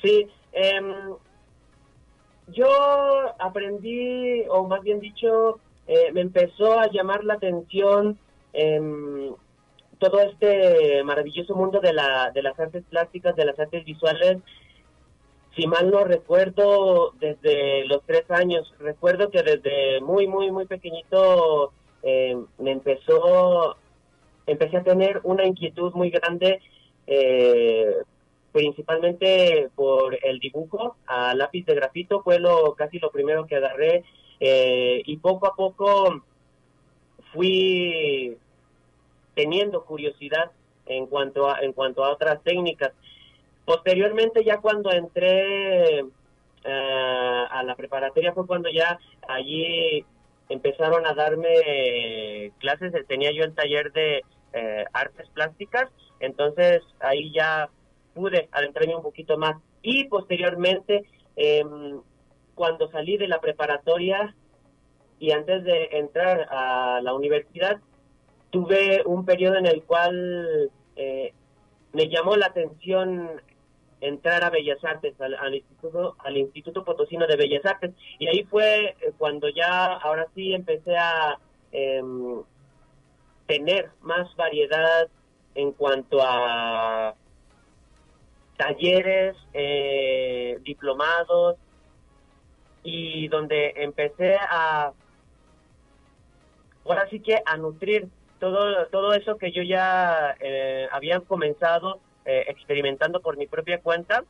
Sí, 0.02 0.26
em, 0.52 0.94
yo 2.48 2.66
aprendí, 3.38 4.44
o 4.48 4.66
más 4.66 4.80
bien 4.80 4.98
dicho, 4.98 5.60
eh, 5.86 6.10
me 6.14 6.22
empezó 6.22 6.80
a 6.80 6.90
llamar 6.90 7.22
la 7.24 7.34
atención 7.34 8.18
em, 8.54 9.34
todo 9.98 10.20
este 10.22 11.04
maravilloso 11.04 11.54
mundo 11.54 11.80
de, 11.80 11.92
la, 11.92 12.30
de 12.30 12.40
las 12.40 12.58
artes 12.58 12.82
plásticas, 12.88 13.36
de 13.36 13.44
las 13.44 13.58
artes 13.58 13.84
visuales, 13.84 14.38
si 15.56 15.66
mal 15.66 15.90
no 15.90 16.04
recuerdo, 16.04 17.12
desde 17.18 17.86
los 17.86 18.02
tres 18.04 18.30
años. 18.30 18.72
Recuerdo 18.78 19.30
que 19.30 19.42
desde 19.42 20.00
muy, 20.02 20.26
muy, 20.26 20.50
muy 20.50 20.66
pequeñito 20.66 21.72
eh, 22.02 22.36
me 22.58 22.72
empezó, 22.72 23.76
empecé 24.46 24.76
a 24.76 24.84
tener 24.84 25.20
una 25.24 25.46
inquietud 25.46 25.92
muy 25.94 26.10
grande, 26.10 26.60
eh, 27.06 27.94
principalmente 28.52 29.70
por 29.74 30.18
el 30.22 30.38
dibujo 30.38 30.96
a 31.06 31.34
lápiz 31.34 31.64
de 31.64 31.74
grafito, 31.74 32.22
fue 32.22 32.38
lo 32.38 32.74
casi 32.74 32.98
lo 32.98 33.10
primero 33.10 33.46
que 33.46 33.56
agarré 33.56 34.04
eh, 34.40 35.02
y 35.06 35.16
poco 35.16 35.46
a 35.46 35.56
poco 35.56 36.22
fui 37.32 38.36
teniendo 39.34 39.84
curiosidad 39.84 40.50
en 40.86 41.06
cuanto 41.06 41.48
a, 41.48 41.60
en 41.60 41.72
cuanto 41.72 42.04
a 42.04 42.10
otras 42.10 42.42
técnicas. 42.42 42.92
Posteriormente, 43.66 44.44
ya 44.44 44.58
cuando 44.58 44.90
entré 44.92 45.98
eh, 45.98 47.44
a 47.50 47.62
la 47.64 47.74
preparatoria 47.74 48.32
fue 48.32 48.46
cuando 48.46 48.70
ya 48.70 48.98
allí 49.28 50.04
empezaron 50.48 51.04
a 51.04 51.14
darme 51.14 52.52
clases, 52.60 52.92
tenía 53.08 53.32
yo 53.32 53.42
el 53.44 53.54
taller 53.54 53.92
de 53.92 54.22
eh, 54.52 54.84
artes 54.92 55.28
plásticas, 55.30 55.90
entonces 56.20 56.80
ahí 57.00 57.32
ya 57.32 57.68
pude 58.14 58.48
adentrarme 58.52 58.96
un 58.96 59.02
poquito 59.02 59.36
más. 59.36 59.56
Y 59.82 60.04
posteriormente, 60.04 61.04
em, 61.34 62.00
cuando 62.54 62.88
salí 62.90 63.16
de 63.18 63.28
la 63.28 63.40
preparatoria 63.40 64.34
y 65.18 65.32
antes 65.32 65.64
de 65.64 65.88
entrar 65.92 66.46
a 66.50 67.00
la 67.02 67.14
universidad, 67.14 67.80
tuve 68.50 69.02
un 69.04 69.24
periodo 69.24 69.56
en 69.56 69.66
el 69.66 69.82
cual 69.82 70.70
eh, 70.96 71.32
me 71.92 72.08
llamó 72.08 72.36
la 72.36 72.46
atención 72.46 73.42
entrar 74.00 74.44
a 74.44 74.50
Bellas 74.50 74.82
Artes, 74.84 75.14
al, 75.20 75.54
Instituto 75.54 76.16
al 76.18 76.36
Instituto 76.36 76.84
Potosino 76.84 77.26
de 77.26 77.36
Bellas 77.36 77.64
Artes. 77.64 77.92
Y 78.18 78.28
ahí 78.28 78.44
fue 78.44 78.96
eh, 79.00 79.12
cuando 79.16 79.48
ya, 79.48 79.86
ahora 79.94 80.26
sí, 80.34 80.52
empecé 80.54 80.96
a 80.96 81.38
em, 81.72 82.42
tener 83.46 83.90
más 84.00 84.34
variedad 84.36 85.08
en 85.54 85.72
cuanto 85.72 86.18
a 86.22 87.14
talleres, 88.56 89.36
eh, 89.52 90.58
diplomados, 90.62 91.56
y 92.82 93.26
donde 93.28 93.72
empecé 93.76 94.36
a, 94.36 94.92
ahora 96.84 97.08
sí 97.10 97.20
que 97.20 97.42
a 97.44 97.56
nutrir 97.56 98.08
todo, 98.38 98.86
todo 98.88 99.12
eso 99.12 99.36
que 99.38 99.50
yo 99.50 99.62
ya 99.62 100.36
eh, 100.40 100.86
había 100.92 101.20
comenzado 101.20 102.00
eh, 102.26 102.44
experimentando 102.48 103.20
por 103.20 103.36
mi 103.36 103.46
propia 103.46 103.80
cuenta, 103.80 104.24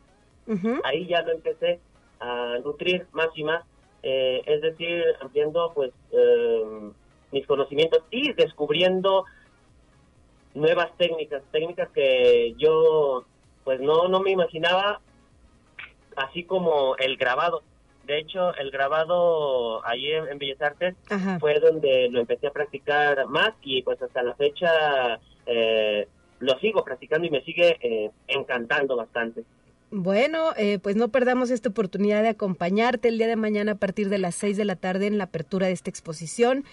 ahí 0.84 1.06
ya 1.06 1.22
lo 1.22 1.32
empecé 1.32 1.80
a 2.20 2.58
nutrir 2.62 3.06
más 3.12 3.28
y 3.34 3.42
más, 3.42 3.64
eh, 4.02 4.42
es 4.46 4.60
decir, 4.60 5.02
ampliando 5.20 5.72
pues 5.74 5.92
em, 6.12 6.92
mis 7.32 7.46
conocimientos 7.46 8.02
y 8.10 8.32
descubriendo 8.34 9.24
nuevas 10.54 10.96
técnicas, 10.96 11.42
técnicas 11.50 11.88
que 11.90 12.54
yo 12.58 13.24
pues 13.64 13.80
no, 13.80 14.08
no 14.08 14.20
me 14.20 14.30
imaginaba, 14.30 15.00
así 16.16 16.44
como 16.44 16.96
el 16.96 17.16
grabado. 17.16 17.62
De 18.04 18.18
hecho, 18.18 18.54
el 18.54 18.70
grabado 18.70 19.84
ahí 19.84 20.12
en, 20.12 20.38
Bellas 20.38 20.62
Artes 20.62 20.94
fue 21.40 21.58
donde 21.58 22.08
lo 22.10 22.20
empecé 22.20 22.46
a 22.46 22.52
practicar 22.52 23.26
más 23.26 23.54
y 23.62 23.82
pues 23.82 24.00
hasta 24.00 24.22
la 24.22 24.34
fecha 24.34 25.18
eh, 25.46 26.06
lo 26.40 26.58
sigo 26.58 26.84
practicando 26.84 27.26
y 27.26 27.30
me 27.30 27.42
sigue 27.42 27.78
eh, 27.80 28.10
encantando 28.28 28.96
bastante. 28.96 29.44
Bueno, 29.90 30.50
eh, 30.56 30.78
pues 30.80 30.96
no 30.96 31.08
perdamos 31.08 31.50
esta 31.50 31.68
oportunidad 31.68 32.22
de 32.22 32.30
acompañarte 32.30 33.08
el 33.08 33.18
día 33.18 33.28
de 33.28 33.36
mañana 33.36 33.72
a 33.72 33.76
partir 33.76 34.08
de 34.08 34.18
las 34.18 34.34
6 34.34 34.56
de 34.56 34.64
la 34.64 34.76
tarde 34.76 35.06
en 35.06 35.16
la 35.16 35.24
apertura 35.24 35.68
de 35.68 35.72
esta 35.72 35.90
exposición. 35.90 36.64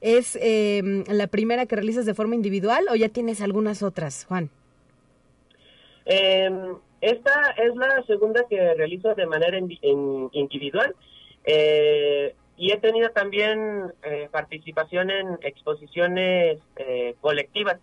¿Es 0.00 0.36
em, 0.40 1.04
la 1.06 1.26
primera 1.28 1.66
que 1.66 1.76
realizas 1.76 2.06
de 2.06 2.14
forma 2.14 2.34
individual 2.34 2.86
o 2.90 2.96
ya 2.96 3.08
tienes 3.08 3.40
algunas 3.40 3.82
otras, 3.82 4.24
Juan? 4.24 4.50
Em, 6.06 6.76
esta 7.00 7.54
es 7.58 7.76
la 7.76 8.02
segunda 8.06 8.44
que 8.48 8.74
realizo 8.74 9.14
de 9.14 9.26
manera 9.26 9.58
individual 10.32 10.96
eh, 11.44 12.34
y 12.56 12.72
he 12.72 12.78
tenido 12.78 13.10
también 13.10 13.92
participación 14.30 15.10
en 15.10 15.38
exposiciones 15.42 16.58
colectivas 17.20 17.78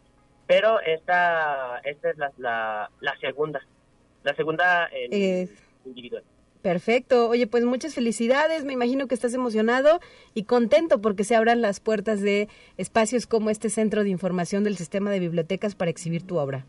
pero 0.50 0.80
esta, 0.82 1.80
esta 1.84 2.10
es 2.10 2.18
la, 2.18 2.90
la, 3.00 3.20
segunda, 3.22 3.62
la 4.24 4.34
segunda 4.34 4.90
individual. 5.86 6.24
Perfecto. 6.64 7.30
Oye, 7.30 7.46
pues 7.46 7.66
muchas 7.66 7.94
felicidades. 7.94 8.66
Me 8.66 8.74
imagino 8.74 9.08
que 9.08 9.14
estás 9.14 9.36
emocionado 9.36 10.00
y 10.34 10.46
contento 10.46 11.02
porque 11.02 11.24
se 11.24 11.36
abran 11.36 11.62
las 11.62 11.80
puertas 11.80 12.20
de 12.22 12.48
espacios 12.78 13.28
como 13.28 13.52
este 13.52 13.70
Centro 13.70 14.04
de 14.04 14.10
Información 14.10 14.64
del 14.64 14.76
Sistema 14.76 15.12
de 15.12 15.20
Bibliotecas 15.20 15.76
para 15.76 15.92
exhibir 15.92 16.26
tu 16.26 16.40
obra. 16.40 16.66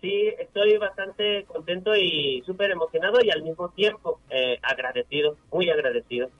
Sí, 0.00 0.28
estoy 0.38 0.78
bastante 0.78 1.44
contento 1.44 1.94
y 1.94 2.42
súper 2.46 2.70
emocionado 2.70 3.18
y 3.22 3.28
al 3.28 3.42
mismo 3.42 3.68
tiempo 3.68 4.18
eh, 4.30 4.58
agradecido, 4.62 5.36
muy 5.52 5.68
agradecido. 5.68 6.30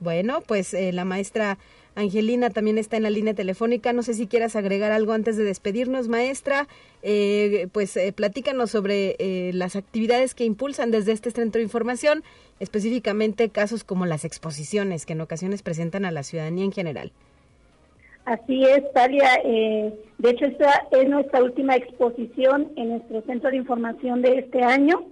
Bueno, 0.00 0.40
pues 0.40 0.74
eh, 0.74 0.92
la 0.92 1.04
maestra 1.04 1.58
Angelina 1.98 2.50
también 2.50 2.78
está 2.78 2.96
en 2.96 3.02
la 3.02 3.10
línea 3.10 3.34
telefónica. 3.34 3.92
No 3.92 4.02
sé 4.02 4.14
si 4.14 4.28
quieras 4.28 4.54
agregar 4.54 4.92
algo 4.92 5.12
antes 5.12 5.36
de 5.36 5.42
despedirnos, 5.42 6.06
maestra. 6.06 6.68
Eh, 7.02 7.66
pues 7.72 7.96
eh, 7.96 8.12
platícanos 8.12 8.70
sobre 8.70 9.16
eh, 9.18 9.50
las 9.52 9.74
actividades 9.74 10.34
que 10.34 10.44
impulsan 10.44 10.92
desde 10.92 11.12
este 11.12 11.32
centro 11.32 11.58
de 11.58 11.64
información, 11.64 12.22
específicamente 12.60 13.48
casos 13.48 13.82
como 13.82 14.06
las 14.06 14.24
exposiciones 14.24 15.06
que 15.06 15.14
en 15.14 15.20
ocasiones 15.20 15.62
presentan 15.62 16.04
a 16.04 16.12
la 16.12 16.22
ciudadanía 16.22 16.64
en 16.64 16.72
general. 16.72 17.12
Así 18.24 18.62
es, 18.62 18.92
Talia. 18.92 19.40
Eh, 19.42 19.92
de 20.18 20.30
hecho, 20.30 20.44
esta 20.44 20.86
es 20.92 21.08
nuestra 21.08 21.42
última 21.42 21.74
exposición 21.74 22.70
en 22.76 22.90
nuestro 22.90 23.22
centro 23.22 23.50
de 23.50 23.56
información 23.56 24.22
de 24.22 24.38
este 24.38 24.62
año. 24.62 25.06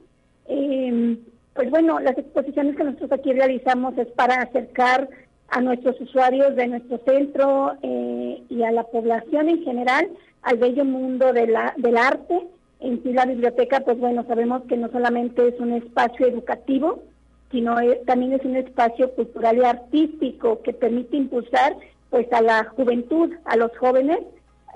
Eh, 0.48 1.16
pues 1.54 1.70
bueno, 1.70 1.98
las 1.98 2.18
exposiciones 2.18 2.76
que 2.76 2.84
nosotros 2.84 3.12
aquí 3.12 3.32
realizamos 3.32 3.96
es 3.96 4.08
para 4.08 4.42
acercar 4.42 5.08
a 5.48 5.60
nuestros 5.60 6.00
usuarios 6.00 6.54
de 6.56 6.66
nuestro 6.66 6.98
centro 7.06 7.72
eh, 7.82 8.42
y 8.48 8.62
a 8.62 8.70
la 8.72 8.84
población 8.84 9.48
en 9.48 9.62
general 9.62 10.08
al 10.42 10.58
bello 10.58 10.84
mundo 10.84 11.32
de 11.32 11.46
la, 11.46 11.74
del 11.76 11.96
arte. 11.96 12.46
En 12.80 13.02
sí 13.02 13.12
la 13.12 13.26
biblioteca, 13.26 13.80
pues 13.80 13.98
bueno, 13.98 14.24
sabemos 14.28 14.62
que 14.68 14.76
no 14.76 14.90
solamente 14.90 15.48
es 15.48 15.58
un 15.58 15.72
espacio 15.72 16.26
educativo, 16.26 17.02
sino 17.50 17.76
también 18.06 18.34
es 18.34 18.44
un 18.44 18.56
espacio 18.56 19.10
cultural 19.14 19.58
y 19.58 19.64
artístico 19.64 20.62
que 20.62 20.72
permite 20.72 21.16
impulsar 21.16 21.76
pues 22.10 22.30
a 22.32 22.42
la 22.42 22.64
juventud, 22.64 23.32
a 23.44 23.56
los 23.56 23.76
jóvenes, 23.78 24.18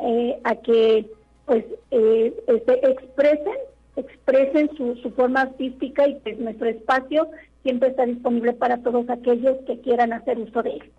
eh, 0.02 0.40
a 0.44 0.56
que 0.56 1.06
pues 1.46 1.64
eh, 1.90 2.32
este, 2.46 2.90
expresen, 2.90 3.54
expresen 3.96 4.70
su, 4.76 4.96
su 4.96 5.10
forma 5.10 5.42
artística 5.42 6.08
y 6.08 6.14
pues 6.16 6.38
nuestro 6.38 6.68
espacio 6.68 7.28
siempre 7.62 7.90
está 7.90 8.06
disponible 8.06 8.52
para 8.52 8.78
todos 8.78 9.08
aquellos 9.10 9.58
que 9.66 9.80
quieran 9.80 10.12
hacer 10.12 10.38
uso 10.38 10.62
de 10.62 10.70
él. 10.70 10.90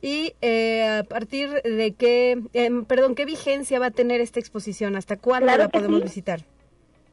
¿Y 0.00 0.34
eh, 0.42 1.00
a 1.00 1.04
partir 1.04 1.50
de 1.62 1.92
qué, 1.92 2.40
em, 2.52 2.84
perdón, 2.84 3.14
qué 3.14 3.24
vigencia 3.24 3.80
va 3.80 3.86
a 3.86 3.90
tener 3.90 4.20
esta 4.20 4.38
exposición? 4.38 4.94
¿Hasta 4.94 5.16
cuándo 5.16 5.56
la 5.56 5.68
podemos 5.68 6.02
visitar? 6.02 6.40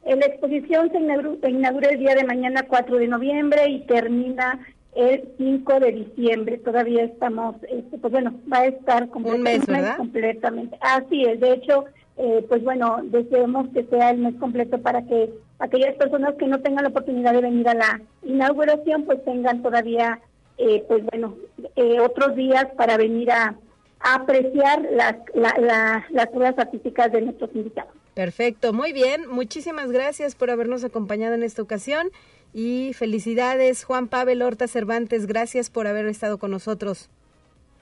La 0.04 0.26
exposición 0.26 0.90
se 0.92 1.50
inaugura, 1.50 1.88
el 1.90 1.98
día 1.98 2.14
de 2.14 2.24
mañana 2.24 2.62
4 2.68 2.96
de 2.96 3.08
noviembre 3.08 3.68
y 3.68 3.80
termina 3.86 4.60
el 4.94 5.24
5 5.36 5.80
de 5.80 5.92
diciembre. 5.92 6.58
Todavía 6.58 7.02
estamos, 7.02 7.56
este, 7.68 7.98
pues 7.98 8.12
bueno, 8.12 8.32
va 8.50 8.58
a 8.58 8.66
estar 8.66 9.08
completamente. 9.08 9.72
Un 9.72 9.82
mes, 9.82 9.96
completamente. 9.96 10.78
Así 10.80 11.24
es, 11.24 11.40
de 11.40 11.54
hecho, 11.54 11.86
eh, 12.18 12.44
pues 12.48 12.64
bueno, 12.64 13.00
deseamos 13.04 13.68
que 13.74 13.84
sea 13.84 14.10
el 14.10 14.18
mes 14.18 14.34
completo 14.36 14.78
para 14.78 15.04
que 15.04 15.30
aquellas 15.58 15.94
personas 15.96 16.34
que 16.36 16.46
no 16.46 16.60
tengan 16.60 16.84
la 16.84 16.90
oportunidad 16.90 17.34
de 17.34 17.42
venir 17.42 17.68
a 17.68 17.74
la 17.74 18.00
inauguración, 18.22 19.04
pues 19.04 19.22
tengan 19.24 19.62
todavía, 19.62 20.20
eh, 20.56 20.84
pues 20.88 21.04
bueno, 21.04 21.36
eh, 21.76 22.00
otros 22.00 22.34
días 22.34 22.66
para 22.76 22.96
venir 22.96 23.30
a, 23.30 23.56
apreciar 23.98 24.86
las, 24.92 25.16
las 25.34 26.28
obras 26.32 26.56
artísticas 26.58 27.10
de 27.10 27.22
nuestros 27.22 27.50
invitados. 27.54 27.92
Perfecto, 28.14 28.72
muy 28.72 28.92
bien. 28.92 29.26
Muchísimas 29.28 29.90
gracias 29.90 30.36
por 30.36 30.50
habernos 30.50 30.84
acompañado 30.84 31.34
en 31.34 31.42
esta 31.42 31.62
ocasión 31.62 32.10
y 32.52 32.92
felicidades, 32.92 33.84
Juan 33.84 34.06
Pavel 34.06 34.42
Horta 34.42 34.68
Cervantes. 34.68 35.26
Gracias 35.26 35.70
por 35.70 35.86
haber 35.86 36.06
estado 36.06 36.38
con 36.38 36.52
nosotros. 36.52 37.10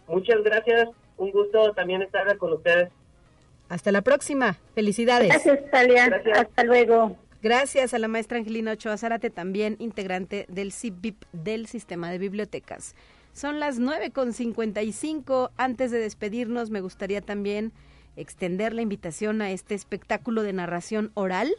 Muchas 0.09 0.43
gracias. 0.43 0.89
Un 1.19 1.31
gusto 1.31 1.73
también 1.75 2.01
estar 2.03 2.37
con 2.39 2.53
ustedes. 2.55 2.91
Hasta 3.75 3.91
la 3.91 4.03
próxima. 4.03 4.57
Felicidades. 4.77 5.31
Gracias, 5.31 5.69
Talia. 5.73 6.23
Hasta 6.37 6.63
luego. 6.63 7.17
Gracias 7.43 7.93
a 7.93 7.99
la 7.99 8.07
maestra 8.07 8.39
Angelina 8.39 8.71
Ochoa 8.71 8.97
Zárate, 8.97 9.31
también 9.31 9.75
integrante 9.81 10.47
del 10.49 10.71
CIBIP 10.71 11.25
del 11.33 11.67
Sistema 11.67 12.13
de 12.13 12.19
Bibliotecas. 12.19 12.95
Son 13.33 13.59
las 13.59 13.81
9.55. 13.81 15.51
Antes 15.57 15.91
de 15.91 15.99
despedirnos, 15.99 16.71
me 16.71 16.83
gustaría 16.83 17.21
también 17.21 17.73
extender 18.15 18.75
la 18.75 18.83
invitación 18.83 19.43
a 19.43 19.51
este 19.51 19.75
espectáculo 19.75 20.45
de 20.45 20.53
narración 20.53 21.11
oral 21.15 21.53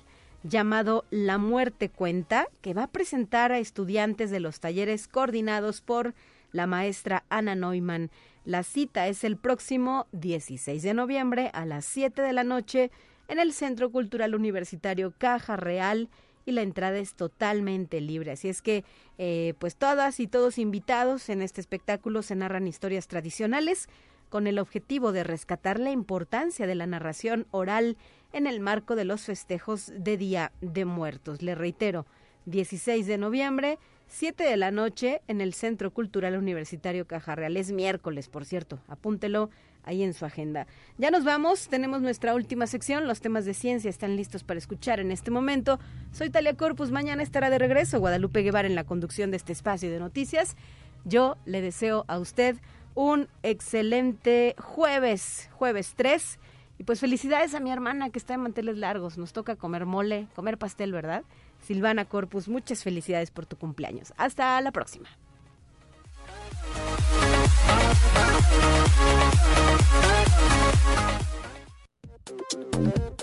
llamado 0.43 1.03
La 1.09 1.37
Muerte 1.37 1.89
Cuenta, 1.89 2.47
que 2.61 2.73
va 2.73 2.83
a 2.83 2.91
presentar 2.91 3.51
a 3.51 3.59
estudiantes 3.59 4.31
de 4.31 4.39
los 4.39 4.61
talleres 4.61 5.09
coordinados 5.09 5.81
por 5.81 6.13
la 6.53 6.65
maestra 6.65 7.25
Ana 7.27 7.55
Neumann. 7.55 8.09
La 8.45 8.61
cita 8.61 9.07
es 9.07 9.23
el 9.23 9.37
próximo 9.37 10.05
16 10.11 10.83
de 10.83 10.93
noviembre 10.93 11.49
a 11.53 11.65
las 11.65 11.83
7 11.85 12.21
de 12.21 12.31
la 12.31 12.43
noche 12.43 12.91
en 13.27 13.39
el 13.39 13.53
Centro 13.53 13.91
Cultural 13.91 14.35
Universitario 14.35 15.13
Caja 15.17 15.57
Real 15.57 16.09
y 16.45 16.51
la 16.51 16.61
entrada 16.61 16.99
es 16.99 17.15
totalmente 17.15 18.01
libre. 18.01 18.33
Así 18.33 18.47
es 18.47 18.61
que, 18.61 18.83
eh, 19.17 19.55
pues 19.57 19.75
todas 19.75 20.19
y 20.19 20.27
todos 20.27 20.59
invitados 20.59 21.29
en 21.29 21.41
este 21.41 21.59
espectáculo 21.59 22.21
se 22.21 22.35
narran 22.35 22.67
historias 22.67 23.07
tradicionales 23.07 23.89
con 24.29 24.45
el 24.45 24.59
objetivo 24.59 25.11
de 25.11 25.23
rescatar 25.23 25.79
la 25.79 25.89
importancia 25.89 26.67
de 26.67 26.75
la 26.75 26.85
narración 26.85 27.47
oral 27.49 27.97
en 28.31 28.45
el 28.45 28.59
marco 28.59 28.95
de 28.95 29.05
los 29.05 29.21
festejos 29.23 29.91
de 29.97 30.17
Día 30.17 30.51
de 30.61 30.85
Muertos. 30.85 31.41
Le 31.41 31.55
reitero, 31.55 32.05
16 32.45 33.07
de 33.07 33.17
noviembre, 33.17 33.79
7 34.07 34.43
de 34.43 34.57
la 34.57 34.71
noche 34.71 35.21
en 35.27 35.41
el 35.41 35.53
Centro 35.53 35.91
Cultural 35.91 36.37
Universitario 36.37 37.05
Caja 37.05 37.35
Real. 37.35 37.57
Es 37.57 37.71
miércoles, 37.71 38.29
por 38.29 38.45
cierto, 38.45 38.79
apúntelo 38.87 39.49
ahí 39.83 40.03
en 40.03 40.13
su 40.13 40.25
agenda. 40.25 40.67
Ya 40.97 41.11
nos 41.11 41.23
vamos, 41.23 41.67
tenemos 41.67 42.01
nuestra 42.01 42.33
última 42.33 42.67
sección, 42.67 43.07
los 43.07 43.21
temas 43.21 43.45
de 43.45 43.53
ciencia 43.53 43.89
están 43.89 44.15
listos 44.15 44.43
para 44.43 44.57
escuchar 44.57 44.99
en 44.99 45.11
este 45.11 45.31
momento. 45.31 45.79
Soy 46.11 46.29
Talia 46.29 46.55
Corpus, 46.55 46.91
mañana 46.91 47.23
estará 47.23 47.49
de 47.49 47.59
regreso 47.59 47.99
Guadalupe 47.99 48.41
Guevara 48.41 48.67
en 48.67 48.75
la 48.75 48.83
conducción 48.83 49.31
de 49.31 49.37
este 49.37 49.53
espacio 49.53 49.91
de 49.91 49.99
noticias. 49.99 50.55
Yo 51.03 51.37
le 51.45 51.61
deseo 51.61 52.05
a 52.07 52.17
usted 52.17 52.57
un 52.95 53.27
excelente 53.43 54.55
jueves, 54.57 55.49
jueves 55.53 55.93
3. 55.95 56.39
Y 56.77 56.83
pues 56.83 56.99
felicidades 56.99 57.53
a 57.53 57.61
mi 57.61 57.71
hermana 57.71 58.09
que 58.09 58.19
está 58.19 58.33
en 58.33 58.41
manteles 58.41 58.77
largos. 58.77 59.17
Nos 59.17 59.31
toca 59.31 59.55
comer 59.55 59.85
mole, 59.85 60.27
comer 60.35 60.57
pastel, 60.57 60.91
¿verdad? 60.91 61.23
Silvana 61.65 62.05
Corpus, 62.05 62.47
muchas 62.47 62.83
felicidades 62.83 63.31
por 63.31 63.47
tu 63.47 63.57
cumpleaños. 63.57 64.13
Hasta 64.17 64.61
la 64.61 64.71
próxima. 64.71 65.09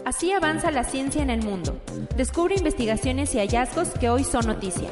Así 0.04 0.32
avanza 0.32 0.72
la 0.72 0.82
ciencia 0.82 1.22
en 1.22 1.30
el 1.30 1.42
mundo. 1.42 1.80
Descubre 2.16 2.56
investigaciones 2.56 3.34
y 3.34 3.38
hallazgos 3.38 3.90
que 3.90 4.10
hoy 4.10 4.24
son 4.24 4.46
noticia. 4.46 4.90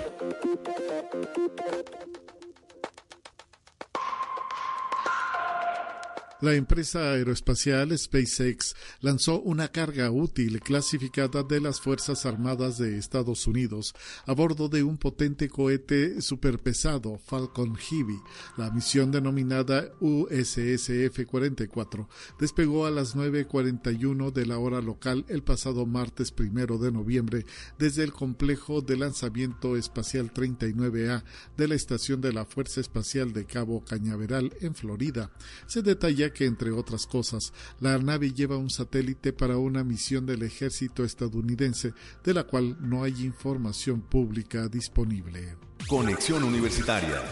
La 6.43 6.55
empresa 6.55 7.13
aeroespacial 7.13 7.99
SpaceX 7.99 8.75
lanzó 9.03 9.43
una 9.43 9.69
carga 9.69 10.11
útil 10.11 10.59
clasificada 10.61 11.43
de 11.43 11.61
las 11.61 11.83
Fuerzas 11.83 12.25
Armadas 12.25 12.79
de 12.79 12.97
Estados 12.97 13.47
Unidos 13.47 13.93
a 14.25 14.33
bordo 14.33 14.71
de 14.71 14.83
un 14.83 14.97
potente 14.97 15.51
cohete 15.51 16.23
superpesado 16.23 17.19
Falcon 17.19 17.77
Heavy. 17.77 18.19
La 18.57 18.71
misión 18.71 19.11
denominada 19.11 19.93
USSF-44 20.01 22.09
despegó 22.39 22.87
a 22.87 22.91
las 22.91 23.15
9.41 23.15 24.33
de 24.33 24.47
la 24.47 24.57
hora 24.57 24.81
local 24.81 25.27
el 25.29 25.43
pasado 25.43 25.85
martes 25.85 26.33
primero 26.33 26.79
de 26.79 26.91
noviembre 26.91 27.45
desde 27.79 28.03
el 28.03 28.15
complejo 28.15 28.81
de 28.81 28.97
lanzamiento 28.97 29.77
espacial 29.77 30.33
39A 30.33 31.23
de 31.59 31.69
la 31.69 31.75
estación 31.75 32.23
de 32.23 32.33
la 32.33 32.47
Fuerza 32.47 32.81
Espacial 32.81 33.35
de 33.35 33.45
Cabo 33.45 33.85
Cañaveral 33.85 34.55
en 34.63 34.75
Florida. 34.75 35.31
Se 35.67 35.83
detalla 35.83 36.30
que, 36.33 36.47
entre 36.47 36.71
otras 36.71 37.07
cosas, 37.07 37.53
la 37.81 37.99
nave 37.99 38.33
lleva 38.33 38.57
un 38.57 38.71
satélite 38.71 39.33
para 39.33 39.59
una 39.59 39.85
misión 39.85 40.27
del 40.27 40.43
ejército 40.43 41.05
estadounidense, 41.05 41.93
de 42.25 42.35
la 42.35 42.45
cual 42.45 42.77
no 42.81 43.05
hay 43.05 43.23
información 43.23 44.01
pública 44.01 44.69
disponible. 44.69 45.57
Conexión 45.89 46.45
Universitaria 46.45 47.23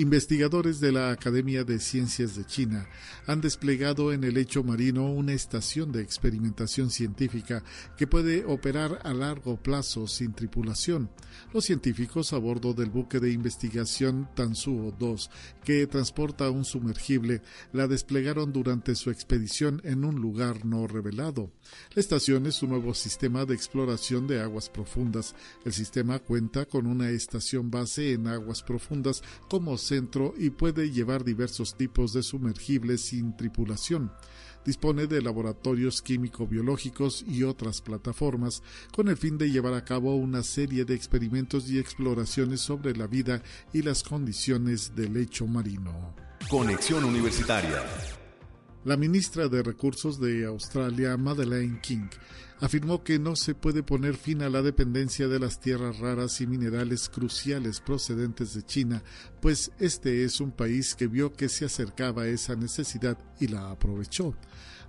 Investigadores 0.00 0.78
de 0.78 0.92
la 0.92 1.10
Academia 1.10 1.64
de 1.64 1.80
Ciencias 1.80 2.36
de 2.36 2.44
China 2.44 2.88
han 3.26 3.40
desplegado 3.40 4.12
en 4.12 4.22
el 4.22 4.34
lecho 4.34 4.62
marino 4.62 5.10
una 5.10 5.32
estación 5.32 5.90
de 5.90 6.02
experimentación 6.02 6.88
científica 6.88 7.64
que 7.96 8.06
puede 8.06 8.44
operar 8.44 9.00
a 9.02 9.12
largo 9.12 9.60
plazo 9.60 10.06
sin 10.06 10.34
tripulación. 10.34 11.10
Los 11.52 11.64
científicos 11.64 12.32
a 12.32 12.38
bordo 12.38 12.74
del 12.74 12.90
buque 12.90 13.18
de 13.18 13.32
investigación 13.32 14.28
Tansuo 14.36 14.94
2, 14.96 15.30
que 15.64 15.84
transporta 15.88 16.48
un 16.48 16.64
sumergible, 16.64 17.42
la 17.72 17.88
desplegaron 17.88 18.52
durante 18.52 18.94
su 18.94 19.10
expedición 19.10 19.80
en 19.82 20.04
un 20.04 20.20
lugar 20.20 20.64
no 20.64 20.86
revelado. 20.86 21.50
La 21.96 22.00
estación 22.00 22.46
es 22.46 22.62
un 22.62 22.70
nuevo 22.70 22.94
sistema 22.94 23.44
de 23.46 23.54
exploración 23.54 24.28
de 24.28 24.40
aguas 24.40 24.68
profundas. 24.68 25.34
El 25.64 25.72
sistema 25.72 26.20
cuenta 26.20 26.66
con 26.66 26.86
una 26.86 27.10
estación 27.10 27.68
base 27.68 28.12
en 28.12 28.28
aguas 28.28 28.62
profundas 28.62 29.24
como 29.48 29.76
centro 29.88 30.34
y 30.38 30.50
puede 30.50 30.90
llevar 30.90 31.24
diversos 31.24 31.76
tipos 31.76 32.12
de 32.12 32.22
sumergibles 32.22 33.00
sin 33.00 33.36
tripulación. 33.36 34.12
Dispone 34.64 35.06
de 35.06 35.22
laboratorios 35.22 36.02
químico-biológicos 36.02 37.24
y 37.26 37.42
otras 37.42 37.80
plataformas 37.80 38.62
con 38.94 39.08
el 39.08 39.16
fin 39.16 39.38
de 39.38 39.50
llevar 39.50 39.74
a 39.74 39.84
cabo 39.84 40.14
una 40.16 40.42
serie 40.42 40.84
de 40.84 40.94
experimentos 40.94 41.70
y 41.70 41.78
exploraciones 41.78 42.60
sobre 42.60 42.94
la 42.94 43.06
vida 43.06 43.42
y 43.72 43.82
las 43.82 44.02
condiciones 44.02 44.94
del 44.94 45.14
lecho 45.14 45.46
marino. 45.46 46.14
Conexión 46.50 47.04
Universitaria. 47.04 47.82
La 48.84 48.96
ministra 48.96 49.48
de 49.48 49.62
Recursos 49.62 50.20
de 50.20 50.46
Australia, 50.46 51.16
Madeleine 51.16 51.80
King, 51.80 52.08
afirmó 52.60 53.02
que 53.02 53.18
no 53.18 53.34
se 53.34 53.54
puede 53.54 53.82
poner 53.82 54.16
fin 54.16 54.40
a 54.42 54.48
la 54.48 54.62
dependencia 54.62 55.26
de 55.26 55.40
las 55.40 55.60
tierras 55.60 55.98
raras 55.98 56.40
y 56.40 56.46
minerales 56.46 57.08
cruciales 57.08 57.80
procedentes 57.80 58.54
de 58.54 58.62
China, 58.62 59.02
pues 59.40 59.72
este 59.80 60.24
es 60.24 60.40
un 60.40 60.52
país 60.52 60.94
que 60.94 61.08
vio 61.08 61.32
que 61.32 61.48
se 61.48 61.64
acercaba 61.64 62.22
a 62.22 62.28
esa 62.28 62.54
necesidad 62.54 63.18
y 63.40 63.48
la 63.48 63.70
aprovechó. 63.70 64.34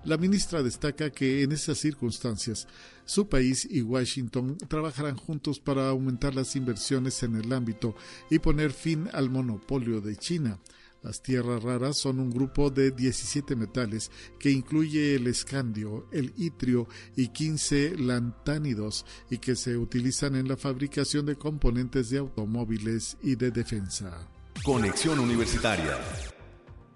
La 0.05 0.17
ministra 0.17 0.63
destaca 0.63 1.09
que 1.09 1.43
en 1.43 1.51
esas 1.51 1.77
circunstancias 1.79 2.67
su 3.05 3.27
país 3.27 3.67
y 3.69 3.81
Washington 3.81 4.57
trabajarán 4.67 5.17
juntos 5.17 5.59
para 5.59 5.89
aumentar 5.89 6.35
las 6.35 6.55
inversiones 6.55 7.21
en 7.23 7.35
el 7.35 7.51
ámbito 7.51 7.95
y 8.29 8.39
poner 8.39 8.71
fin 8.71 9.09
al 9.13 9.29
monopolio 9.29 9.99
de 9.99 10.15
China. 10.15 10.59
Las 11.01 11.21
tierras 11.21 11.63
raras 11.63 11.97
son 11.97 12.19
un 12.19 12.29
grupo 12.29 12.69
de 12.69 12.91
17 12.91 13.55
metales 13.55 14.11
que 14.37 14.51
incluye 14.51 15.15
el 15.15 15.27
escandio, 15.27 16.07
el 16.11 16.33
itrio 16.37 16.87
y 17.15 17.29
15 17.29 17.97
lantánidos 17.97 19.05
y 19.29 19.37
que 19.37 19.55
se 19.55 19.77
utilizan 19.77 20.35
en 20.35 20.47
la 20.47 20.57
fabricación 20.57 21.25
de 21.25 21.35
componentes 21.35 22.09
de 22.09 22.17
automóviles 22.17 23.17
y 23.21 23.35
de 23.35 23.51
defensa. 23.51 24.27
Conexión 24.63 25.19
Universitaria. 25.19 25.97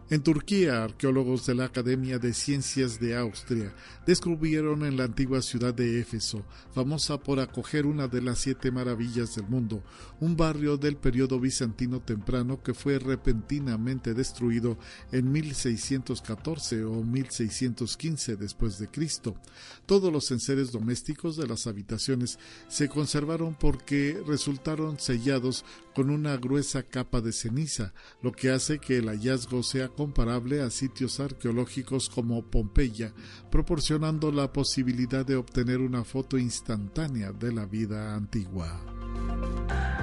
En 0.10 0.22
Turquía, 0.22 0.84
arqueólogos 0.84 1.46
de 1.46 1.56
la 1.56 1.66
Academia 1.66 2.20
de 2.20 2.34
Ciencias 2.34 3.00
de 3.00 3.16
Austria 3.16 3.74
descubrieron 4.06 4.84
en 4.84 4.98
la 4.98 5.06
antigua 5.06 5.42
ciudad 5.42 5.74
de 5.74 6.02
Éfeso, 6.02 6.46
famosa 6.74 7.18
por 7.18 7.40
acoger 7.40 7.86
una 7.86 8.10
de 8.10 8.22
las 8.22 8.40
siete 8.40 8.70
maravillas 8.70 9.36
del 9.36 9.48
mundo, 9.48 9.82
un 10.20 10.36
barrio 10.36 10.76
del 10.76 10.98
periodo 10.98 11.40
bizantino 11.40 12.02
temprano 12.02 12.62
que 12.62 12.74
fue 12.74 13.00
repentinamente 13.00 14.14
destruido 14.14 14.78
en 15.14 15.32
1614 15.32 16.84
o 16.84 17.02
1615 17.02 18.36
después 18.36 18.80
de 18.80 18.90
Cristo. 18.90 19.38
Todos 19.86 20.12
los 20.12 20.30
enseres 20.32 20.74
domésticos 20.74 21.38
de 21.38 21.48
las 21.48 21.66
habitaciones 21.66 22.40
se 22.68 22.90
conservaron 22.90 23.56
porque 23.56 24.22
resultaron 24.28 25.00
sellados 25.00 25.64
con 25.94 26.10
una 26.10 26.38
gruesa 26.38 26.84
capa 26.84 27.22
de 27.22 27.32
ceniza, 27.32 27.94
lo 28.22 28.32
que 28.32 28.52
hace 28.52 28.80
que 28.80 28.98
el 28.98 29.08
hallazgo 29.08 29.64
sea 29.64 29.90
comparable 29.90 30.62
a 30.62 30.70
sitios 30.70 31.20
arqueológicos 31.20 32.10
como 32.10 32.44
Pompeya, 32.44 33.14
proporcionando 33.52 34.32
la 34.32 34.52
posibilidad 34.52 35.26
de 35.26 35.36
obtener 35.36 35.80
una 35.80 36.04
foto 36.04 36.38
instantánea 36.38 37.32
de 37.32 37.54
la 37.54 37.66
vida 37.66 38.16
antigua. 38.16 40.03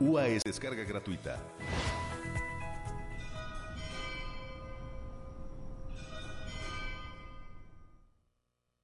UAS 0.00 0.42
Descarga 0.44 0.84
Gratuita. 0.84 1.38